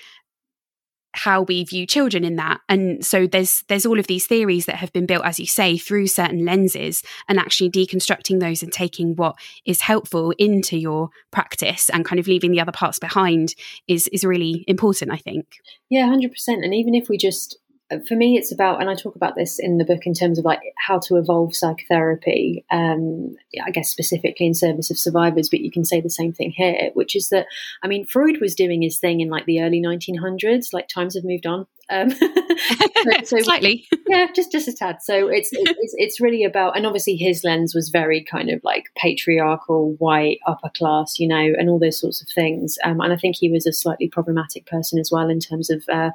how 1.13 1.43
we 1.43 1.65
view 1.65 1.87
children 1.87 2.25
in 2.25 2.37
that. 2.37 2.61
And 2.69 3.05
so 3.05 3.27
there's 3.27 3.65
there's 3.69 3.87
all 3.87 3.99
of 3.99 4.07
these 4.07 4.27
theories 4.27 4.67
that 4.67 4.77
have 4.77 4.93
been 4.93 5.07
built 5.07 5.25
as 5.25 5.41
you 5.41 5.47
say 5.47 5.77
through 5.77 6.07
certain 6.07 6.45
lenses 6.45 7.03
and 7.29 7.39
actually 7.39 7.71
deconstructing 7.71 8.41
those 8.41 8.63
and 8.63 8.73
taking 8.73 9.17
what 9.17 9.37
is 9.65 9.81
helpful 9.81 10.33
into 10.39 10.79
your 10.79 11.11
practice 11.31 11.91
and 11.91 12.05
kind 12.05 12.21
of 12.21 12.29
leaving 12.29 12.53
the 12.53 12.61
other 12.61 12.73
parts 12.73 12.99
behind 12.99 13.55
is 13.89 14.09
is 14.09 14.25
really 14.25 14.65
important 14.69 15.11
i 15.11 15.17
think. 15.17 15.61
Yeah 15.89 16.07
100% 16.07 16.31
and 16.49 16.75
even 16.75 16.95
if 16.95 17.09
we 17.09 17.17
just 17.17 17.59
for 18.07 18.14
me, 18.14 18.36
it's 18.36 18.53
about, 18.53 18.80
and 18.80 18.88
I 18.88 18.95
talk 18.95 19.16
about 19.16 19.34
this 19.34 19.59
in 19.59 19.78
the 19.78 19.84
book 19.84 20.07
in 20.07 20.14
terms 20.14 20.38
of 20.38 20.45
like 20.45 20.61
how 20.78 20.99
to 21.01 21.16
evolve 21.16 21.55
psychotherapy, 21.57 22.64
um, 22.70 23.34
I 23.64 23.70
guess 23.70 23.91
specifically 23.91 24.47
in 24.47 24.55
service 24.55 24.91
of 24.91 24.99
survivors, 24.99 25.49
but 25.49 25.61
you 25.61 25.70
can 25.70 25.84
say 25.84 26.01
the 26.01 26.11
same 26.11 26.32
thing 26.32 26.53
here, 26.55 26.91
which 26.95 27.16
is 27.16 27.30
that, 27.30 27.47
I 27.82 27.88
mean, 27.88 28.07
Freud 28.07 28.41
was 28.41 28.55
doing 28.55 28.82
his 28.82 28.99
thing 28.99 29.20
in 29.20 29.28
like 29.28 29.47
the 29.47 29.61
early 29.62 29.82
1900s, 29.82 30.72
like 30.72 30.88
times 30.88 31.14
have 31.14 31.24
moved 31.24 31.47
on. 31.47 31.66
Um, 31.91 32.11
so, 32.11 33.24
so, 33.24 33.38
Slightly, 33.43 33.86
yeah, 34.09 34.28
just 34.34 34.53
just 34.53 34.68
a 34.68 34.72
tad. 34.72 35.03
So 35.03 35.28
it's, 35.32 35.51
it's 35.53 35.95
it's 35.97 36.20
really 36.20 36.45
about, 36.45 36.76
and 36.76 36.86
obviously 36.86 37.16
his 37.16 37.43
lens 37.45 37.74
was 37.74 37.88
very 37.88 38.24
kind 38.24 38.51
of 38.51 38.61
like 38.64 38.86
patriarchal, 38.97 39.97
white, 39.99 40.38
upper 40.47 40.70
class, 40.70 41.18
you 41.18 41.28
know, 41.28 41.53
and 41.59 41.68
all 41.68 41.78
those 41.78 42.01
sorts 42.01 42.22
of 42.22 42.28
things. 42.34 42.78
Um, 42.84 43.01
and 43.01 43.12
I 43.12 43.16
think 43.16 43.36
he 43.36 43.51
was 43.51 43.66
a 43.66 43.72
slightly 43.72 44.09
problematic 44.09 44.66
person 44.66 44.99
as 44.99 45.11
well 45.12 45.28
in 45.28 45.41
terms 45.41 45.70
of 45.70 45.82
uh, 45.93 46.11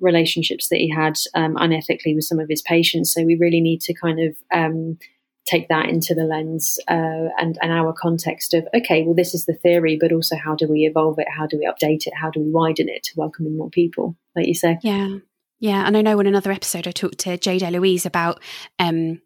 relationships 0.00 0.68
that 0.68 0.78
he 0.78 0.88
had 0.88 1.18
um, 1.34 1.56
unethically 1.56 2.14
with 2.14 2.24
some 2.24 2.38
of 2.38 2.48
his 2.48 2.62
patients. 2.62 3.12
So 3.12 3.24
we 3.24 3.36
really 3.36 3.60
need 3.60 3.80
to 3.82 3.94
kind 3.94 4.20
of 4.20 4.36
um, 4.52 4.98
take 5.46 5.68
that 5.68 5.88
into 5.88 6.14
the 6.14 6.24
lens 6.24 6.78
uh, 6.88 7.28
and, 7.38 7.58
and 7.62 7.72
our 7.72 7.92
context 7.92 8.52
of 8.52 8.66
okay 8.74 9.02
well 9.04 9.14
this 9.14 9.34
is 9.34 9.46
the 9.46 9.54
theory 9.54 9.96
but 10.00 10.12
also 10.12 10.36
how 10.36 10.54
do 10.54 10.66
we 10.68 10.80
evolve 10.80 11.18
it? 11.18 11.28
How 11.28 11.46
do 11.46 11.58
we 11.58 11.66
update 11.66 12.06
it? 12.06 12.12
How 12.14 12.30
do 12.30 12.40
we 12.40 12.50
widen 12.50 12.88
it 12.88 13.02
to 13.04 13.12
welcome 13.16 13.46
in 13.46 13.56
more 13.56 13.70
people 13.70 14.16
like 14.34 14.46
you 14.46 14.54
say? 14.54 14.78
Yeah. 14.82 15.18
Yeah. 15.58 15.86
And 15.86 15.96
i 15.96 16.02
know 16.02 16.20
in 16.20 16.26
another 16.26 16.52
episode 16.52 16.86
i 16.86 16.90
talked 16.90 17.18
to 17.20 17.38
jade 17.38 17.62
eloise 17.62 18.06
about 18.06 18.42
um, 18.78 19.22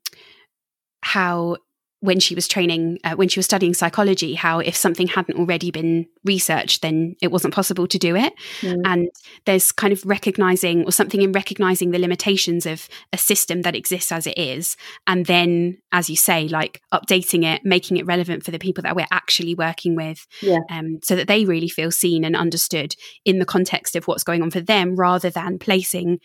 how 1.02 1.56
when 2.00 2.18
she 2.18 2.34
was 2.34 2.48
training, 2.48 2.98
uh, 3.04 3.14
when 3.14 3.28
she 3.28 3.38
was 3.38 3.44
studying 3.44 3.74
psychology, 3.74 4.34
how 4.34 4.58
if 4.58 4.74
something 4.74 5.06
hadn't 5.06 5.38
already 5.38 5.70
been 5.70 6.06
researched, 6.24 6.80
then 6.80 7.14
it 7.20 7.30
wasn't 7.30 7.54
possible 7.54 7.86
to 7.86 7.98
do 7.98 8.16
it. 8.16 8.32
Mm. 8.62 8.80
And 8.84 9.08
there's 9.44 9.70
kind 9.70 9.92
of 9.92 10.04
recognizing 10.06 10.84
or 10.84 10.92
something 10.92 11.20
in 11.20 11.32
recognizing 11.32 11.90
the 11.90 11.98
limitations 11.98 12.64
of 12.64 12.88
a 13.12 13.18
system 13.18 13.62
that 13.62 13.76
exists 13.76 14.10
as 14.12 14.26
it 14.26 14.38
is. 14.38 14.76
And 15.06 15.26
then, 15.26 15.78
as 15.92 16.08
you 16.08 16.16
say, 16.16 16.48
like 16.48 16.80
updating 16.92 17.44
it, 17.44 17.64
making 17.64 17.98
it 17.98 18.06
relevant 18.06 18.44
for 18.44 18.50
the 18.50 18.58
people 18.58 18.82
that 18.82 18.96
we're 18.96 19.06
actually 19.10 19.54
working 19.54 19.94
with, 19.94 20.26
yeah. 20.40 20.60
um, 20.70 21.00
so 21.02 21.14
that 21.16 21.28
they 21.28 21.44
really 21.44 21.68
feel 21.68 21.90
seen 21.90 22.24
and 22.24 22.34
understood 22.34 22.94
in 23.26 23.38
the 23.38 23.46
context 23.46 23.94
of 23.94 24.06
what's 24.06 24.24
going 24.24 24.42
on 24.42 24.50
for 24.50 24.60
them 24.60 24.96
rather 24.96 25.28
than 25.28 25.58
placing 25.58 26.18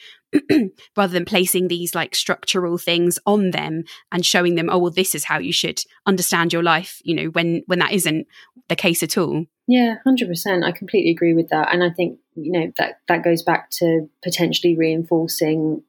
rather 0.98 1.14
than 1.14 1.26
placing 1.26 1.68
these 1.68 1.96
like 1.96 2.16
structural 2.16 2.78
things 2.78 3.20
on 3.26 3.52
them 3.52 3.84
and 4.12 4.26
showing 4.26 4.56
them 4.56 4.70
oh 4.72 4.78
well 4.78 4.92
this 4.92 5.16
is 5.16 5.26
how 5.26 5.38
you 5.38 5.54
should 5.54 5.82
understand 6.06 6.54
your 6.54 6.64
life 6.64 7.02
you 7.04 7.16
know 7.16 7.26
when 7.26 7.64
when 7.68 7.80
that 7.80 7.92
isn't 7.92 8.28
the 8.68 8.76
case 8.76 9.04
at 9.04 9.18
all. 9.18 9.46
Yeah 9.68 9.96
100% 10.06 10.64
i 10.64 10.72
completely 10.72 11.12
agree 11.12 11.34
with 11.34 11.50
that. 11.50 11.74
And 11.74 11.84
i 11.84 11.90
think 11.90 12.20
you 12.36 12.52
know 12.52 12.72
that 12.78 13.00
that 13.08 13.24
goes 13.24 13.44
back 13.44 13.70
to 13.72 14.10
potentially 14.24 14.76
reinforcing 14.76 15.84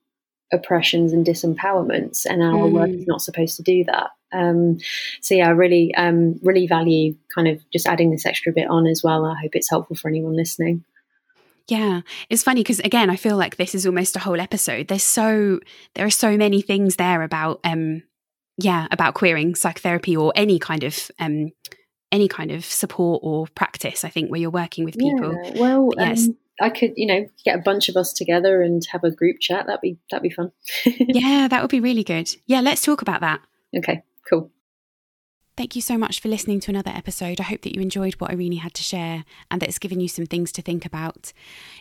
oppressions 0.52 1.12
and 1.12 1.26
disempowerments 1.26 2.24
and 2.24 2.40
our 2.40 2.52
mm. 2.52 2.72
work 2.72 2.90
is 2.90 3.06
not 3.06 3.20
supposed 3.20 3.56
to 3.56 3.62
do 3.62 3.84
that. 3.84 4.10
Um, 4.32 4.78
so 5.20 5.34
yeah 5.34 5.46
i 5.46 5.50
really 5.50 5.94
um, 5.94 6.38
really 6.42 6.66
value 6.66 7.16
kind 7.34 7.48
of 7.48 7.60
just 7.70 7.86
adding 7.86 8.10
this 8.10 8.26
extra 8.26 8.52
bit 8.52 8.68
on 8.68 8.86
as 8.86 9.02
well. 9.02 9.24
I 9.24 9.40
hope 9.40 9.52
it's 9.54 9.70
helpful 9.70 9.96
for 9.96 10.08
anyone 10.08 10.36
listening 10.36 10.84
yeah, 11.68 12.02
it's 12.30 12.42
funny 12.42 12.60
because 12.60 12.80
again, 12.80 13.10
I 13.10 13.16
feel 13.16 13.36
like 13.36 13.56
this 13.56 13.74
is 13.74 13.86
almost 13.86 14.16
a 14.16 14.20
whole 14.20 14.40
episode. 14.40 14.88
There's 14.88 15.02
so 15.02 15.60
there 15.94 16.06
are 16.06 16.10
so 16.10 16.36
many 16.36 16.62
things 16.62 16.96
there 16.96 17.22
about 17.22 17.60
um 17.64 18.02
yeah 18.58 18.86
about 18.90 19.14
queering 19.14 19.54
psychotherapy 19.54 20.16
or 20.16 20.32
any 20.36 20.58
kind 20.58 20.84
of 20.84 21.10
um 21.18 21.50
any 22.12 22.28
kind 22.28 22.50
of 22.52 22.64
support 22.64 23.20
or 23.24 23.46
practice. 23.48 24.04
I 24.04 24.08
think 24.08 24.30
where 24.30 24.40
you're 24.40 24.50
working 24.50 24.84
with 24.84 24.96
people. 24.96 25.34
Yeah, 25.44 25.60
well, 25.60 25.90
yes. 25.96 26.28
Um, 26.28 26.36
I 26.60 26.70
could, 26.70 26.92
you 26.96 27.06
know, 27.06 27.28
get 27.44 27.58
a 27.58 27.62
bunch 27.62 27.88
of 27.88 27.96
us 27.96 28.12
together 28.12 28.62
and 28.62 28.82
have 28.90 29.04
a 29.04 29.10
group 29.10 29.36
chat. 29.40 29.66
That'd 29.66 29.80
be 29.80 29.98
that'd 30.10 30.22
be 30.22 30.30
fun. 30.30 30.52
yeah, 30.86 31.48
that 31.48 31.60
would 31.62 31.70
be 31.70 31.80
really 31.80 32.04
good. 32.04 32.34
Yeah, 32.46 32.60
let's 32.60 32.82
talk 32.82 33.02
about 33.02 33.20
that. 33.20 33.40
Okay, 33.76 34.02
cool. 34.28 34.50
Thank 35.56 35.74
you 35.74 35.80
so 35.80 35.96
much 35.96 36.20
for 36.20 36.28
listening 36.28 36.60
to 36.60 36.70
another 36.70 36.90
episode. 36.94 37.40
I 37.40 37.44
hope 37.44 37.62
that 37.62 37.74
you 37.74 37.80
enjoyed 37.80 38.12
what 38.14 38.30
Irene 38.30 38.58
had 38.58 38.74
to 38.74 38.82
share 38.82 39.24
and 39.50 39.58
that 39.62 39.70
it's 39.70 39.78
given 39.78 40.00
you 40.00 40.06
some 40.06 40.26
things 40.26 40.52
to 40.52 40.60
think 40.60 40.84
about. 40.84 41.32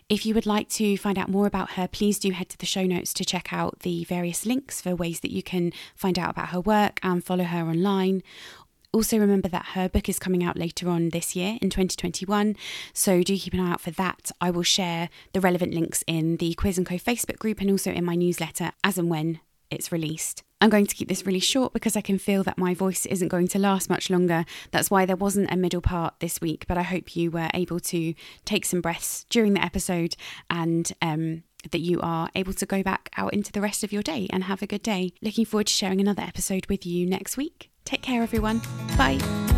If 0.07 0.25
you 0.25 0.33
would 0.33 0.45
like 0.45 0.69
to 0.69 0.95
find 0.95 1.17
out 1.17 1.27
more 1.27 1.45
about 1.45 1.71
her, 1.71 1.85
please 1.85 2.17
do 2.17 2.31
head 2.31 2.47
to 2.49 2.57
the 2.57 2.65
show 2.65 2.85
notes 2.85 3.13
to 3.15 3.25
check 3.25 3.51
out 3.51 3.79
the 3.79 4.05
various 4.05 4.45
links 4.45 4.79
for 4.79 4.95
ways 4.95 5.19
that 5.19 5.33
you 5.33 5.43
can 5.43 5.73
find 5.93 6.17
out 6.17 6.29
about 6.29 6.49
her 6.49 6.61
work 6.61 7.01
and 7.03 7.21
follow 7.21 7.43
her 7.43 7.63
online. 7.63 8.23
Also, 8.93 9.17
remember 9.17 9.49
that 9.49 9.65
her 9.73 9.89
book 9.89 10.07
is 10.07 10.19
coming 10.19 10.41
out 10.41 10.55
later 10.55 10.87
on 10.87 11.09
this 11.09 11.35
year 11.35 11.57
in 11.61 11.69
2021, 11.69 12.55
so 12.93 13.23
do 13.23 13.37
keep 13.37 13.53
an 13.53 13.59
eye 13.59 13.73
out 13.73 13.81
for 13.81 13.91
that. 13.91 14.31
I 14.39 14.51
will 14.51 14.63
share 14.63 15.09
the 15.33 15.41
relevant 15.41 15.73
links 15.73 16.01
in 16.07 16.37
the 16.37 16.53
Quiz 16.53 16.77
and 16.77 16.87
Co 16.87 16.95
Facebook 16.95 17.39
group 17.39 17.59
and 17.59 17.69
also 17.69 17.91
in 17.91 18.05
my 18.05 18.15
newsletter 18.15 18.71
as 18.85 18.97
and 18.97 19.09
when 19.09 19.41
it's 19.69 19.91
released. 19.91 20.43
I'm 20.61 20.69
going 20.69 20.87
to 20.87 20.95
keep 20.95 21.09
this 21.09 21.25
really 21.25 21.39
short 21.39 21.73
because 21.73 21.95
I 21.95 22.01
can 22.01 22.17
feel 22.17 22.43
that 22.43 22.57
my 22.57 22.73
voice 22.73 23.05
isn't 23.05 23.27
going 23.27 23.47
to 23.49 23.59
last 23.59 23.89
much 23.89 24.09
longer. 24.09 24.45
That's 24.71 24.89
why 24.89 25.05
there 25.05 25.15
wasn't 25.15 25.51
a 25.51 25.57
middle 25.57 25.81
part 25.81 26.15
this 26.19 26.39
week, 26.39 26.65
but 26.67 26.77
I 26.77 26.83
hope 26.83 27.15
you 27.15 27.29
were 27.29 27.49
able 27.53 27.79
to 27.81 28.13
take 28.45 28.65
some 28.65 28.81
breaths 28.81 29.25
during 29.29 29.53
the 29.53 29.63
episode 29.63 30.15
and 30.49 30.91
um, 31.01 31.43
that 31.71 31.79
you 31.79 31.99
are 32.01 32.29
able 32.35 32.53
to 32.53 32.65
go 32.65 32.83
back 32.83 33.09
out 33.17 33.33
into 33.33 33.51
the 33.51 33.61
rest 33.61 33.83
of 33.83 33.91
your 33.91 34.03
day 34.03 34.27
and 34.31 34.45
have 34.45 34.61
a 34.61 34.67
good 34.67 34.83
day. 34.83 35.11
Looking 35.21 35.45
forward 35.45 35.67
to 35.67 35.73
sharing 35.73 35.99
another 35.99 36.23
episode 36.23 36.67
with 36.67 36.85
you 36.85 37.05
next 37.05 37.37
week. 37.37 37.69
Take 37.83 38.01
care, 38.01 38.23
everyone. 38.23 38.61
Bye. 38.97 39.54